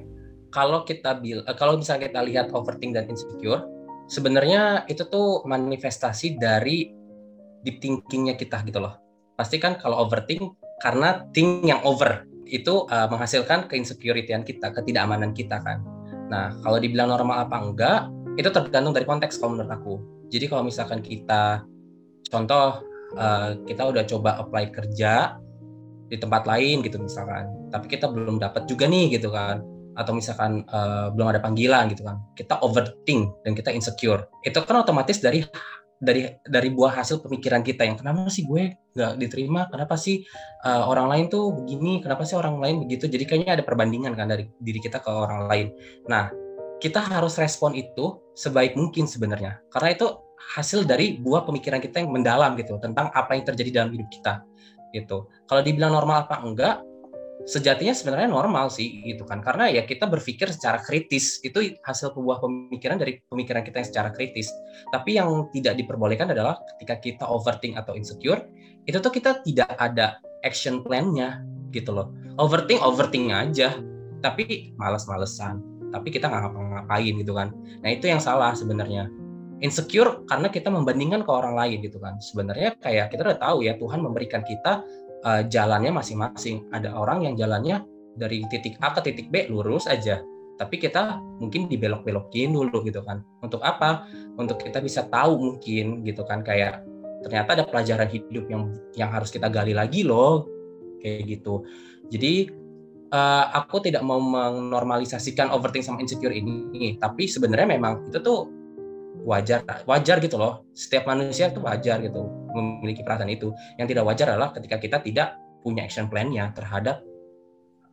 kalau 0.53 0.85
kita 0.85 1.17
bil, 1.17 1.41
uh, 1.49 1.57
kalau 1.57 1.81
misalnya 1.81 2.13
kita 2.13 2.21
lihat 2.21 2.53
overthinking 2.53 2.93
dan 2.93 3.09
insecure, 3.09 3.65
sebenarnya 4.13 4.85
itu 4.93 5.09
tuh 5.09 5.41
manifestasi 5.49 6.37
dari 6.37 6.93
deep 7.65 7.81
thinkingnya 7.81 8.37
kita 8.37 8.61
gitu 8.69 8.85
loh. 8.85 9.01
Pasti 9.41 9.57
kan 9.57 9.81
kalau 9.81 10.05
overthink 10.05 10.53
karena 10.85 11.25
think 11.33 11.65
yang 11.65 11.81
over 11.83 12.29
itu 12.45 12.85
uh, 12.93 13.09
menghasilkan 13.09 13.73
keinsecurity 13.73 14.37
kita, 14.45 14.69
ketidakamanan 14.69 15.33
kita 15.33 15.65
kan. 15.65 15.81
Nah, 16.29 16.53
kalau 16.61 16.77
dibilang 16.77 17.09
normal 17.09 17.49
apa 17.49 17.57
enggak, 17.57 18.01
itu 18.37 18.53
tergantung 18.53 18.93
dari 18.93 19.09
konteks 19.09 19.41
kalau 19.41 19.57
menurut 19.57 19.73
aku. 19.73 19.95
Jadi 20.29 20.45
kalau 20.53 20.69
misalkan 20.69 21.01
kita 21.01 21.65
contoh 22.29 22.85
uh, 23.17 23.57
kita 23.65 23.83
udah 23.89 24.05
coba 24.05 24.45
apply 24.45 24.69
kerja 24.75 25.41
di 26.09 26.17
tempat 26.21 26.45
lain 26.45 26.85
gitu 26.85 27.01
misalkan. 27.01 27.49
Tapi 27.73 27.87
kita 27.89 28.11
belum 28.11 28.41
dapat 28.41 28.69
juga 28.69 28.89
nih 28.89 29.17
gitu 29.19 29.33
kan. 29.33 29.65
Atau 29.95 30.17
misalkan 30.17 30.67
uh, 30.75 31.15
belum 31.15 31.31
ada 31.35 31.41
panggilan 31.41 31.91
gitu 31.93 32.03
kan. 32.05 32.19
Kita 32.35 32.61
overthink 32.61 33.45
dan 33.47 33.53
kita 33.55 33.71
insecure. 33.71 34.27
Itu 34.43 34.63
kan 34.67 34.83
otomatis 34.83 35.23
dari 35.23 35.47
dari 36.05 36.27
dari 36.45 36.69
buah 36.69 37.01
hasil 37.01 37.23
pemikiran 37.25 37.65
kita 37.65 37.87
yang 37.87 37.97
kenapa 37.97 38.29
sih 38.29 38.45
gue 38.45 38.77
nggak 38.95 39.13
diterima? 39.17 39.71
Kenapa 39.71 39.95
sih 39.97 40.27
uh, 40.67 40.85
orang 40.85 41.09
lain 41.09 41.25
tuh 41.33 41.55
begini? 41.55 42.03
Kenapa 42.05 42.27
sih 42.29 42.37
orang 42.37 42.61
lain 42.61 42.85
begitu? 42.85 43.09
Jadi 43.09 43.25
kayaknya 43.25 43.63
ada 43.63 43.65
perbandingan 43.65 44.13
kan 44.19 44.29
dari 44.29 44.51
diri 44.61 44.83
kita 44.83 45.01
ke 45.01 45.11
orang 45.11 45.49
lain. 45.49 45.67
Nah 46.11 46.29
kita 46.83 47.01
harus 47.01 47.41
respon 47.41 47.73
itu 47.73 48.21
sebaik 48.37 48.77
mungkin 48.77 49.09
sebenarnya. 49.09 49.63
Karena 49.73 49.95
itu 49.95 50.07
hasil 50.53 50.85
dari 50.85 51.17
buah 51.17 51.49
pemikiran 51.49 51.81
kita 51.81 52.05
yang 52.05 52.13
mendalam 52.13 52.53
gitu 52.61 52.77
tentang 52.77 53.09
apa 53.17 53.33
yang 53.33 53.49
terjadi 53.49 53.81
dalam 53.81 53.91
hidup 53.97 54.09
kita 54.13 54.45
gitu. 54.95 55.27
Kalau 55.51 55.61
dibilang 55.67 55.93
normal 55.93 56.31
apa 56.31 56.41
enggak, 56.47 56.81
sejatinya 57.45 57.93
sebenarnya 57.93 58.31
normal 58.31 58.71
sih 58.71 59.03
gitu 59.05 59.27
kan. 59.27 59.43
Karena 59.43 59.69
ya 59.69 59.83
kita 59.85 60.07
berpikir 60.07 60.49
secara 60.55 60.81
kritis 60.81 61.43
itu 61.45 61.75
hasil 61.83 62.15
sebuah 62.15 62.41
pemikiran 62.41 62.97
dari 62.97 63.21
pemikiran 63.29 63.67
kita 63.67 63.83
yang 63.83 63.89
secara 63.91 64.09
kritis. 64.15 64.49
Tapi 64.95 65.19
yang 65.19 65.51
tidak 65.53 65.75
diperbolehkan 65.77 66.31
adalah 66.31 66.57
ketika 66.75 66.95
kita 67.03 67.25
overthink 67.27 67.75
atau 67.77 67.99
insecure 67.99 68.47
itu 68.87 68.97
tuh 69.01 69.13
kita 69.13 69.43
tidak 69.43 69.75
ada 69.77 70.23
action 70.47 70.81
plan-nya 70.87 71.43
gitu 71.75 71.93
loh. 71.93 72.15
Overthink 72.39 72.81
overthink 72.81 73.35
aja. 73.35 73.77
Tapi 74.25 74.73
males-malesan. 74.81 75.61
Tapi 75.93 76.09
kita 76.11 76.27
nggak 76.27 76.49
ngapa-ngapain 76.49 77.15
gitu 77.21 77.33
kan. 77.37 77.53
Nah 77.85 77.91
itu 77.93 78.09
yang 78.09 78.19
salah 78.19 78.57
sebenarnya 78.57 79.07
insecure 79.65 80.29
karena 80.29 80.53
kita 80.53 80.69
membandingkan 80.69 81.25
ke 81.25 81.31
orang 81.33 81.57
lain 81.57 81.81
gitu 81.81 81.97
kan. 81.97 82.21
Sebenarnya 82.21 82.77
kayak 82.85 83.09
kita 83.09 83.25
udah 83.25 83.41
tahu 83.41 83.65
ya 83.65 83.81
Tuhan 83.81 84.05
memberikan 84.05 84.45
kita 84.45 84.85
uh, 85.25 85.43
jalannya 85.49 85.89
masing-masing. 85.91 86.69
Ada 86.69 86.93
orang 86.93 87.25
yang 87.25 87.35
jalannya 87.35 87.81
dari 88.15 88.45
titik 88.53 88.77
A 88.85 88.93
ke 88.93 89.01
titik 89.09 89.33
B 89.33 89.49
lurus 89.49 89.89
aja. 89.89 90.21
Tapi 90.55 90.79
kita 90.79 91.19
mungkin 91.43 91.67
dibelok-belokin 91.67 92.53
dulu 92.53 92.85
gitu 92.85 93.01
kan. 93.03 93.25
Untuk 93.41 93.65
apa? 93.65 94.07
Untuk 94.37 94.61
kita 94.61 94.85
bisa 94.85 95.09
tahu 95.09 95.41
mungkin 95.41 96.05
gitu 96.05 96.23
kan 96.29 96.45
kayak 96.45 96.85
ternyata 97.25 97.57
ada 97.57 97.65
pelajaran 97.65 98.07
hidup 98.13 98.45
yang 98.53 98.63
yang 98.93 99.09
harus 99.09 99.33
kita 99.33 99.49
gali 99.49 99.73
lagi 99.73 100.05
loh 100.05 100.45
kayak 101.01 101.25
gitu. 101.25 101.65
Jadi 102.13 102.53
uh, 103.17 103.45
aku 103.57 103.81
tidak 103.81 104.05
mau 104.05 104.21
menormalisasikan 104.21 105.49
overthinking 105.49 105.89
sama 105.89 106.05
insecure 106.05 106.37
ini, 106.37 107.01
tapi 107.01 107.25
sebenarnya 107.25 107.81
memang 107.81 108.13
itu 108.13 108.21
tuh 108.21 108.64
wajar 109.25 109.65
wajar 109.89 110.21
gitu 110.21 110.37
loh. 110.37 110.69
Setiap 110.77 111.09
manusia 111.09 111.49
tuh 111.51 111.65
wajar 111.65 111.99
gitu 112.05 112.29
memiliki 112.53 113.01
perasaan 113.03 113.33
itu. 113.33 113.51
Yang 113.81 113.97
tidak 113.97 114.05
wajar 114.07 114.27
adalah 114.37 114.53
ketika 114.53 114.77
kita 114.79 114.97
tidak 115.01 115.29
punya 115.65 115.89
action 115.89 116.07
plan-nya 116.13 116.53
terhadap 116.53 117.01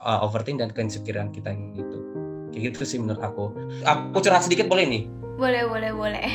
uh, 0.03 0.21
overthink 0.27 0.59
dan 0.59 0.69
keinsecurean 0.75 1.31
kita 1.31 1.55
gitu. 1.73 1.97
Kayak 2.51 2.75
gitu 2.75 2.83
sih 2.83 2.99
menurut 2.99 3.23
aku. 3.23 3.55
Aku 3.87 4.19
curhat 4.19 4.43
sedikit 4.43 4.67
boleh 4.67 4.83
nih? 4.85 5.03
Boleh 5.39 5.63
boleh 5.65 5.91
boleh. 5.95 6.29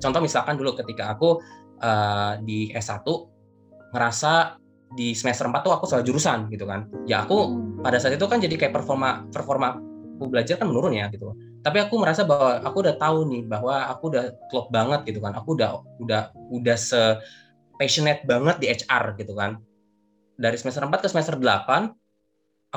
Contoh 0.00 0.24
misalkan 0.24 0.56
dulu 0.56 0.72
ketika 0.80 1.12
aku 1.12 1.38
uh, 1.84 2.40
di 2.40 2.72
S1 2.72 3.04
ngerasa 3.92 4.56
di 4.96 5.12
semester 5.12 5.44
4 5.44 5.60
tuh 5.60 5.72
aku 5.76 5.84
salah 5.84 6.00
jurusan 6.00 6.48
gitu 6.48 6.64
kan. 6.64 6.88
Ya 7.04 7.28
aku 7.28 7.36
hmm. 7.52 7.84
pada 7.84 8.00
saat 8.00 8.16
itu 8.16 8.24
kan 8.24 8.40
jadi 8.40 8.56
kayak 8.56 8.72
performa 8.72 9.28
performa 9.28 9.76
aku 10.16 10.26
belajar 10.32 10.56
kan 10.56 10.66
menurun 10.66 10.96
ya 10.96 11.06
gitu 11.12 11.30
tapi 11.62 11.78
aku 11.82 11.98
merasa 11.98 12.22
bahwa 12.22 12.62
aku 12.62 12.76
udah 12.86 12.96
tahu 12.96 13.18
nih 13.28 13.42
bahwa 13.44 13.90
aku 13.90 14.14
udah 14.14 14.24
klop 14.48 14.70
banget 14.70 15.10
gitu 15.10 15.18
kan. 15.18 15.34
Aku 15.34 15.58
udah 15.58 15.82
udah 15.98 16.30
udah 16.54 16.76
se 16.78 17.18
passionate 17.78 18.22
banget 18.24 18.56
di 18.62 18.66
HR 18.70 19.18
gitu 19.18 19.34
kan. 19.34 19.58
Dari 20.38 20.54
semester 20.54 20.86
4 20.86 20.94
ke 21.02 21.08
semester 21.10 21.34
8 21.34 21.90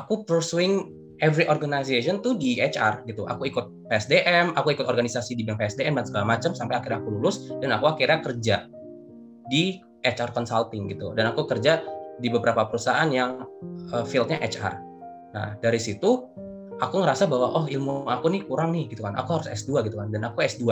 aku 0.01 0.25
pursuing 0.25 0.89
every 1.21 1.45
organization 1.45 2.19
tuh 2.25 2.33
di 2.35 2.57
HR 2.57 3.05
gitu. 3.05 3.29
Aku 3.29 3.45
ikut 3.45 3.89
PSDM 3.91 4.57
aku 4.57 4.73
ikut 4.73 4.89
organisasi 4.89 5.37
di 5.37 5.45
bidang 5.45 5.61
PSDM 5.61 6.01
dan 6.01 6.05
segala 6.09 6.25
macam 6.25 6.51
sampai 6.57 6.81
akhirnya 6.81 6.99
aku 7.05 7.09
lulus 7.13 7.53
dan 7.61 7.69
aku 7.77 7.85
akhirnya 7.85 8.19
kerja 8.25 8.55
di 9.47 9.77
HR 10.01 10.33
consulting 10.33 10.89
gitu. 10.89 11.13
Dan 11.13 11.29
aku 11.29 11.45
kerja 11.45 11.85
di 12.21 12.29
beberapa 12.29 12.65
perusahaan 12.69 13.09
yang 13.09 13.45
uh, 13.93 14.05
fieldnya 14.05 14.37
HR 14.41 14.93
nah 15.31 15.55
dari 15.63 15.79
situ 15.79 16.27
aku 16.81 17.05
ngerasa 17.05 17.29
bahwa 17.29 17.47
oh 17.53 17.65
ilmu 17.69 18.09
aku 18.09 18.33
nih 18.33 18.41
kurang 18.43 18.73
nih 18.73 18.89
gitu 18.89 19.05
kan. 19.05 19.13
Aku 19.15 19.39
harus 19.39 19.47
S2 19.47 19.85
gitu 19.87 19.95
kan. 20.01 20.09
Dan 20.09 20.25
aku 20.25 20.41
S2 20.41 20.65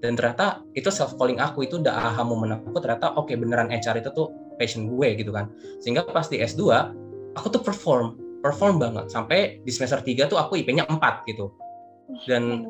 dan 0.00 0.16
ternyata 0.16 0.64
itu 0.72 0.88
self 0.88 1.18
calling 1.20 1.36
aku 1.36 1.68
itu 1.68 1.76
udah 1.76 1.92
aha 1.92 2.24
momen 2.24 2.56
aku 2.56 2.80
ternyata 2.80 3.12
oke 3.12 3.28
okay, 3.28 3.36
beneran 3.36 3.68
HR 3.68 4.00
itu 4.00 4.08
tuh 4.16 4.32
passion 4.56 4.88
gue 4.88 5.08
gitu 5.18 5.34
kan. 5.34 5.50
Sehingga 5.82 6.06
pas 6.08 6.30
di 6.30 6.40
S2 6.40 6.62
aku 7.36 7.46
tuh 7.50 7.60
perform. 7.60 8.16
Perform 8.40 8.80
banget. 8.80 9.12
Sampai 9.12 9.60
di 9.60 9.72
semester 9.74 10.00
3 10.00 10.30
tuh 10.30 10.40
aku 10.40 10.56
IP-nya 10.56 10.88
4 10.88 11.28
gitu. 11.28 11.52
Dan 12.24 12.64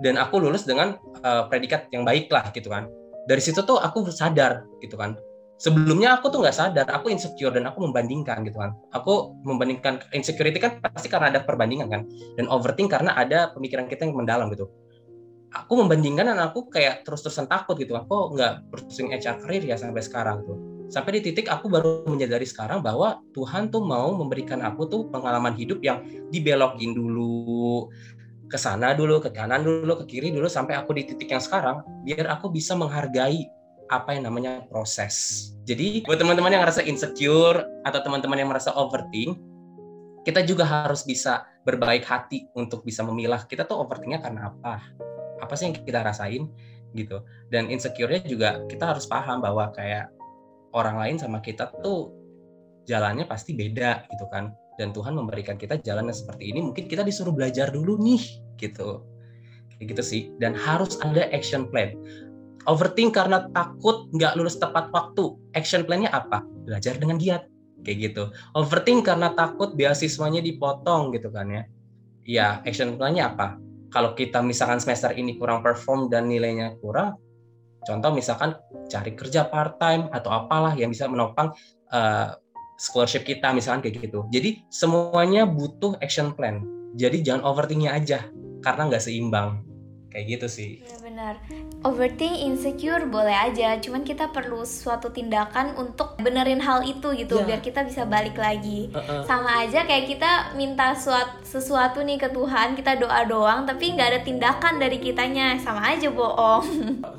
dan 0.00 0.16
aku 0.16 0.40
lulus 0.40 0.64
dengan 0.64 0.96
uh, 1.20 1.44
predikat 1.52 1.92
yang 1.92 2.08
baik 2.08 2.32
lah 2.32 2.48
gitu 2.56 2.72
kan. 2.72 2.88
Dari 3.28 3.42
situ 3.44 3.60
tuh 3.60 3.76
aku 3.76 4.08
sadar 4.08 4.64
gitu 4.80 4.96
kan 4.96 5.12
sebelumnya 5.60 6.16
aku 6.16 6.32
tuh 6.32 6.40
nggak 6.40 6.56
sadar 6.56 6.88
aku 6.88 7.12
insecure 7.12 7.52
dan 7.52 7.68
aku 7.68 7.84
membandingkan 7.84 8.40
gitu 8.48 8.56
kan. 8.56 8.72
Aku 8.96 9.36
membandingkan 9.44 10.00
insecurity 10.16 10.56
kan 10.56 10.80
pasti 10.80 11.12
karena 11.12 11.28
ada 11.28 11.44
perbandingan 11.44 11.88
kan 11.92 12.02
dan 12.40 12.48
overthink 12.48 12.88
karena 12.88 13.12
ada 13.12 13.52
pemikiran 13.52 13.84
kita 13.84 14.08
yang 14.08 14.16
mendalam 14.16 14.48
gitu. 14.56 14.72
Aku 15.52 15.76
membandingkan 15.76 16.32
dan 16.32 16.40
aku 16.40 16.72
kayak 16.72 17.04
terus-terusan 17.04 17.44
takut 17.44 17.76
gitu. 17.76 17.92
Aku 17.92 18.32
nggak 18.32 18.72
pursuing 18.72 19.12
HR 19.12 19.44
career 19.44 19.62
ya 19.68 19.76
sampai 19.76 20.00
sekarang 20.00 20.42
tuh. 20.48 20.56
Sampai 20.90 21.20
di 21.20 21.30
titik 21.30 21.46
aku 21.46 21.70
baru 21.70 22.02
menyadari 22.08 22.42
sekarang 22.42 22.82
bahwa 22.82 23.22
Tuhan 23.30 23.70
tuh 23.70 23.84
mau 23.84 24.10
memberikan 24.10 24.58
aku 24.58 24.90
tuh 24.90 25.06
pengalaman 25.06 25.54
hidup 25.54 25.78
yang 25.86 26.02
dibelokin 26.34 26.96
dulu 26.96 27.86
ke 28.50 28.58
sana 28.58 28.98
dulu, 28.98 29.22
ke 29.22 29.30
kanan 29.30 29.62
dulu, 29.62 30.02
ke 30.02 30.04
kiri 30.10 30.34
dulu 30.34 30.50
sampai 30.50 30.74
aku 30.74 30.90
di 30.98 31.06
titik 31.06 31.30
yang 31.30 31.38
sekarang 31.38 31.86
biar 32.02 32.26
aku 32.34 32.50
bisa 32.50 32.74
menghargai 32.74 33.46
apa 33.90 34.14
yang 34.14 34.30
namanya 34.30 34.62
proses. 34.70 35.50
Jadi 35.66 36.06
buat 36.06 36.22
teman-teman 36.22 36.54
yang 36.54 36.62
merasa 36.62 36.80
insecure 36.86 37.66
atau 37.82 38.00
teman-teman 38.00 38.38
yang 38.38 38.50
merasa 38.50 38.70
overthink, 38.78 39.36
kita 40.22 40.46
juga 40.46 40.62
harus 40.62 41.02
bisa 41.02 41.44
berbaik 41.66 42.06
hati 42.06 42.46
untuk 42.54 42.86
bisa 42.86 43.02
memilah 43.02 43.44
kita 43.50 43.66
tuh 43.66 43.82
overthinknya 43.82 44.22
karena 44.22 44.54
apa, 44.54 44.78
apa 45.42 45.52
sih 45.58 45.68
yang 45.68 45.74
kita 45.74 46.06
rasain 46.06 46.46
gitu. 46.94 47.20
Dan 47.50 47.66
insecure-nya 47.66 48.22
juga 48.24 48.62
kita 48.70 48.94
harus 48.94 49.10
paham 49.10 49.42
bahwa 49.42 49.74
kayak 49.74 50.08
orang 50.70 50.96
lain 51.02 51.16
sama 51.18 51.42
kita 51.42 51.74
tuh 51.82 52.14
jalannya 52.86 53.26
pasti 53.26 53.54
beda 53.54 54.06
gitu 54.10 54.26
kan. 54.30 54.54
dan 54.78 54.96
Tuhan 54.96 55.12
memberikan 55.12 55.60
kita 55.60 55.76
jalan 55.84 56.08
yang 56.08 56.16
seperti 56.16 56.56
ini 56.56 56.64
mungkin 56.64 56.88
kita 56.88 57.04
disuruh 57.04 57.36
belajar 57.36 57.68
dulu 57.68 58.00
nih 58.00 58.40
gitu 58.56 59.04
kayak 59.76 59.92
gitu 59.92 60.00
sih 60.00 60.22
dan 60.40 60.56
harus 60.56 60.96
ada 61.04 61.28
action 61.36 61.68
plan 61.68 61.92
overthink 62.68 63.16
karena 63.16 63.48
takut 63.52 64.10
nggak 64.12 64.36
lulus 64.36 64.60
tepat 64.60 64.92
waktu. 64.92 65.36
Action 65.56 65.86
plannya 65.86 66.12
apa? 66.12 66.44
Belajar 66.66 66.96
dengan 67.00 67.16
giat. 67.16 67.46
Kayak 67.80 68.12
gitu. 68.12 68.22
Overthink 68.52 69.08
karena 69.08 69.32
takut 69.32 69.72
beasiswanya 69.72 70.44
dipotong 70.44 71.14
gitu 71.16 71.32
kan 71.32 71.48
ya. 71.48 71.62
Ya 72.24 72.46
action 72.68 73.00
plannya 73.00 73.32
apa? 73.32 73.56
Kalau 73.90 74.14
kita 74.14 74.44
misalkan 74.44 74.78
semester 74.78 75.10
ini 75.16 75.40
kurang 75.40 75.64
perform 75.64 76.12
dan 76.12 76.30
nilainya 76.30 76.78
kurang 76.78 77.18
contoh 77.84 78.12
misalkan 78.12 78.56
cari 78.92 79.16
kerja 79.16 79.48
part 79.48 79.80
time 79.80 80.12
atau 80.12 80.28
apalah 80.32 80.76
yang 80.76 80.92
bisa 80.92 81.08
menopang 81.08 81.52
uh, 81.92 82.36
scholarship 82.76 83.24
kita 83.24 83.52
misalkan 83.52 83.84
kayak 83.84 84.08
gitu. 84.08 84.24
Jadi 84.32 84.64
semuanya 84.72 85.48
butuh 85.48 85.96
action 86.00 86.32
plan. 86.36 86.64
Jadi 86.96 87.22
jangan 87.24 87.46
overthinknya 87.46 87.94
aja 87.94 88.28
karena 88.60 88.90
nggak 88.90 89.02
seimbang 89.04 89.69
kayak 90.10 90.26
gitu 90.26 90.46
sih. 90.50 90.70
Benar. 91.00 91.38
Overthink 91.86 92.34
insecure 92.42 93.06
boleh 93.06 93.32
aja. 93.32 93.78
Cuman 93.78 94.02
kita 94.02 94.34
perlu 94.34 94.66
suatu 94.66 95.14
tindakan 95.14 95.78
untuk 95.78 96.18
benerin 96.18 96.58
hal 96.58 96.82
itu 96.82 97.14
gitu 97.14 97.40
yeah. 97.40 97.46
biar 97.46 97.60
kita 97.62 97.86
bisa 97.86 98.04
balik 98.04 98.34
lagi. 98.34 98.90
Uh 98.90 98.98
-uh. 98.98 99.22
sama 99.24 99.62
aja 99.62 99.86
kayak 99.86 100.10
kita 100.10 100.58
minta 100.58 100.92
suat, 100.98 101.46
sesuatu 101.46 102.02
nih 102.02 102.18
ke 102.18 102.28
Tuhan 102.34 102.74
kita 102.74 102.98
doa 102.98 103.22
doang 103.24 103.62
tapi 103.64 103.94
nggak 103.94 104.08
ada 104.10 104.20
tindakan 104.26 104.82
dari 104.82 104.98
kitanya. 104.98 105.54
Sama 105.62 105.94
aja 105.94 106.10
bohong. 106.10 106.66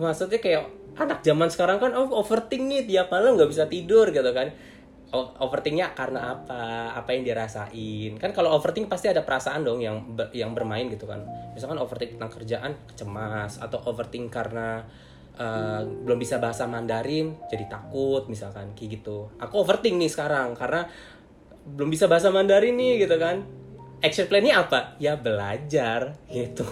Maksudnya 0.03 0.43
kayak 0.43 0.63
anak 0.99 1.23
zaman 1.23 1.47
sekarang 1.47 1.79
kan 1.79 1.91
overthink 1.95 2.67
nih 2.67 2.83
tiap 2.85 3.09
malam 3.09 3.39
nggak 3.39 3.49
bisa 3.49 3.65
tidur 3.65 4.11
gitu 4.11 4.31
kan 4.35 4.51
overthinknya 5.13 5.91
karena 5.91 6.39
apa? 6.39 6.95
Apa 6.95 7.11
yang 7.11 7.27
dirasain? 7.27 8.15
Kan 8.15 8.31
kalau 8.31 8.55
overthink 8.55 8.87
pasti 8.87 9.11
ada 9.11 9.27
perasaan 9.27 9.67
dong 9.67 9.83
yang 9.83 10.15
ber, 10.15 10.31
yang 10.31 10.55
bermain 10.55 10.87
gitu 10.87 11.03
kan. 11.03 11.19
Misalkan 11.51 11.77
overthink 11.77 12.15
tentang 12.15 12.31
kerjaan 12.31 12.71
cemas. 12.95 13.59
Atau 13.59 13.83
overthink 13.83 14.31
karena 14.31 14.87
uh, 15.35 15.83
belum 15.83 16.15
bisa 16.15 16.39
bahasa 16.39 16.63
Mandarin 16.63 17.35
jadi 17.51 17.67
takut 17.67 18.27
misalkan 18.31 18.71
kayak 18.71 19.03
gitu. 19.03 19.27
Aku 19.43 19.61
overthink 19.67 19.99
nih 19.99 20.11
sekarang 20.11 20.55
karena 20.55 20.87
belum 21.61 21.91
bisa 21.91 22.07
bahasa 22.07 22.31
Mandarin 22.31 22.79
nih 22.79 23.03
gitu 23.03 23.19
kan. 23.19 23.43
Action 24.01 24.25
plan-nya 24.25 24.65
apa? 24.65 24.97
Ya 24.97 25.13
belajar 25.13 26.17
gitu. 26.31 26.65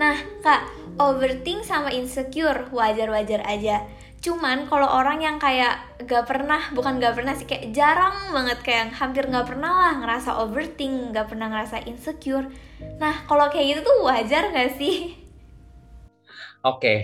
Nah 0.00 0.18
kak 0.42 0.66
overthink 0.98 1.62
sama 1.62 1.94
insecure 1.94 2.66
wajar-wajar 2.74 3.44
aja 3.46 3.86
cuman 4.26 4.66
kalau 4.66 4.90
orang 4.90 5.22
yang 5.22 5.38
kayak 5.38 5.78
gak 6.02 6.26
pernah 6.26 6.58
bukan 6.74 6.98
gak 6.98 7.14
pernah 7.14 7.38
sih 7.38 7.46
kayak 7.46 7.70
jarang 7.70 8.34
banget 8.34 8.58
kayak 8.66 8.90
hampir 8.98 9.30
gak 9.30 9.46
pernah 9.46 9.70
lah 9.70 9.94
ngerasa 10.02 10.42
overthink 10.42 11.14
gak 11.14 11.30
pernah 11.30 11.46
ngerasa 11.46 11.86
insecure. 11.86 12.50
Nah 12.98 13.22
kalau 13.30 13.46
kayak 13.46 13.78
gitu 13.78 13.80
tuh 13.86 13.96
wajar 14.02 14.50
gak 14.50 14.74
sih? 14.74 15.14
Oke 16.66 16.82
okay. 16.82 16.98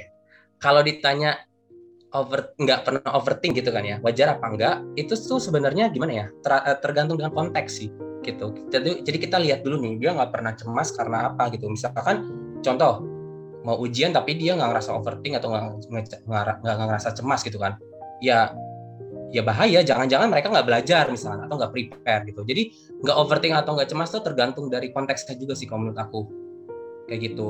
kalau 0.58 0.82
ditanya 0.82 1.38
over 2.12 2.52
nggak 2.60 2.80
pernah 2.84 3.10
overthink 3.16 3.56
gitu 3.56 3.72
kan 3.72 3.88
ya 3.88 3.96
wajar 4.04 4.36
apa 4.36 4.44
enggak 4.52 4.76
itu 5.00 5.16
tuh 5.16 5.40
sebenarnya 5.40 5.88
gimana 5.88 6.12
ya 6.12 6.26
ter, 6.44 6.52
eh, 6.60 6.76
tergantung 6.76 7.16
dengan 7.16 7.32
konteks 7.32 7.72
sih 7.72 7.88
gitu. 8.22 8.54
Jadi 8.70 9.02
jadi 9.02 9.18
kita 9.18 9.36
lihat 9.42 9.60
dulu 9.66 9.82
nih 9.82 9.98
dia 9.98 10.10
nggak 10.14 10.30
pernah 10.30 10.52
cemas 10.54 10.94
karena 10.94 11.32
apa 11.32 11.50
gitu. 11.50 11.66
Misalkan 11.66 12.28
contoh 12.62 13.11
mau 13.62 13.78
ujian 13.78 14.10
tapi 14.10 14.34
dia 14.38 14.58
nggak 14.58 14.70
ngerasa 14.74 14.90
overthink 14.94 15.38
atau 15.38 15.54
nggak 15.54 16.62
ngerasa 16.62 17.14
cemas 17.14 17.40
gitu 17.46 17.58
kan. 17.58 17.78
Ya 18.22 18.54
ya 19.32 19.40
bahaya 19.40 19.80
jangan-jangan 19.80 20.28
mereka 20.28 20.52
nggak 20.52 20.68
belajar 20.68 21.04
misalnya 21.08 21.48
atau 21.48 21.56
nggak 21.56 21.72
prepare 21.72 22.22
gitu. 22.28 22.42
Jadi 22.44 22.62
nggak 23.00 23.16
overthink 23.16 23.54
atau 23.56 23.72
nggak 23.78 23.88
cemas 23.88 24.12
tuh 24.12 24.22
tergantung 24.22 24.68
dari 24.68 24.92
konteksnya 24.92 25.38
juga 25.38 25.56
sih 25.56 25.66
kalau 25.66 25.88
menurut 25.88 25.98
aku. 25.98 26.20
Kayak 27.08 27.32
gitu. 27.32 27.48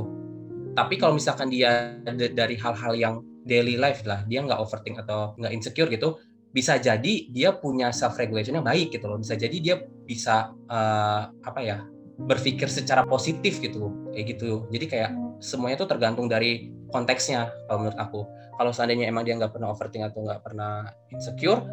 Tapi 0.72 0.94
kalau 0.96 1.18
misalkan 1.18 1.52
dia 1.52 2.00
dari 2.32 2.56
hal-hal 2.56 2.92
yang 2.96 3.14
daily 3.42 3.74
life 3.74 4.06
lah 4.06 4.22
dia 4.30 4.40
nggak 4.40 4.60
overthink 4.62 5.02
atau 5.02 5.34
nggak 5.34 5.52
insecure 5.52 5.90
gitu 5.90 6.14
bisa 6.52 6.78
jadi 6.78 7.32
dia 7.32 7.50
punya 7.56 7.90
self 7.90 8.14
regulationnya 8.20 8.60
baik 8.60 8.92
gitu 8.92 9.08
loh. 9.08 9.18
Bisa 9.18 9.34
jadi 9.34 9.56
dia 9.58 9.74
bisa 10.04 10.52
uh, 10.68 11.32
apa 11.42 11.60
ya 11.64 11.80
berpikir 12.20 12.68
secara 12.68 13.02
positif 13.08 13.58
gitu 13.58 13.92
kayak 14.12 14.36
gitu. 14.36 14.68
Jadi 14.70 14.84
kayak 14.88 15.10
semuanya 15.40 15.80
itu 15.82 15.86
tergantung 15.88 16.26
dari 16.28 16.70
konteksnya 16.92 17.50
kalau 17.66 17.86
menurut 17.86 17.98
aku. 17.98 18.20
Kalau 18.60 18.70
seandainya 18.70 19.08
emang 19.08 19.24
dia 19.24 19.34
nggak 19.34 19.56
pernah 19.56 19.72
overthink 19.72 20.12
atau 20.12 20.28
nggak 20.28 20.42
pernah 20.44 20.92
insecure 21.08 21.64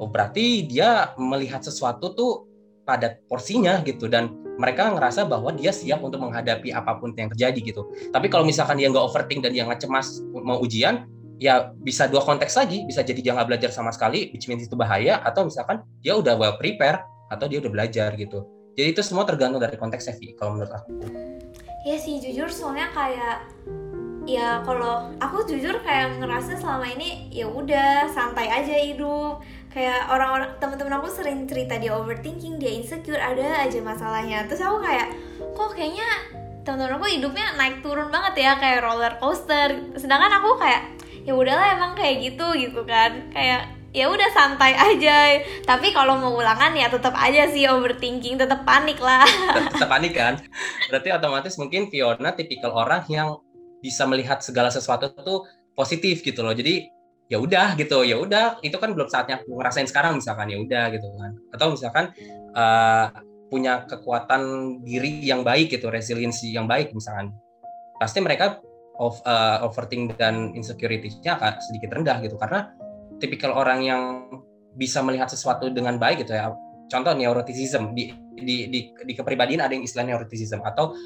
oh 0.00 0.08
berarti 0.08 0.64
dia 0.64 1.12
melihat 1.20 1.60
sesuatu 1.60 2.14
tuh 2.14 2.32
pada 2.86 3.18
porsinya 3.28 3.82
gitu. 3.82 4.06
Dan 4.06 4.32
mereka 4.56 4.92
ngerasa 4.92 5.24
bahwa 5.24 5.52
dia 5.56 5.72
siap 5.72 6.04
untuk 6.04 6.20
menghadapi 6.20 6.72
apa 6.72 6.96
pun 7.00 7.12
yang 7.16 7.32
terjadi 7.32 7.60
gitu. 7.60 7.82
Tapi 8.12 8.30
kalau 8.30 8.46
misalkan 8.46 8.78
dia 8.78 8.88
nggak 8.88 9.04
overthink 9.04 9.44
dan 9.44 9.52
dia 9.52 9.66
nggak 9.66 9.82
cemas 9.84 10.20
mau 10.32 10.60
ujian 10.60 11.08
ya 11.40 11.72
bisa 11.82 12.06
dua 12.06 12.22
konteks 12.22 12.56
lagi. 12.56 12.86
Bisa 12.86 13.02
jadi 13.02 13.20
dia 13.20 13.32
nggak 13.36 13.48
belajar 13.48 13.70
sama 13.74 13.90
sekali 13.92 14.30
which 14.32 14.46
means 14.46 14.64
itu 14.64 14.78
bahaya 14.78 15.20
atau 15.26 15.44
misalkan 15.44 15.82
dia 16.00 16.16
udah 16.16 16.38
well 16.38 16.56
prepare 16.56 17.04
atau 17.30 17.46
dia 17.46 17.62
udah 17.62 17.72
belajar 17.72 18.10
gitu 18.18 18.59
jadi 18.78 18.88
itu 18.94 19.02
semua 19.02 19.26
tergantung 19.26 19.60
dari 19.60 19.74
konteks 19.74 20.10
Evi 20.14 20.34
kalau 20.38 20.56
menurut 20.56 20.72
aku. 20.72 20.90
Ya 21.88 21.96
sih 21.96 22.20
jujur 22.20 22.52
soalnya 22.52 22.92
kayak 22.92 23.48
ya 24.28 24.60
kalau 24.62 25.10
aku 25.16 25.48
jujur 25.48 25.80
kayak 25.80 26.20
ngerasa 26.20 26.60
selama 26.60 26.86
ini 26.92 27.32
ya 27.32 27.48
udah 27.48 28.06
santai 28.12 28.52
aja 28.52 28.76
hidup. 28.76 29.40
Kayak 29.70 30.10
orang-orang 30.10 30.50
teman-teman 30.58 30.98
aku 30.98 31.08
sering 31.08 31.46
cerita 31.46 31.78
dia 31.78 31.94
overthinking 31.94 32.58
dia 32.58 32.74
insecure 32.74 33.18
ada 33.18 33.64
aja 33.64 33.78
masalahnya. 33.80 34.44
Terus 34.50 34.62
aku 34.62 34.78
kayak 34.82 35.08
kok 35.56 35.70
kayaknya 35.72 36.08
teman-teman 36.62 37.00
aku 37.00 37.06
hidupnya 37.10 37.46
naik 37.56 37.80
turun 37.80 38.12
banget 38.12 38.44
ya 38.44 38.52
kayak 38.60 38.84
roller 38.84 39.14
coaster. 39.18 39.78
Sedangkan 39.96 40.30
aku 40.42 40.60
kayak 40.60 40.84
ya 41.24 41.32
udahlah 41.32 41.80
emang 41.80 41.92
kayak 41.96 42.22
gitu 42.22 42.46
gitu 42.60 42.84
kan. 42.84 43.32
Kayak 43.32 43.79
ya 43.90 44.06
udah 44.10 44.30
santai 44.30 44.72
aja. 44.74 45.42
Tapi 45.66 45.90
kalau 45.90 46.18
mau 46.18 46.32
ulangan 46.38 46.74
ya 46.74 46.86
tetap 46.90 47.14
aja 47.18 47.50
sih 47.50 47.66
overthinking 47.66 48.38
tetap 48.38 48.62
panik 48.62 48.98
lah. 49.02 49.26
Tetap 49.74 49.90
panik 49.90 50.14
kan? 50.14 50.38
Berarti 50.90 51.08
otomatis 51.10 51.54
mungkin 51.58 51.90
Fiona 51.90 52.30
tipikal 52.34 52.74
orang 52.74 53.02
yang 53.10 53.38
bisa 53.82 54.06
melihat 54.06 54.44
segala 54.44 54.70
sesuatu 54.70 55.10
itu 55.10 55.34
positif 55.74 56.22
gitu 56.22 56.46
loh. 56.46 56.54
Jadi 56.54 56.86
ya 57.30 57.38
udah 57.42 57.74
gitu. 57.78 58.06
Ya 58.06 58.16
udah 58.18 58.62
itu 58.62 58.76
kan 58.78 58.94
belum 58.94 59.10
saatnya 59.10 59.42
aku 59.42 59.58
ngerasain 59.58 59.90
sekarang 59.90 60.22
misalkan 60.22 60.50
ya 60.50 60.58
udah 60.62 60.84
gitu 60.94 61.06
kan. 61.18 61.32
Atau 61.50 61.66
misalkan 61.74 62.04
uh, 62.54 63.10
punya 63.50 63.82
kekuatan 63.90 64.42
diri 64.86 65.26
yang 65.26 65.42
baik 65.42 65.74
gitu 65.74 65.90
resiliensi 65.90 66.54
yang 66.54 66.70
baik 66.70 66.94
misalkan. 66.94 67.34
Pasti 67.98 68.22
mereka 68.22 68.62
of, 68.96 69.18
uh, 69.26 69.60
overthinking 69.66 70.14
dan 70.14 70.54
insecurity-nya 70.54 71.36
sedikit 71.58 71.98
rendah 71.98 72.22
gitu. 72.22 72.38
Karena 72.38 72.70
tipikal 73.20 73.52
orang 73.54 73.84
yang 73.84 74.02
bisa 74.74 75.04
melihat 75.04 75.28
sesuatu 75.28 75.68
dengan 75.70 76.00
baik 76.00 76.26
gitu 76.26 76.34
ya. 76.34 76.50
Contoh 76.90 77.14
neuroticism 77.14 77.94
di 77.94 78.10
di 78.34 78.66
di, 78.66 78.80
di 78.90 79.12
kepribadian 79.14 79.62
ada 79.62 79.76
yang 79.76 79.86
istilah 79.86 80.08
neuroticism 80.10 80.64
atau 80.64 80.96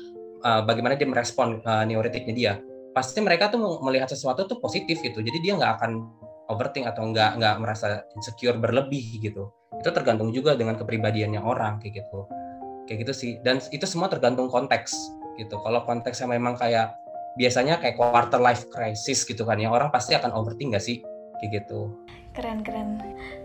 uh, 0.46 0.62
bagaimana 0.64 0.96
dia 0.96 1.04
merespon 1.04 1.60
uh, 1.66 1.84
neurotiknya 1.84 2.34
dia. 2.34 2.52
Pasti 2.94 3.20
mereka 3.20 3.50
tuh 3.50 3.82
melihat 3.82 4.08
sesuatu 4.08 4.46
tuh 4.46 4.62
positif 4.62 5.02
gitu. 5.02 5.20
Jadi 5.20 5.38
dia 5.42 5.58
nggak 5.58 5.82
akan 5.82 5.92
overthink 6.48 6.88
atau 6.88 7.10
nggak 7.10 7.36
nggak 7.42 7.54
merasa 7.60 8.06
insecure 8.16 8.56
berlebih 8.56 9.20
gitu. 9.20 9.50
Itu 9.76 9.90
tergantung 9.90 10.30
juga 10.30 10.54
dengan 10.54 10.78
kepribadiannya 10.78 11.42
orang 11.42 11.82
kayak 11.82 12.00
gitu. 12.00 12.18
Kayak 12.88 12.98
gitu 13.04 13.12
sih. 13.12 13.30
Dan 13.42 13.58
itu 13.74 13.84
semua 13.84 14.06
tergantung 14.06 14.46
konteks 14.48 14.94
gitu. 15.36 15.58
Kalau 15.60 15.82
konteksnya 15.82 16.30
memang 16.30 16.54
kayak 16.54 16.94
biasanya 17.34 17.82
kayak 17.82 17.98
quarter 17.98 18.38
life 18.38 18.70
crisis 18.70 19.26
gitu 19.26 19.42
kan 19.42 19.58
ya 19.58 19.66
orang 19.66 19.90
pasti 19.90 20.14
akan 20.14 20.30
overthink 20.30 20.78
gak 20.78 20.84
sih 20.86 21.02
gitu. 21.52 21.92
Keren 22.34 22.66
keren. 22.66 22.98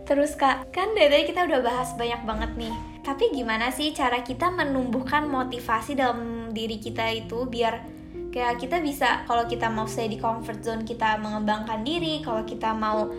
Terus 0.10 0.34
kak 0.34 0.74
kan 0.74 0.98
dari 0.98 1.14
tadi 1.14 1.24
kita 1.30 1.46
udah 1.46 1.62
bahas 1.62 1.94
banyak 1.94 2.22
banget 2.26 2.52
nih. 2.58 2.76
Tapi 3.06 3.30
gimana 3.32 3.70
sih 3.70 3.94
cara 3.94 4.26
kita 4.26 4.50
menumbuhkan 4.50 5.30
motivasi 5.30 5.94
dalam 5.94 6.50
diri 6.50 6.82
kita 6.82 7.06
itu 7.14 7.46
biar 7.46 7.86
kayak 8.34 8.62
kita 8.62 8.82
bisa 8.82 9.26
kalau 9.30 9.46
kita 9.46 9.70
mau 9.70 9.86
stay 9.86 10.10
di 10.10 10.18
comfort 10.18 10.66
zone 10.66 10.82
kita 10.82 11.22
mengembangkan 11.22 11.86
diri. 11.86 12.26
Kalau 12.26 12.42
kita 12.42 12.74
mau 12.74 13.14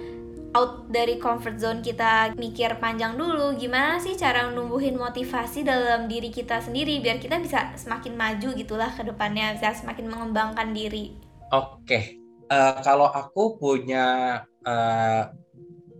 out 0.51 0.91
dari 0.91 1.22
comfort 1.22 1.62
zone 1.62 1.81
kita 1.87 2.35
mikir 2.35 2.83
panjang 2.83 3.14
dulu. 3.14 3.55
Gimana 3.55 4.03
sih 4.03 4.18
cara 4.18 4.51
menumbuhin 4.51 4.99
motivasi 4.99 5.62
dalam 5.62 6.11
diri 6.11 6.35
kita 6.35 6.59
sendiri 6.59 6.99
biar 6.99 7.22
kita 7.22 7.39
bisa 7.39 7.70
semakin 7.78 8.18
maju 8.18 8.59
gitulah 8.59 8.91
ke 8.91 9.07
depannya 9.07 9.55
bisa 9.55 9.78
semakin 9.78 10.11
mengembangkan 10.11 10.74
diri? 10.74 11.14
Oke. 11.55 11.87
Okay. 11.87 12.03
uh, 12.51 12.74
eh, 12.74 12.76
kalau 12.83 13.07
aku 13.07 13.59
punya 13.59 14.39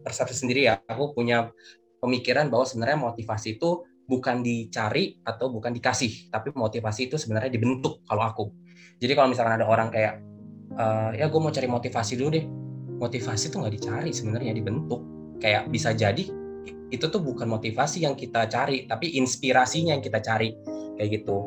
persepsi 0.05 0.37
sendiri 0.47 0.69
ya, 0.69 0.81
aku 0.85 1.13
punya 1.13 1.51
pemikiran 2.01 2.49
bahwa 2.49 2.65
sebenarnya 2.65 2.99
motivasi 2.99 3.61
itu 3.61 3.85
bukan 4.09 4.43
dicari 4.43 5.21
atau 5.23 5.53
bukan 5.53 5.71
dikasih, 5.71 6.33
tapi 6.33 6.51
motivasi 6.51 7.13
itu 7.13 7.17
sebenarnya 7.21 7.53
dibentuk 7.53 8.03
kalau 8.09 8.27
aku. 8.27 8.45
Jadi 8.99 9.13
kalau 9.15 9.31
misalkan 9.31 9.61
ada 9.61 9.69
orang 9.69 9.89
kayak, 9.93 10.19
uh, 10.75 11.15
ya 11.15 11.31
gue 11.31 11.41
mau 11.41 11.53
cari 11.55 11.69
motivasi 11.71 12.19
dulu 12.19 12.31
deh, 12.35 12.45
motivasi 12.99 13.53
itu 13.53 13.57
nggak 13.61 13.75
dicari 13.79 14.11
sebenarnya 14.11 14.53
dibentuk. 14.57 15.01
Kayak 15.41 15.73
bisa 15.73 15.97
jadi 15.97 16.41
itu 16.91 17.07
tuh 17.07 17.23
bukan 17.23 17.47
motivasi 17.47 18.03
yang 18.03 18.19
kita 18.19 18.51
cari 18.51 18.85
tapi 18.85 19.15
inspirasinya 19.17 19.95
yang 19.95 20.03
kita 20.03 20.19
cari 20.19 20.59
kayak 20.99 21.23
gitu 21.23 21.47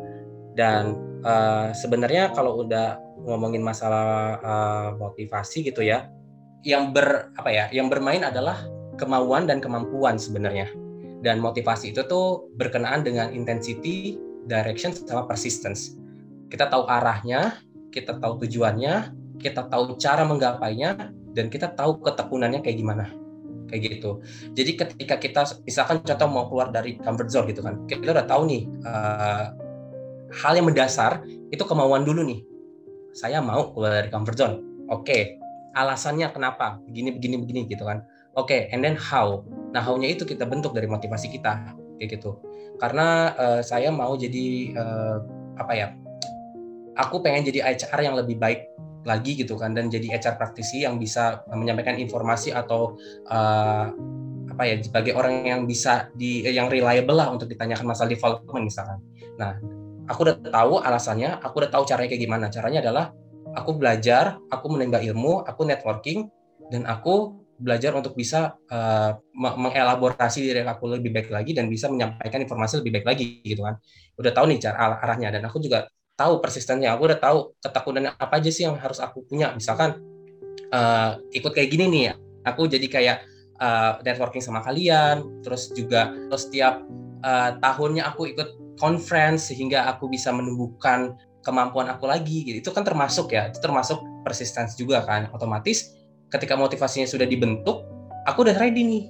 dan 0.56 0.96
uh, 1.22 1.76
sebenarnya 1.76 2.32
kalau 2.32 2.64
udah 2.64 2.98
ngomongin 3.28 3.60
masalah 3.60 4.40
uh, 4.40 4.90
motivasi 4.96 5.68
gitu 5.68 5.84
ya 5.84 6.08
yang 6.64 6.96
ber 6.96 7.32
apa 7.36 7.50
ya 7.52 7.66
yang 7.76 7.92
bermain 7.92 8.24
adalah 8.24 8.64
kemauan 8.96 9.46
dan 9.46 9.60
kemampuan 9.60 10.16
sebenarnya 10.16 10.72
dan 11.24 11.40
motivasi 11.40 11.92
itu 11.96 12.04
tuh 12.08 12.48
berkenaan 12.56 13.04
dengan 13.04 13.32
intensity 13.32 14.20
direction 14.48 14.96
sama 14.96 15.28
persistence 15.28 16.00
kita 16.48 16.68
tahu 16.72 16.88
arahnya 16.88 17.60
kita 17.92 18.18
tahu 18.20 18.44
tujuannya 18.48 19.12
kita 19.40 19.68
tahu 19.68 20.00
cara 20.00 20.24
menggapainya 20.24 21.12
dan 21.36 21.52
kita 21.52 21.76
tahu 21.76 22.00
ketekunannya 22.00 22.64
kayak 22.64 22.80
gimana 22.80 23.06
kayak 23.74 23.98
gitu. 23.98 24.22
Jadi 24.54 24.72
ketika 24.78 25.16
kita 25.18 25.42
misalkan 25.66 26.06
contoh 26.06 26.30
mau 26.30 26.46
keluar 26.46 26.70
dari 26.70 26.94
comfort 27.02 27.34
zone 27.34 27.50
gitu 27.50 27.66
kan, 27.66 27.82
kita 27.90 28.14
udah 28.14 28.30
tahu 28.30 28.46
nih 28.46 28.70
uh, 28.86 29.50
hal 30.30 30.54
yang 30.54 30.70
mendasar 30.70 31.26
itu 31.50 31.64
kemauan 31.66 32.06
dulu 32.06 32.22
nih. 32.22 32.46
Saya 33.18 33.42
mau 33.42 33.74
keluar 33.74 33.98
dari 33.98 34.14
comfort 34.14 34.38
zone. 34.38 34.56
Oke, 34.94 35.02
okay. 35.02 35.24
Alasannya 35.74 36.30
kenapa? 36.30 36.80
Begini 36.86 37.14
begini 37.14 37.36
begini 37.42 37.60
gitu 37.70 37.86
kan. 37.86 38.06
Oke, 38.34 38.50
okay. 38.50 38.62
and 38.74 38.82
then 38.82 38.98
how? 38.98 39.46
Nah, 39.74 39.82
how-nya 39.82 40.10
itu 40.10 40.26
kita 40.26 40.46
bentuk 40.50 40.74
dari 40.74 40.90
motivasi 40.90 41.30
kita 41.30 41.74
kayak 42.02 42.18
gitu. 42.18 42.42
Karena 42.82 43.34
uh, 43.38 43.62
saya 43.62 43.94
mau 43.94 44.18
jadi 44.18 44.74
uh, 44.74 45.18
apa 45.62 45.74
ya? 45.78 45.88
Aku 46.98 47.22
pengen 47.26 47.46
jadi 47.46 47.66
HR 47.74 48.06
yang 48.06 48.16
lebih 48.18 48.38
baik 48.38 48.70
lagi 49.04 49.36
gitu 49.36 49.60
kan 49.60 49.76
dan 49.76 49.92
jadi 49.92 50.16
HR 50.18 50.40
praktisi 50.40 50.88
yang 50.88 50.96
bisa 50.96 51.44
menyampaikan 51.52 52.00
informasi 52.00 52.56
atau 52.56 52.96
uh, 53.28 53.92
apa 54.54 54.64
ya 54.64 54.76
sebagai 54.80 55.18
orang 55.18 55.44
yang 55.44 55.62
bisa 55.66 56.08
di 56.14 56.46
yang 56.48 56.70
reliable 56.70 57.18
lah 57.18 57.28
untuk 57.34 57.50
ditanyakan 57.50 57.90
masalah 57.90 58.10
development 58.14 58.70
misalkan. 58.70 59.02
Nah, 59.36 59.58
aku 60.08 60.30
udah 60.30 60.38
tahu 60.46 60.74
alasannya, 60.80 61.42
aku 61.42 61.66
udah 61.66 61.72
tahu 61.74 61.84
caranya 61.90 62.10
kayak 62.14 62.24
gimana. 62.24 62.46
Caranya 62.54 62.80
adalah 62.86 63.06
aku 63.54 63.78
belajar, 63.78 64.38
aku 64.50 64.66
menimba 64.74 65.00
ilmu, 65.00 65.46
aku 65.46 65.66
networking 65.66 66.28
dan 66.74 66.90
aku 66.90 67.38
belajar 67.54 67.94
untuk 67.96 68.18
bisa 68.18 68.58
uh, 68.74 69.16
mengelaborasi 69.38 70.42
diri 70.42 70.66
aku 70.66 70.90
lebih 70.90 71.14
baik 71.14 71.30
lagi 71.30 71.54
dan 71.54 71.70
bisa 71.70 71.88
menyampaikan 71.88 72.42
informasi 72.42 72.82
lebih 72.82 73.00
baik 73.00 73.06
lagi 73.08 73.26
gitu 73.46 73.62
kan. 73.62 73.78
Udah 74.18 74.32
tahu 74.34 74.52
nih 74.52 74.60
cara 74.60 75.00
arahnya 75.00 75.38
dan 75.38 75.46
aku 75.48 75.62
juga 75.62 75.88
tahu 76.14 76.42
persistennya 76.42 76.94
aku 76.94 77.10
udah 77.10 77.20
tahu 77.20 77.38
ketakutannya 77.58 78.12
apa 78.14 78.34
aja 78.38 78.50
sih 78.54 78.70
yang 78.70 78.78
harus 78.78 79.02
aku 79.02 79.26
punya 79.26 79.50
misalkan 79.58 79.98
uh, 80.70 81.18
ikut 81.34 81.52
kayak 81.52 81.70
gini 81.74 81.86
nih 81.90 82.06
aku 82.46 82.70
jadi 82.70 82.88
kayak 82.90 83.18
uh, 83.58 83.98
networking 84.06 84.44
sama 84.44 84.62
kalian 84.62 85.26
terus 85.42 85.74
juga 85.74 86.14
terus 86.30 86.46
setiap 86.46 86.86
uh, 87.26 87.58
tahunnya 87.58 88.14
aku 88.14 88.30
ikut 88.30 88.78
conference 88.78 89.50
sehingga 89.50 89.90
aku 89.90 90.06
bisa 90.10 90.30
menumbuhkan 90.30 91.18
kemampuan 91.44 91.92
aku 91.92 92.08
lagi 92.08 92.48
gitu. 92.48 92.58
Itu 92.64 92.72
kan 92.72 92.88
termasuk 92.88 93.36
ya 93.36 93.52
itu 93.52 93.60
termasuk 93.60 94.00
persistence 94.24 94.80
juga 94.80 95.04
kan. 95.04 95.30
Otomatis 95.36 95.94
ketika 96.32 96.56
motivasinya 96.56 97.06
sudah 97.06 97.28
dibentuk 97.28 97.84
aku 98.26 98.48
udah 98.48 98.56
ready 98.58 98.82
nih. 98.84 99.04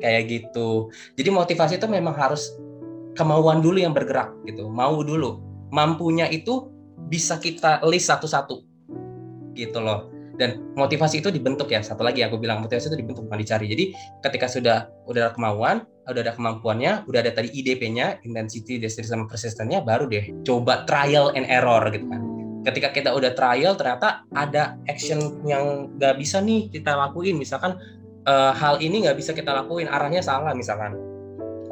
Kayak 0.00 0.22
gitu. 0.28 0.90
Jadi 1.14 1.28
motivasi 1.30 1.72
itu 1.78 1.86
memang 1.88 2.16
harus 2.16 2.56
kemauan 3.14 3.62
dulu 3.62 3.78
yang 3.78 3.94
bergerak 3.94 4.32
gitu. 4.48 4.66
Mau 4.68 5.00
dulu. 5.04 5.40
Mampunya 5.70 6.26
itu 6.28 6.72
bisa 7.08 7.36
kita 7.38 7.84
list 7.84 8.08
satu-satu 8.08 8.64
gitu 9.54 9.78
loh 9.78 10.13
dan 10.38 10.58
motivasi 10.74 11.22
itu 11.22 11.30
dibentuk 11.30 11.70
ya. 11.70 11.80
Satu 11.82 12.02
lagi 12.02 12.22
aku 12.26 12.38
bilang 12.38 12.62
motivasi 12.62 12.90
itu 12.90 12.98
dibentuk 12.98 13.26
bukan 13.26 13.40
dicari. 13.40 13.66
Jadi 13.70 13.84
ketika 14.22 14.46
sudah 14.50 14.90
udah 15.06 15.30
ada 15.30 15.32
kemauan 15.34 15.86
udah 16.04 16.20
ada 16.20 16.32
kemampuannya 16.36 17.08
udah 17.08 17.20
ada 17.24 17.32
tadi 17.32 17.48
IDP-nya 17.48 18.20
intensity 18.28 18.76
destination 18.76 19.24
sama 19.24 19.26
persistennya 19.28 19.80
baru 19.80 20.04
deh 20.04 20.44
coba 20.44 20.84
trial 20.84 21.32
and 21.32 21.48
error 21.48 21.80
gitu 21.88 22.04
kan. 22.08 22.20
Ketika 22.64 22.88
kita 22.92 23.10
udah 23.12 23.32
trial 23.36 23.76
ternyata 23.76 24.24
ada 24.32 24.76
action 24.88 25.40
yang 25.44 25.92
nggak 26.00 26.16
bisa 26.16 26.40
nih 26.40 26.72
kita 26.72 26.96
lakuin. 26.96 27.36
Misalkan 27.36 27.76
uh, 28.24 28.52
hal 28.56 28.80
ini 28.80 29.04
nggak 29.04 29.16
bisa 29.20 29.36
kita 29.36 29.52
lakuin 29.52 29.88
arahnya 29.88 30.24
salah 30.24 30.52
misalkan. 30.56 30.96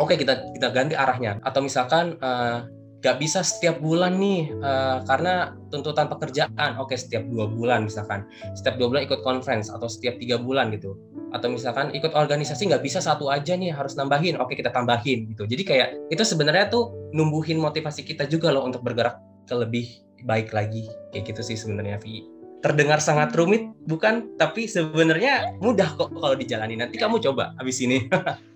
Oke 0.00 0.16
kita 0.16 0.52
kita 0.52 0.68
ganti 0.72 0.96
arahnya. 0.96 1.40
Atau 1.44 1.64
misalkan 1.64 2.16
uh, 2.20 2.68
gak 3.02 3.18
bisa 3.18 3.42
setiap 3.42 3.82
bulan 3.82 4.14
nih 4.16 4.54
uh, 4.62 5.02
karena 5.04 5.58
tuntutan 5.74 6.06
pekerjaan. 6.06 6.78
Oke 6.78 6.94
setiap 6.94 7.26
dua 7.26 7.50
bulan 7.50 7.90
misalkan. 7.90 8.22
Setiap 8.54 8.78
dua 8.78 8.94
bulan 8.94 9.02
ikut 9.10 9.20
conference 9.26 9.68
atau 9.68 9.90
setiap 9.90 10.16
tiga 10.22 10.38
bulan 10.38 10.70
gitu. 10.70 10.94
Atau 11.34 11.50
misalkan 11.50 11.90
ikut 11.90 12.14
organisasi 12.14 12.70
nggak 12.70 12.86
bisa 12.86 13.02
satu 13.02 13.26
aja 13.28 13.58
nih 13.58 13.74
harus 13.74 13.98
nambahin. 13.98 14.38
Oke 14.38 14.54
kita 14.54 14.70
tambahin 14.70 15.26
gitu. 15.34 15.50
Jadi 15.50 15.62
kayak 15.66 15.88
itu 16.14 16.22
sebenarnya 16.22 16.70
tuh 16.70 16.94
numbuhin 17.10 17.58
motivasi 17.58 18.06
kita 18.06 18.30
juga 18.30 18.54
loh 18.54 18.62
untuk 18.62 18.86
bergerak 18.86 19.18
ke 19.50 19.54
lebih 19.58 19.86
baik 20.22 20.54
lagi. 20.54 20.86
Kayak 21.10 21.34
gitu 21.34 21.42
sih 21.42 21.58
sebenarnya 21.58 21.98
Vi. 21.98 22.22
Terdengar 22.62 23.02
sangat 23.02 23.34
rumit 23.34 23.66
bukan? 23.90 24.38
Tapi 24.38 24.70
sebenarnya 24.70 25.58
mudah 25.58 25.98
kok 25.98 26.14
kalau 26.14 26.38
dijalani 26.38 26.78
nanti 26.78 26.94
kamu 26.94 27.18
coba 27.18 27.58
abis 27.58 27.82
ini 27.82 28.06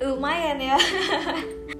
lumayan 0.00 0.58
ya. 0.60 0.76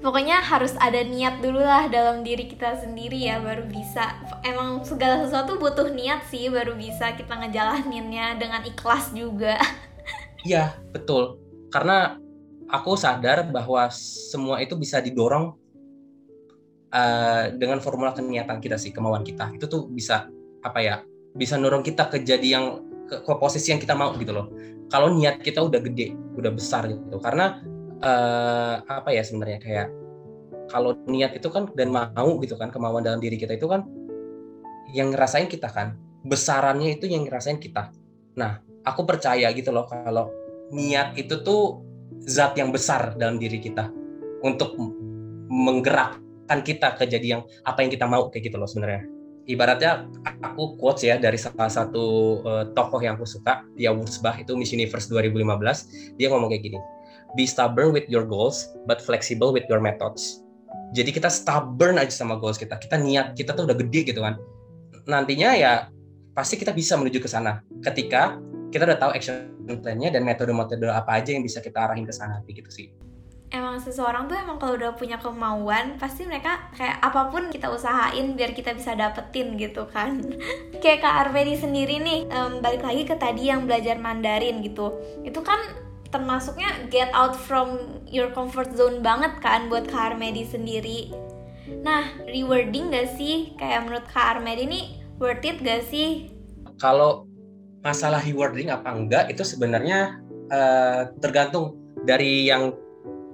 Pokoknya 0.01 0.41
harus 0.41 0.73
ada 0.81 1.01
niat 1.05 1.41
dulu 1.45 1.61
lah 1.61 1.85
dalam 1.85 2.25
diri 2.25 2.49
kita 2.49 2.81
sendiri 2.81 3.29
ya 3.29 3.37
baru 3.37 3.69
bisa. 3.69 4.17
Emang 4.41 4.81
segala 4.81 5.21
sesuatu 5.21 5.61
butuh 5.61 5.93
niat 5.93 6.25
sih 6.29 6.49
baru 6.49 6.73
bisa 6.73 7.13
kita 7.13 7.37
ngejalaninnya 7.37 8.41
dengan 8.41 8.65
ikhlas 8.65 9.13
juga. 9.13 9.61
Iya 10.41 10.73
betul. 10.89 11.37
Karena 11.69 12.17
aku 12.65 12.97
sadar 12.97 13.45
bahwa 13.53 13.85
semua 13.93 14.57
itu 14.57 14.73
bisa 14.73 14.97
didorong 14.97 15.53
uh, 16.89 17.53
dengan 17.53 17.77
formula 17.77 18.09
keniatan 18.17 18.57
kita 18.57 18.81
sih 18.81 18.89
kemauan 18.89 19.21
kita. 19.21 19.53
Itu 19.53 19.69
tuh 19.69 19.85
bisa 19.85 20.25
apa 20.65 20.81
ya 20.81 21.05
bisa 21.37 21.61
dorong 21.61 21.85
kita 21.85 22.09
ke 22.09 22.25
jadi 22.25 22.47
yang 22.57 22.65
ke, 23.05 23.21
ke 23.21 23.33
posisi 23.37 23.69
yang 23.69 23.77
kita 23.77 23.93
mau 23.93 24.17
gitu 24.17 24.33
loh. 24.33 24.49
Kalau 24.89 25.13
niat 25.13 25.45
kita 25.45 25.61
udah 25.61 25.77
gede 25.77 26.17
udah 26.35 26.51
besar 26.51 26.89
gitu. 26.89 27.21
Karena 27.21 27.61
uh, 28.01 28.81
apa 28.85 29.09
ya 29.13 29.21
sebenarnya 29.21 29.59
kayak 29.61 29.87
kalau 30.69 30.95
niat 31.05 31.35
itu 31.35 31.47
kan 31.51 31.67
dan 31.75 31.91
mau 31.91 32.39
gitu 32.41 32.55
kan 32.55 32.71
kemauan 32.71 33.03
dalam 33.03 33.19
diri 33.19 33.35
kita 33.35 33.55
itu 33.55 33.67
kan 33.67 33.85
yang 34.91 35.11
ngerasain 35.11 35.47
kita 35.47 35.71
kan 35.71 35.95
besarannya 36.23 36.99
itu 36.99 37.09
yang 37.09 37.25
ngerasain 37.25 37.57
kita. 37.57 37.91
Nah 38.37 38.61
aku 38.85 39.03
percaya 39.07 39.49
gitu 39.51 39.69
loh 39.73 39.87
kalau 39.87 40.29
niat 40.71 41.15
itu 41.19 41.41
tuh 41.43 41.83
zat 42.23 42.55
yang 42.55 42.69
besar 42.69 43.17
dalam 43.17 43.41
diri 43.41 43.57
kita 43.59 43.89
untuk 44.41 44.77
menggerakkan 45.51 46.59
kita 46.63 46.95
ke 46.95 47.03
jadi 47.09 47.39
yang 47.39 47.41
apa 47.67 47.83
yang 47.83 47.91
kita 47.91 48.05
mau 48.07 48.29
kayak 48.31 48.51
gitu 48.51 48.57
loh 48.57 48.69
sebenarnya. 48.69 49.03
Ibaratnya 49.41 50.05
aku 50.45 50.77
quotes 50.77 51.01
ya 51.01 51.17
dari 51.17 51.35
salah 51.35 51.67
satu 51.67 52.05
uh, 52.45 52.65
tokoh 52.77 53.01
yang 53.01 53.17
aku 53.17 53.25
suka 53.25 53.65
dia 53.73 53.89
Wurzbach 53.89 54.37
itu 54.37 54.53
Miss 54.53 54.69
Universe 54.69 55.09
2015 55.09 56.21
dia 56.21 56.29
ngomong 56.29 56.53
kayak 56.53 56.69
gini 56.69 56.79
be 57.35 57.47
stubborn 57.47 57.95
with 57.95 58.07
your 58.11 58.23
goals 58.27 58.71
but 58.85 58.99
flexible 58.99 59.51
with 59.55 59.65
your 59.71 59.79
methods. 59.79 60.43
Jadi 60.91 61.15
kita 61.15 61.31
stubborn 61.31 61.99
aja 61.99 62.11
sama 62.11 62.35
goals 62.35 62.59
kita. 62.59 62.75
Kita 62.75 62.99
niat 62.99 63.35
kita 63.39 63.55
tuh 63.55 63.63
udah 63.67 63.77
gede 63.79 64.11
gitu 64.11 64.19
kan. 64.23 64.35
Nantinya 65.07 65.55
ya 65.55 65.87
pasti 66.35 66.59
kita 66.59 66.75
bisa 66.75 66.99
menuju 66.99 67.19
ke 67.23 67.29
sana. 67.31 67.63
Ketika 67.79 68.39
kita 68.71 68.87
udah 68.87 68.99
tahu 68.99 69.11
action 69.15 69.51
plan-nya 69.79 70.11
dan 70.11 70.27
metode-metode 70.27 70.87
apa 70.91 71.23
aja 71.23 71.31
yang 71.35 71.43
bisa 71.43 71.63
kita 71.63 71.79
arahin 71.87 72.03
ke 72.03 72.11
sana 72.15 72.43
gitu 72.47 72.71
sih. 72.71 72.91
Emang 73.51 73.83
seseorang 73.83 74.31
tuh 74.31 74.39
emang 74.39 74.55
kalau 74.63 74.79
udah 74.79 74.95
punya 74.95 75.19
kemauan 75.19 75.99
pasti 75.99 76.23
mereka 76.23 76.71
kayak 76.71 77.03
apa 77.03 77.27
pun 77.27 77.51
kita 77.51 77.67
usahain 77.67 78.31
biar 78.39 78.55
kita 78.55 78.71
bisa 78.71 78.95
dapetin 78.95 79.59
gitu 79.59 79.83
kan. 79.91 80.23
Kayak 80.83 81.03
kak 81.03 81.15
Arvedi 81.27 81.59
sendiri 81.59 81.99
nih 81.99 82.31
um, 82.31 82.63
balik 82.63 82.79
lagi 82.79 83.03
ke 83.03 83.19
tadi 83.19 83.51
yang 83.51 83.67
belajar 83.67 83.99
Mandarin 83.99 84.63
gitu. 84.63 84.95
Itu 85.27 85.43
kan 85.43 85.90
termasuknya 86.11 86.91
get 86.91 87.09
out 87.15 87.33
from 87.33 87.99
your 88.11 88.29
comfort 88.35 88.75
zone 88.75 88.99
banget 88.99 89.31
kan 89.39 89.71
buat 89.71 89.87
Kak 89.87 90.13
Armedi 90.15 90.43
sendiri. 90.43 91.11
Nah, 91.81 92.11
rewarding 92.27 92.91
gak 92.91 93.15
sih? 93.15 93.55
Kayak 93.55 93.87
menurut 93.87 94.05
Kak 94.11 94.37
Armedi 94.37 94.67
ini 94.67 94.81
worth 95.17 95.47
it 95.47 95.63
gak 95.63 95.87
sih? 95.87 96.29
Kalau 96.77 97.25
masalah 97.81 98.21
rewarding 98.21 98.69
apa 98.69 98.93
enggak 98.93 99.31
itu 99.31 99.41
sebenarnya 99.41 100.21
uh, 100.53 101.09
tergantung 101.17 101.79
dari 102.05 102.45
yang 102.45 102.75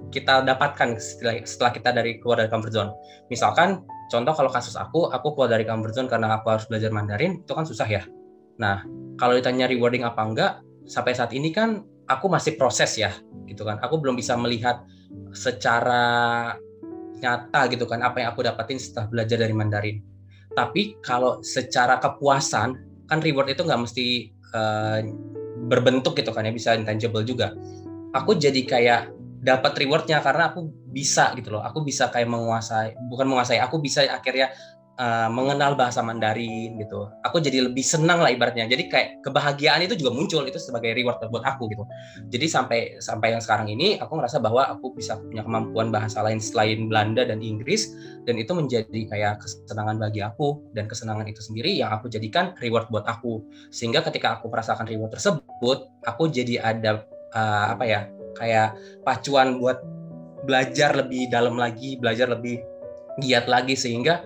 kita 0.08 0.40
dapatkan 0.40 0.96
setelah, 0.96 1.36
setelah 1.44 1.72
kita 1.74 1.90
dari 1.92 2.16
keluar 2.16 2.40
dari 2.40 2.48
comfort 2.48 2.72
zone. 2.72 2.90
Misalkan 3.28 3.84
contoh 4.08 4.32
kalau 4.32 4.48
kasus 4.48 4.72
aku, 4.78 5.12
aku 5.12 5.36
keluar 5.36 5.52
dari 5.52 5.68
comfort 5.68 5.92
zone 5.92 6.08
karena 6.08 6.40
aku 6.40 6.48
harus 6.48 6.64
belajar 6.64 6.88
Mandarin, 6.88 7.44
itu 7.44 7.52
kan 7.52 7.68
susah 7.68 7.84
ya. 7.84 8.02
Nah, 8.56 8.82
kalau 9.20 9.36
ditanya 9.36 9.68
rewarding 9.68 10.08
apa 10.08 10.20
enggak, 10.24 10.52
sampai 10.88 11.12
saat 11.12 11.36
ini 11.36 11.52
kan 11.52 11.84
aku 12.08 12.26
masih 12.32 12.56
proses 12.56 12.96
ya 12.96 13.12
gitu 13.46 13.62
kan. 13.62 13.78
Aku 13.84 14.00
belum 14.00 14.16
bisa 14.16 14.34
melihat 14.34 14.82
secara 15.36 16.56
nyata 17.18 17.66
gitu 17.68 17.84
kan 17.84 18.00
apa 18.00 18.22
yang 18.22 18.28
aku 18.32 18.46
dapatin 18.46 18.80
setelah 18.80 19.06
belajar 19.12 19.36
dari 19.38 19.54
Mandarin. 19.54 19.98
Tapi 20.56 20.98
kalau 21.04 21.44
secara 21.44 22.00
kepuasan 22.00 22.74
kan 23.06 23.18
reward 23.20 23.52
itu 23.52 23.62
nggak 23.62 23.80
mesti 23.84 24.06
uh, 24.56 25.00
berbentuk 25.68 26.16
gitu 26.16 26.32
kan 26.32 26.48
ya 26.48 26.52
bisa 26.54 26.74
intangible 26.74 27.22
juga. 27.22 27.52
Aku 28.16 28.34
jadi 28.34 28.64
kayak 28.64 29.12
dapat 29.44 29.76
rewardnya 29.78 30.18
karena 30.24 30.50
aku 30.50 30.66
bisa 30.90 31.36
gitu 31.36 31.54
loh. 31.54 31.62
Aku 31.62 31.84
bisa 31.84 32.08
kayak 32.08 32.26
menguasai 32.26 32.96
bukan 33.12 33.28
menguasai 33.28 33.60
aku 33.60 33.78
bisa 33.78 34.08
akhirnya 34.08 34.50
uh, 34.98 35.30
mengenal 35.30 35.78
bahasa 35.78 36.02
Mandarin 36.02 36.76
gitu. 36.76 37.08
Aku 37.22 37.38
jadi 37.38 37.70
lebih 37.70 37.86
senang 37.86 38.20
lah 38.20 38.34
ibaratnya. 38.34 38.66
Jadi 38.66 38.90
kayak 38.90 39.08
kebahagiaan 39.22 39.86
itu 39.86 39.94
juga 39.94 40.10
muncul 40.12 40.42
itu 40.44 40.58
sebagai 40.58 40.92
reward 40.92 41.22
buat 41.30 41.46
aku 41.46 41.70
gitu. 41.70 41.84
Jadi 42.28 42.46
sampai 42.50 42.80
sampai 42.98 43.38
yang 43.38 43.42
sekarang 43.42 43.70
ini 43.70 43.96
aku 43.96 44.18
ngerasa 44.18 44.42
bahwa 44.42 44.66
aku 44.66 44.92
bisa 44.98 45.16
punya 45.16 45.46
kemampuan 45.46 45.94
bahasa 45.94 46.20
lain 46.20 46.42
selain 46.42 46.90
Belanda 46.90 47.24
dan 47.24 47.40
Inggris 47.40 47.94
dan 48.26 48.36
itu 48.36 48.52
menjadi 48.52 49.00
kayak 49.08 49.40
kesenangan 49.40 49.96
bagi 50.02 50.20
aku 50.20 50.60
dan 50.74 50.90
kesenangan 50.90 51.24
itu 51.30 51.40
sendiri 51.40 51.72
yang 51.72 51.94
aku 51.94 52.10
jadikan 52.10 52.52
reward 52.58 52.90
buat 52.90 53.06
aku. 53.06 53.40
Sehingga 53.70 54.02
ketika 54.04 54.36
aku 54.42 54.50
merasakan 54.50 54.84
reward 54.90 55.14
tersebut, 55.14 55.78
aku 56.04 56.28
jadi 56.28 56.60
ada 56.60 57.06
uh, 57.32 57.72
apa 57.72 57.86
ya? 57.86 58.02
kayak 58.38 58.78
pacuan 59.02 59.58
buat 59.58 59.82
belajar 60.46 60.94
lebih 60.94 61.26
dalam 61.26 61.58
lagi, 61.58 61.98
belajar 61.98 62.30
lebih 62.30 62.62
giat 63.18 63.50
lagi 63.50 63.74
sehingga 63.74 64.22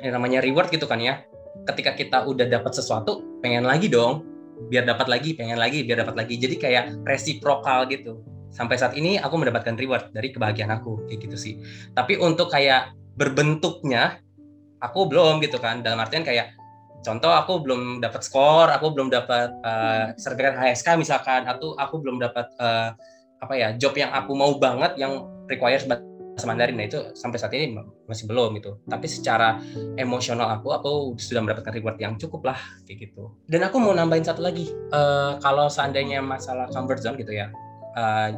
yang 0.00 0.16
namanya 0.20 0.40
reward 0.44 0.72
gitu 0.72 0.84
kan 0.84 1.00
ya. 1.00 1.24
Ketika 1.68 1.94
kita 1.94 2.24
udah 2.24 2.46
dapat 2.48 2.72
sesuatu 2.72 3.40
pengen 3.44 3.64
lagi 3.64 3.86
dong. 3.88 4.26
Biar 4.68 4.84
dapat 4.84 5.08
lagi 5.08 5.32
pengen 5.32 5.56
lagi 5.56 5.84
biar 5.84 6.04
dapat 6.04 6.16
lagi. 6.20 6.36
Jadi 6.36 6.60
kayak 6.60 7.04
resiprokal 7.08 7.88
gitu. 7.88 8.20
Sampai 8.50 8.76
saat 8.76 8.98
ini 8.98 9.16
aku 9.16 9.38
mendapatkan 9.40 9.78
reward 9.78 10.10
dari 10.12 10.34
kebahagiaan 10.34 10.74
aku 10.74 11.06
kayak 11.08 11.30
gitu 11.30 11.36
sih. 11.38 11.54
Tapi 11.96 12.18
untuk 12.20 12.52
kayak 12.52 12.92
berbentuknya 13.16 14.20
aku 14.82 15.08
belum 15.08 15.40
gitu 15.40 15.56
kan. 15.56 15.80
Dalam 15.80 16.02
artian 16.02 16.26
kayak 16.26 16.60
contoh 17.00 17.32
aku 17.32 17.64
belum 17.64 18.04
dapat 18.04 18.20
skor 18.20 18.68
aku 18.68 18.92
belum 18.92 19.08
dapat 19.08 19.48
uh, 19.64 20.12
sertifikat 20.20 20.56
HSK 20.56 21.00
misalkan 21.00 21.48
atau 21.48 21.72
aku 21.80 21.96
belum 22.00 22.20
dapat 22.20 22.46
uh, 22.60 22.92
apa 23.40 23.54
ya 23.56 23.72
job 23.80 23.96
yang 23.96 24.12
aku 24.12 24.36
mau 24.36 24.52
banget 24.60 25.00
yang 25.00 25.24
requires 25.48 25.88
bahasa 26.40 26.48
Mandarin. 26.48 26.80
Nah 26.80 26.88
itu 26.88 26.98
sampai 27.12 27.36
saat 27.36 27.52
ini 27.52 27.76
masih 28.08 28.24
belum 28.24 28.56
gitu. 28.56 28.80
Tapi 28.88 29.04
secara 29.04 29.60
emosional 30.00 30.48
aku 30.56 30.72
aku 30.72 30.90
sudah 31.20 31.44
mendapatkan 31.44 31.76
reward 31.76 32.00
yang 32.00 32.16
cukup 32.16 32.48
lah 32.48 32.58
kayak 32.88 33.12
gitu. 33.12 33.36
Dan 33.44 33.68
aku 33.68 33.76
mau 33.76 33.92
nambahin 33.92 34.24
satu 34.24 34.40
lagi 34.40 34.72
uh, 34.96 35.36
kalau 35.44 35.68
seandainya 35.68 36.24
masalah 36.24 36.72
comfort 36.72 37.04
zone 37.04 37.20
gitu 37.20 37.36
ya 37.36 37.52
uh, 37.96 38.32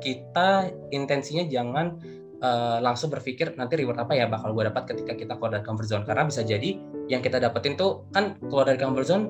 kita 0.00 0.72
intensinya 0.92 1.44
jangan 1.48 2.00
uh, 2.44 2.78
langsung 2.80 3.08
berpikir 3.08 3.56
nanti 3.56 3.80
reward 3.80 4.00
apa 4.00 4.12
ya 4.16 4.28
bakal 4.28 4.52
gue 4.52 4.68
dapat 4.68 4.96
ketika 4.96 5.12
kita 5.16 5.32
keluar 5.36 5.60
dari 5.60 5.64
comfort 5.64 5.88
zone. 5.88 6.04
Karena 6.08 6.24
bisa 6.24 6.40
jadi 6.40 6.80
yang 7.12 7.20
kita 7.20 7.40
dapetin 7.40 7.76
tuh 7.76 8.08
kan 8.12 8.36
keluar 8.40 8.68
dari 8.68 8.80
comfort 8.80 9.06
zone 9.06 9.24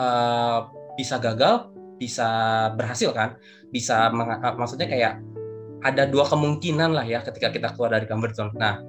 uh, 0.00 0.68
bisa 0.96 1.20
gagal 1.20 1.68
bisa 2.00 2.28
berhasil 2.78 3.10
kan? 3.12 3.36
Bisa 3.68 4.08
maksudnya 4.56 4.88
kayak 4.88 5.20
ada 5.84 6.06
dua 6.10 6.26
kemungkinan 6.26 6.90
lah 6.90 7.06
ya 7.06 7.22
ketika 7.22 7.54
kita 7.54 7.68
keluar 7.74 7.94
dari 7.94 8.06
comfort 8.10 8.34
zone. 8.34 8.52
Nah, 8.58 8.82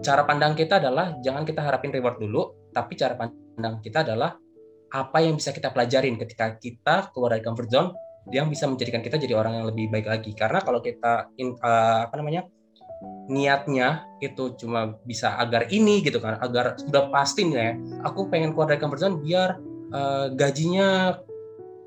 cara 0.00 0.24
pandang 0.24 0.56
kita 0.56 0.80
adalah 0.80 1.16
jangan 1.20 1.44
kita 1.44 1.60
harapin 1.60 1.92
reward 1.92 2.16
dulu, 2.16 2.70
tapi 2.72 2.96
cara 2.96 3.16
pandang 3.16 3.80
kita 3.84 4.04
adalah 4.06 4.36
apa 4.92 5.18
yang 5.20 5.36
bisa 5.36 5.52
kita 5.52 5.74
pelajarin 5.74 6.16
ketika 6.16 6.56
kita 6.56 7.10
keluar 7.12 7.36
dari 7.36 7.42
comfort 7.44 7.68
zone 7.68 7.90
yang 8.32 8.50
bisa 8.50 8.66
menjadikan 8.66 9.04
kita 9.04 9.20
jadi 9.20 9.38
orang 9.38 9.60
yang 9.60 9.66
lebih 9.68 9.92
baik 9.92 10.06
lagi. 10.08 10.32
Karena 10.32 10.62
kalau 10.62 10.80
kita 10.80 11.30
in, 11.38 11.54
uh, 11.60 12.08
apa 12.08 12.14
namanya 12.16 12.48
niatnya 13.28 14.08
itu 14.24 14.56
cuma 14.56 14.96
bisa 15.04 15.36
agar 15.36 15.68
ini 15.68 16.00
gitu 16.00 16.18
kan, 16.22 16.40
agar 16.40 16.80
sudah 16.80 17.12
pasti 17.12 17.44
nih 17.44 17.56
ya, 17.58 17.72
aku 18.08 18.32
pengen 18.32 18.56
keluar 18.56 18.72
dari 18.72 18.80
comfort 18.80 19.02
zone 19.04 19.16
biar 19.20 19.60
uh, 19.92 20.26
gajinya 20.32 21.18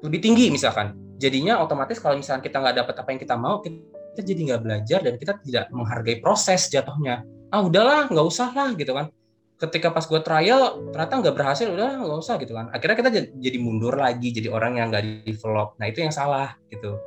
lebih 0.05 0.19
tinggi 0.21 0.53
misalkan. 0.53 0.95
Jadinya 1.19 1.59
otomatis 1.59 1.99
kalau 1.99 2.15
misalkan 2.15 2.45
kita 2.45 2.63
nggak 2.63 2.75
dapat 2.85 2.95
apa 2.95 3.09
yang 3.11 3.19
kita 3.19 3.35
mau, 3.35 3.59
kita 3.59 3.98
kita 4.19 4.35
jadi 4.35 4.41
nggak 4.51 4.63
belajar 4.67 4.99
dan 4.99 5.15
kita 5.15 5.33
tidak 5.47 5.65
menghargai 5.71 6.19
proses 6.19 6.67
jatuhnya. 6.67 7.23
Ah 7.47 7.63
udahlah 7.63 8.11
nggak 8.11 8.27
usah 8.27 8.51
lah 8.51 8.75
gitu 8.75 8.91
kan. 8.91 9.07
Ketika 9.55 9.95
pas 9.95 10.03
gue 10.03 10.19
trial 10.19 10.91
ternyata 10.91 11.23
nggak 11.23 11.35
berhasil 11.39 11.71
udah 11.71 12.03
nggak 12.03 12.19
usah 12.19 12.35
gitu 12.43 12.51
kan. 12.51 12.67
Akhirnya 12.75 12.99
kita 12.99 13.09
jadi 13.39 13.57
mundur 13.63 13.95
lagi 13.95 14.35
jadi 14.35 14.51
orang 14.51 14.75
yang 14.75 14.91
nggak 14.91 15.23
develop 15.23 15.79
nah 15.79 15.87
itu 15.87 16.03
yang 16.03 16.11
salah 16.11 16.59
gitu. 16.67 16.99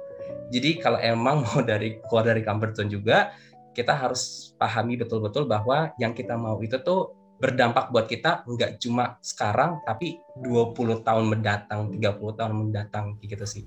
Jadi 0.48 0.80
kalau 0.80 0.96
emang 1.04 1.44
mau 1.44 1.60
dari 1.60 2.00
keluar 2.08 2.24
dari 2.32 2.40
comfort 2.40 2.72
zone 2.80 2.88
juga 2.88 3.36
kita 3.76 3.92
harus 3.92 4.52
pahami 4.56 4.96
betul-betul 4.96 5.44
bahwa 5.44 5.92
yang 6.00 6.16
kita 6.16 6.32
mau 6.32 6.56
itu 6.64 6.80
tuh 6.80 7.12
berdampak 7.36 7.92
buat 7.92 8.08
kita 8.08 8.48
nggak 8.48 8.80
cuma 8.80 9.20
sekarang 9.20 9.84
tapi 9.84 10.16
20 10.40 11.04
tahun 11.04 11.24
mendatang 11.28 11.92
30 11.92 12.38
tahun 12.38 12.52
mendatang 12.54 13.18
gitu 13.20 13.44
sih 13.44 13.64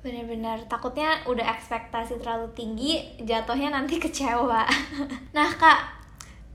Bener-bener 0.00 0.64
takutnya 0.64 1.20
udah 1.28 1.44
ekspektasi 1.60 2.24
terlalu 2.24 2.48
tinggi, 2.56 3.20
jatuhnya 3.20 3.76
nanti 3.76 4.00
kecewa. 4.00 4.64
nah 5.36 5.50
kak, 5.60 5.80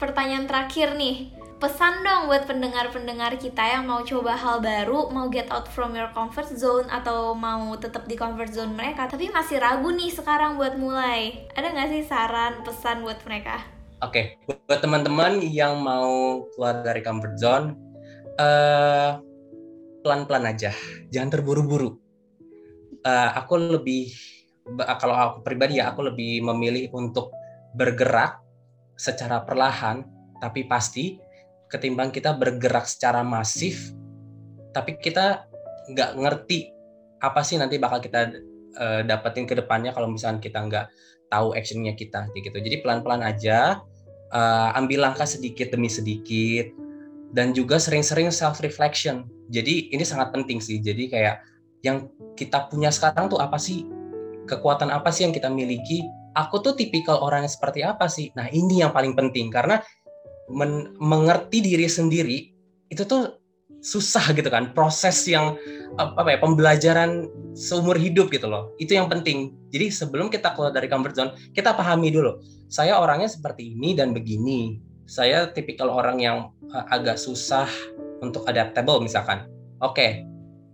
pertanyaan 0.02 0.50
terakhir 0.50 0.98
nih, 0.98 1.30
pesan 1.62 2.02
dong 2.02 2.26
buat 2.26 2.50
pendengar-pendengar 2.50 3.38
kita 3.38 3.62
yang 3.62 3.86
mau 3.86 4.02
coba 4.02 4.34
hal 4.34 4.66
baru, 4.66 5.14
mau 5.14 5.30
get 5.30 5.46
out 5.54 5.70
from 5.70 5.94
your 5.94 6.10
comfort 6.18 6.50
zone 6.50 6.90
atau 6.90 7.38
mau 7.38 7.70
tetap 7.78 8.10
di 8.10 8.18
comfort 8.18 8.50
zone 8.50 8.74
mereka, 8.74 9.06
tapi 9.06 9.30
masih 9.30 9.62
ragu 9.62 9.94
nih 9.94 10.10
sekarang 10.10 10.58
buat 10.58 10.74
mulai. 10.82 11.46
Ada 11.54 11.70
nggak 11.70 11.90
sih 11.94 12.02
saran, 12.02 12.66
pesan 12.66 13.06
buat 13.06 13.22
mereka? 13.30 13.62
Oke, 14.02 14.42
okay. 14.42 14.58
buat 14.66 14.82
teman-teman 14.82 15.46
yang 15.46 15.86
mau 15.86 16.50
keluar 16.58 16.82
dari 16.82 17.06
comfort 17.06 17.38
zone, 17.38 17.78
uh, 18.42 19.22
pelan-pelan 20.02 20.50
aja, 20.50 20.74
jangan 21.14 21.30
terburu-buru 21.30 22.05
uh, 23.06 23.30
aku 23.38 23.78
lebih 23.80 24.12
kalau 24.98 25.14
aku 25.14 25.38
pribadi 25.46 25.78
ya 25.78 25.94
aku 25.94 26.10
lebih 26.10 26.42
memilih 26.42 26.90
untuk 26.98 27.30
bergerak 27.78 28.42
secara 28.98 29.46
perlahan 29.46 30.02
tapi 30.42 30.66
pasti 30.66 31.22
ketimbang 31.70 32.10
kita 32.10 32.34
bergerak 32.34 32.90
secara 32.90 33.22
masif 33.22 33.94
tapi 34.74 34.98
kita 34.98 35.46
nggak 35.94 36.12
ngerti 36.18 36.74
apa 37.22 37.46
sih 37.46 37.62
nanti 37.62 37.78
bakal 37.78 38.02
kita 38.02 38.34
uh, 38.76 39.02
dapetin 39.06 39.46
ke 39.46 39.56
depannya 39.56 39.94
kalau 39.94 40.10
misalnya 40.10 40.42
kita 40.42 40.60
nggak 40.66 40.86
tahu 41.32 41.58
actionnya 41.58 41.96
kita 41.98 42.30
gitu. 42.38 42.54
Jadi 42.54 42.86
pelan-pelan 42.86 43.24
aja 43.26 43.82
uh, 44.36 44.78
ambil 44.78 45.10
langkah 45.10 45.26
sedikit 45.26 45.74
demi 45.74 45.90
sedikit 45.90 46.70
dan 47.34 47.56
juga 47.56 47.82
sering-sering 47.82 48.30
self 48.30 48.62
reflection 48.62 49.26
jadi 49.50 49.94
ini 49.94 50.02
sangat 50.02 50.34
penting 50.34 50.58
sih. 50.58 50.82
Jadi 50.82 51.10
kayak 51.10 51.42
yang 51.86 52.10
kita 52.34 52.66
punya 52.66 52.90
sekarang 52.90 53.30
tuh 53.30 53.38
apa 53.38 53.62
sih? 53.62 53.86
Kekuatan 54.50 54.90
apa 54.90 55.14
sih 55.14 55.30
yang 55.30 55.34
kita 55.34 55.54
miliki? 55.54 56.02
Aku 56.34 56.60
tuh 56.66 56.74
tipikal 56.74 57.22
orang 57.22 57.46
yang 57.46 57.54
seperti 57.54 57.86
apa 57.86 58.10
sih? 58.10 58.34
Nah, 58.34 58.50
ini 58.50 58.82
yang 58.82 58.90
paling 58.90 59.14
penting 59.14 59.54
karena 59.54 59.80
men 60.50 60.94
mengerti 60.98 61.62
diri 61.62 61.86
sendiri 61.86 62.54
itu 62.90 63.06
tuh 63.06 63.38
susah 63.86 64.34
gitu 64.34 64.50
kan. 64.50 64.74
Proses 64.74 65.22
yang 65.30 65.56
apa 66.02 66.26
ya, 66.26 66.42
pembelajaran 66.42 67.30
seumur 67.54 67.96
hidup 67.96 68.34
gitu 68.34 68.50
loh. 68.50 68.74
Itu 68.82 68.98
yang 68.98 69.08
penting. 69.08 69.54
Jadi 69.70 69.94
sebelum 69.94 70.34
kita 70.34 70.58
keluar 70.58 70.74
dari 70.74 70.90
comfort 70.90 71.16
zone, 71.16 71.32
kita 71.54 71.78
pahami 71.78 72.10
dulu. 72.10 72.42
Saya 72.68 72.98
orangnya 72.98 73.30
seperti 73.30 73.78
ini 73.78 73.94
dan 73.94 74.12
begini. 74.12 74.82
Saya 75.06 75.54
tipikal 75.54 75.94
orang 75.94 76.18
yang 76.18 76.50
uh, 76.74 76.86
agak 76.90 77.22
susah 77.22 77.70
untuk 78.26 78.42
adaptable 78.50 78.98
misalkan. 79.06 79.46
Oke, 79.86 80.02
okay, 80.02 80.12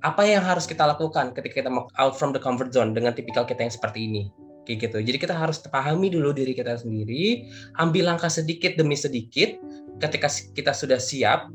apa 0.01 0.25
yang 0.25 0.41
harus 0.41 0.65
kita 0.65 0.81
lakukan 0.81 1.33
ketika 1.37 1.61
kita 1.61 1.69
mau 1.69 1.85
out 2.01 2.17
from 2.17 2.33
the 2.33 2.41
comfort 2.41 2.73
zone 2.73 2.97
dengan 2.97 3.13
tipikal 3.13 3.45
kita 3.45 3.61
yang 3.61 3.73
seperti 3.73 4.09
ini? 4.09 4.23
Kayak 4.65 4.89
gitu. 4.89 4.97
Jadi 5.01 5.17
kita 5.17 5.33
harus 5.33 5.57
pahami 5.61 6.13
dulu 6.13 6.33
diri 6.33 6.53
kita 6.53 6.77
sendiri 6.77 7.49
ambil 7.81 8.13
langkah 8.13 8.29
sedikit 8.29 8.77
demi 8.77 8.97
sedikit 8.97 9.57
ketika 10.01 10.29
kita 10.53 10.73
sudah 10.73 11.01
siap 11.01 11.49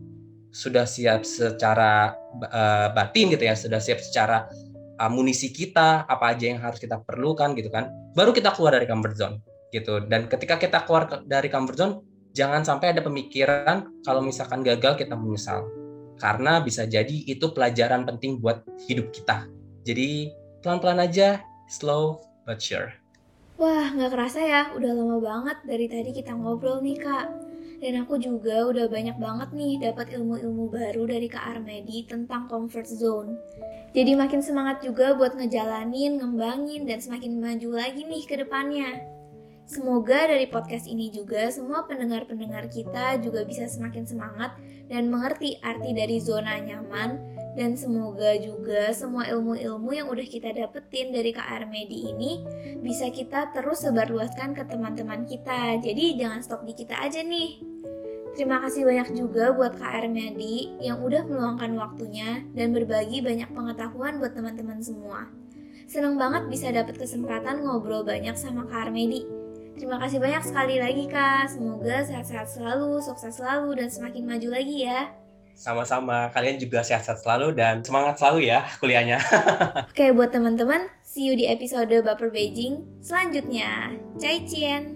sudah 0.55 0.89
siap 0.89 1.23
secara 1.27 2.17
uh, 2.49 2.89
batin 2.97 3.29
gitu 3.29 3.45
ya 3.45 3.53
sudah 3.53 3.77
siap 3.77 4.01
secara 4.01 4.49
amunisi 4.97 5.53
kita 5.53 6.09
apa 6.09 6.33
aja 6.33 6.57
yang 6.57 6.61
harus 6.65 6.81
kita 6.81 6.97
perlukan 7.05 7.53
gitu 7.53 7.69
kan 7.69 7.93
baru 8.17 8.33
kita 8.33 8.57
keluar 8.57 8.73
dari 8.75 8.89
comfort 8.89 9.15
zone 9.19 9.37
gitu. 9.75 10.03
Dan 10.07 10.31
ketika 10.31 10.57
kita 10.57 10.87
keluar 10.87 11.11
dari 11.27 11.51
comfort 11.51 11.77
zone 11.77 11.95
jangan 12.33 12.63
sampai 12.63 12.95
ada 12.95 13.03
pemikiran 13.03 13.91
kalau 14.07 14.23
misalkan 14.23 14.63
gagal 14.63 14.97
kita 14.99 15.15
menyesal 15.15 15.67
karena 16.17 16.61
bisa 16.65 16.89
jadi 16.89 17.25
itu 17.25 17.53
pelajaran 17.53 18.05
penting 18.09 18.41
buat 18.41 18.65
hidup 18.89 19.13
kita. 19.13 19.49
Jadi 19.87 20.33
pelan-pelan 20.65 21.05
aja, 21.05 21.41
slow 21.71 22.21
but 22.49 22.59
sure. 22.59 22.91
Wah, 23.57 23.89
nggak 23.89 24.13
kerasa 24.13 24.41
ya, 24.45 24.63
udah 24.77 24.93
lama 24.93 25.17
banget 25.17 25.59
dari 25.65 25.87
tadi 25.89 26.11
kita 26.13 26.37
ngobrol 26.37 26.85
nih 26.85 27.01
kak. 27.01 27.27
Dan 27.77 28.05
aku 28.05 28.17
juga 28.17 28.69
udah 28.73 28.89
banyak 28.89 29.17
banget 29.21 29.53
nih 29.53 29.77
dapat 29.81 30.09
ilmu-ilmu 30.17 30.73
baru 30.73 31.13
dari 31.13 31.29
Kak 31.29 31.45
Armedi 31.45 32.09
tentang 32.09 32.49
comfort 32.49 32.89
zone. 32.89 33.37
Jadi 33.93 34.17
makin 34.17 34.41
semangat 34.41 34.81
juga 34.81 35.13
buat 35.13 35.37
ngejalanin, 35.37 36.17
ngembangin, 36.17 36.89
dan 36.89 37.05
semakin 37.05 37.37
maju 37.37 37.77
lagi 37.77 38.09
nih 38.09 38.25
ke 38.25 38.41
depannya. 38.41 39.05
Semoga 39.69 40.31
dari 40.31 40.49
podcast 40.49 40.87
ini 40.89 41.11
juga 41.11 41.51
semua 41.53 41.85
pendengar-pendengar 41.85 42.71
kita 42.71 43.19
juga 43.19 43.43
bisa 43.43 43.67
semakin 43.67 44.07
semangat 44.07 44.55
dan 44.87 45.11
mengerti 45.11 45.59
arti 45.63 45.91
dari 45.95 46.19
zona 46.23 46.59
nyaman 46.63 47.37
Dan 47.57 47.73
semoga 47.73 48.37
juga 48.37 48.93
semua 48.93 49.25
ilmu-ilmu 49.33 49.89
yang 49.97 50.13
udah 50.13 50.29
kita 50.29 50.53
dapetin 50.53 51.09
dari 51.09 51.33
KR 51.33 51.65
Medi 51.65 52.13
ini 52.13 52.45
bisa 52.85 53.09
kita 53.09 53.49
terus 53.57 53.81
sebarluaskan 53.81 54.53
ke 54.53 54.69
teman-teman 54.69 55.25
kita. 55.25 55.81
Jadi 55.81 56.21
jangan 56.21 56.45
stop 56.45 56.69
di 56.69 56.77
kita 56.77 57.01
aja 57.01 57.25
nih. 57.25 57.57
Terima 58.37 58.61
kasih 58.61 58.85
banyak 58.85 59.17
juga 59.17 59.57
buat 59.57 59.81
KR 59.81 60.05
Medi 60.13 60.77
yang 60.85 61.01
udah 61.01 61.25
meluangkan 61.25 61.73
waktunya 61.81 62.45
dan 62.53 62.77
berbagi 62.77 63.25
banyak 63.25 63.49
pengetahuan 63.49 64.21
buat 64.21 64.37
teman-teman 64.37 64.85
semua. 64.85 65.25
Seneng 65.89 66.21
banget 66.21 66.53
bisa 66.53 66.69
dapet 66.69 67.01
kesempatan 67.01 67.65
ngobrol 67.65 68.05
banyak 68.05 68.37
sama 68.37 68.69
KR 68.69 68.93
Medi. 68.93 69.36
Terima 69.77 70.01
kasih 70.01 70.17
banyak 70.17 70.41
sekali 70.41 70.81
lagi 70.81 71.05
Kak. 71.05 71.53
Semoga 71.53 72.01
sehat-sehat 72.01 72.49
selalu, 72.49 72.97
sukses 73.05 73.37
selalu, 73.37 73.77
dan 73.77 73.89
semakin 73.93 74.25
maju 74.25 74.49
lagi 74.57 74.89
ya. 74.89 75.13
Sama-sama, 75.57 76.33
kalian 76.33 76.57
juga 76.61 76.81
sehat-sehat 76.81 77.21
selalu 77.21 77.57
dan 77.57 77.85
semangat 77.85 78.21
selalu 78.21 78.49
ya 78.49 78.65
kuliahnya. 78.81 79.21
Oke, 79.93 80.13
buat 80.17 80.33
teman-teman, 80.33 80.89
see 81.05 81.29
you 81.29 81.37
di 81.37 81.49
episode 81.49 81.93
Baper 81.93 82.33
Beijing 82.33 82.85
selanjutnya. 83.05 83.97
Cai 84.17 84.45
Cien! 84.49 84.96